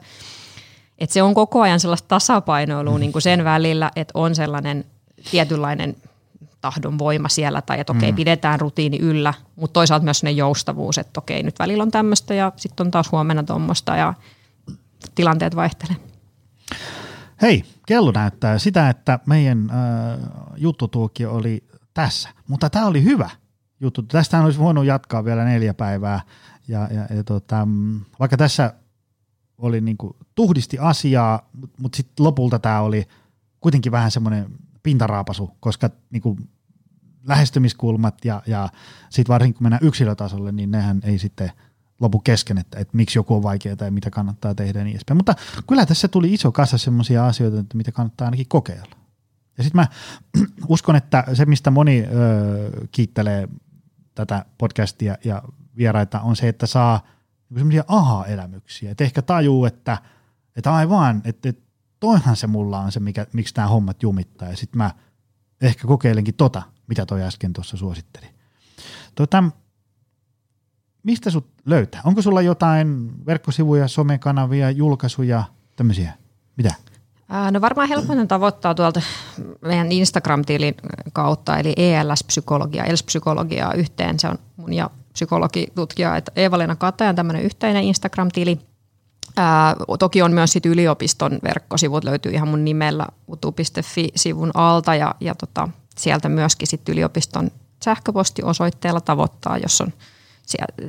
Että 0.99 1.14
se 1.14 1.24
on 1.24 1.34
koko 1.34 1.61
ajan 1.61 1.80
sellaista 1.80 2.07
tasapainoilua 2.07 2.99
niin 2.99 3.11
kuin 3.11 3.22
sen 3.22 3.43
välillä, 3.43 3.91
että 3.95 4.11
on 4.14 4.36
sellainen 4.36 4.86
tietynlainen 5.32 5.95
tahdon 6.64 6.99
voima 6.99 7.30
siellä, 7.30 7.61
tai 7.61 7.80
että 7.80 7.93
okei, 7.93 8.11
mm. 8.11 8.16
pidetään 8.16 8.59
rutiini 8.59 8.97
yllä, 8.97 9.34
mutta 9.55 9.74
toisaalta 9.74 10.03
myös 10.03 10.24
ne 10.24 10.32
joustavuus, 10.32 10.97
että 10.97 11.20
okei, 11.20 11.43
nyt 11.43 11.59
välillä 11.59 11.84
on 11.84 11.91
tämmöistä 11.91 12.34
ja 12.34 12.51
sitten 12.55 12.88
on 12.88 12.91
taas 12.91 13.11
huomenna 13.11 13.43
tuommoista 13.43 13.95
ja 13.95 14.14
tilanteet 15.16 15.55
vaihtelee. 15.55 15.95
Hei, 17.41 17.64
kello 17.88 18.11
näyttää 18.11 18.59
sitä, 18.59 18.89
että 18.89 19.20
meidän 19.26 19.70
äh, 19.70 20.20
juttutuokio 20.57 21.34
oli 21.34 21.64
tässä, 21.93 22.30
mutta 22.47 22.70
tämä 22.70 22.86
oli 22.86 23.03
hyvä 23.03 23.30
juttu. 23.80 24.03
Tästä 24.03 24.43
olisi 24.43 24.59
voinut 24.59 24.86
jatkaa 24.86 25.26
vielä 25.26 25.43
neljä 25.43 25.74
päivää, 25.74 26.22
ja, 26.68 26.88
ja, 26.91 27.16
ja 27.16 27.24
tota, 27.24 27.66
mm, 27.66 28.01
vaikka 28.20 28.38
tässä 28.38 28.74
oli 29.57 29.82
niinku 29.82 30.16
tuhdisti 30.36 30.80
asiaa, 30.80 31.49
mutta 31.80 31.95
sitten 31.95 32.26
lopulta 32.26 32.59
tämä 32.59 32.82
oli 32.82 33.07
kuitenkin 33.59 33.91
vähän 33.91 34.11
semmoinen 34.11 34.45
pintaraapasu, 34.84 35.51
koska 35.59 35.89
niinku 36.11 36.38
lähestymiskulmat 37.28 38.26
ja, 38.26 38.41
ja 38.47 38.69
sitten 39.09 39.34
varsinkin 39.34 39.57
kun 39.57 39.63
mennään 39.63 39.84
yksilötasolle, 39.84 40.51
niin 40.51 40.71
nehän 40.71 40.99
ei 41.03 41.19
sitten– 41.19 41.51
lopu 42.03 42.19
kesken, 42.19 42.57
että, 42.57 42.80
että 42.80 42.97
miksi 42.97 43.19
joku 43.19 43.36
on 43.36 43.43
vaikeaa 43.43 43.76
tai 43.76 43.91
mitä 43.91 44.09
kannattaa 44.09 44.55
tehdä 44.55 44.80
ja 44.80 44.84
niin 44.84 44.95
edespäin. 44.95 45.17
Mutta 45.17 45.36
kyllä 45.67 45.86
tässä 45.86 46.07
tuli 46.07 46.34
iso 46.34 46.51
kasa 46.51 46.78
semmoisia 46.78 47.26
asioita, 47.28 47.59
että 47.59 47.78
mitä 47.78 47.91
kannattaa 47.91 48.26
ainakin 48.26 48.47
kokeilla. 48.47 48.95
Ja 49.57 49.63
sitten 49.63 49.82
mä 49.82 49.88
uskon, 50.67 50.95
että 50.95 51.24
se, 51.34 51.45
mistä 51.45 51.71
moni 51.71 52.05
ö, 52.11 52.88
kiittelee 52.91 53.47
tätä 54.15 54.45
podcastia 54.57 55.17
ja 55.24 55.43
vieraita, 55.78 56.21
on 56.21 56.36
se, 56.36 56.49
että 56.49 56.67
saa 56.67 57.01
niinku 57.49 57.59
semmoisia 57.59 57.84
aha-elämyksiä. 57.88 58.91
Että 58.91 59.03
ehkä 59.03 59.21
tajuu, 59.21 59.65
että, 59.65 59.97
että 60.55 60.74
aivan, 60.74 61.21
että, 61.26 61.49
että 61.49 61.63
toihan 61.99 62.36
se 62.36 62.47
mulla 62.47 62.80
on 62.80 62.91
se, 62.91 62.99
mikä, 62.99 63.28
miksi 63.34 63.53
nämä 63.57 63.67
hommat 63.67 64.03
jumittaa. 64.03 64.49
Ja 64.49 64.57
sitten 64.57 64.78
mä 64.78 64.91
ehkä 65.61 65.88
kokeilenkin 65.88 66.34
tota, 66.34 66.63
mitä 66.93 67.05
toi 67.05 67.21
äsken 67.21 67.53
tuossa 67.53 67.77
suositteli. 67.77 68.25
Tota, 69.15 69.43
mistä 71.03 71.29
sut 71.29 71.47
löytää? 71.65 72.01
Onko 72.03 72.21
sulla 72.21 72.41
jotain 72.41 73.11
verkkosivuja, 73.25 73.87
somekanavia, 73.87 74.71
julkaisuja, 74.71 75.43
tämmöisiä? 75.75 76.13
Mitä? 76.57 76.73
No 77.51 77.61
varmaan 77.61 77.87
helpoin 77.87 78.27
tavoittaa 78.27 78.75
tuolta 78.75 79.01
meidän 79.61 79.91
Instagram-tilin 79.91 80.75
kautta, 81.13 81.57
eli 81.57 81.73
ELS-psykologia, 81.77 82.83
ELS-psykologiaa 82.83 83.73
yhteen. 83.73 84.19
Se 84.19 84.27
on 84.27 84.37
mun 84.57 84.73
ja 84.73 84.89
psykologitutkija 85.13 86.21
Eeva-Leena 86.35 86.75
Katajan 86.75 87.15
tämmöinen 87.15 87.43
yhteinen 87.43 87.83
Instagram-tili. 87.83 88.59
Ää, 89.37 89.75
toki 89.99 90.21
on 90.21 90.33
myös 90.33 90.51
sit 90.51 90.65
yliopiston 90.65 91.39
verkkosivut, 91.43 92.03
löytyy 92.03 92.31
ihan 92.31 92.47
mun 92.47 92.65
nimellä 92.65 93.07
utu.fi-sivun 93.29 94.51
alta 94.53 94.95
ja, 94.95 95.15
ja 95.19 95.35
tota, 95.35 95.69
sieltä 95.97 96.29
myöskin 96.29 96.67
sit 96.67 96.89
yliopiston 96.89 97.51
sähköpostiosoitteella 97.83 99.01
tavoittaa, 99.01 99.57
jos 99.57 99.81
on– 99.81 99.93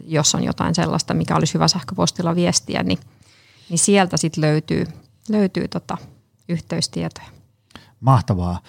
jos 0.06 0.34
on 0.34 0.44
jotain 0.44 0.74
sellaista, 0.74 1.14
mikä 1.14 1.36
olisi 1.36 1.54
hyvä 1.54 1.68
sähköpostilla 1.68 2.34
viestiä, 2.34 2.82
niin, 2.82 2.98
niin 3.68 3.78
sieltä 3.78 4.16
sitten 4.16 4.40
löytyy, 4.40 4.86
löytyy 5.28 5.68
tota 5.68 5.98
yhteystietoja. 6.48 7.28
Mahtavaa. 8.00 8.60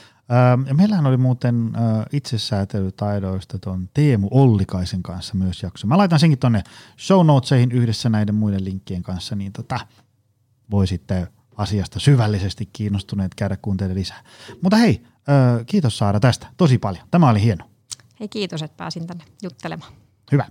Ja 0.67 0.73
meillähän 0.73 1.05
oli 1.05 1.17
muuten 1.17 1.71
itsesäätelytaidoista 2.11 3.59
tuon 3.59 3.89
Teemu 3.93 4.27
Ollikaisen 4.31 5.03
kanssa 5.03 5.35
myös 5.35 5.63
jakso. 5.63 5.87
Mä 5.87 5.97
laitan 5.97 6.19
senkin 6.19 6.39
tuonne 6.39 6.63
show 6.99 7.25
notesihin 7.25 7.71
yhdessä 7.71 8.09
näiden 8.09 8.35
muiden 8.35 8.65
linkkien 8.65 9.03
kanssa, 9.03 9.35
niin 9.35 9.51
tota, 9.51 9.79
voi 10.71 10.87
sitten 10.87 11.27
asiasta 11.57 11.99
syvällisesti 11.99 12.69
kiinnostuneet 12.73 13.35
käydä 13.35 13.57
kuuntelemaan 13.61 13.99
lisää. 13.99 14.23
Mutta 14.61 14.77
hei, 14.77 15.05
kiitos 15.65 15.97
Saara 15.97 16.19
tästä 16.19 16.47
tosi 16.57 16.77
paljon. 16.77 17.07
Tämä 17.11 17.29
oli 17.29 17.41
hieno. 17.41 17.65
Hei 18.19 18.27
kiitos, 18.27 18.61
että 18.61 18.77
pääsin 18.77 19.07
tänne 19.07 19.23
juttelemaan. 19.43 19.93
Hyvä. 20.31 20.45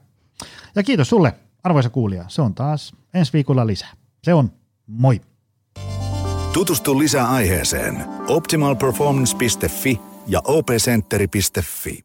Ja 0.75 0.83
kiitos 0.83 1.09
sulle, 1.09 1.35
arvoisa 1.64 1.91
kuulija. 1.91 2.25
Se 2.29 2.43
on 2.43 2.55
taas 2.55 2.93
ensi 3.14 3.33
viikolla 3.33 3.66
lisää. 3.66 3.93
Se 4.25 4.35
on 4.35 4.53
moi. 4.87 5.20
Tutustu 6.53 6.99
lisää 6.99 7.31
aiheeseen 7.31 8.05
optimalperformance.fi 8.29 10.01
ja 10.27 10.43
opcenteri.fi. 10.45 12.05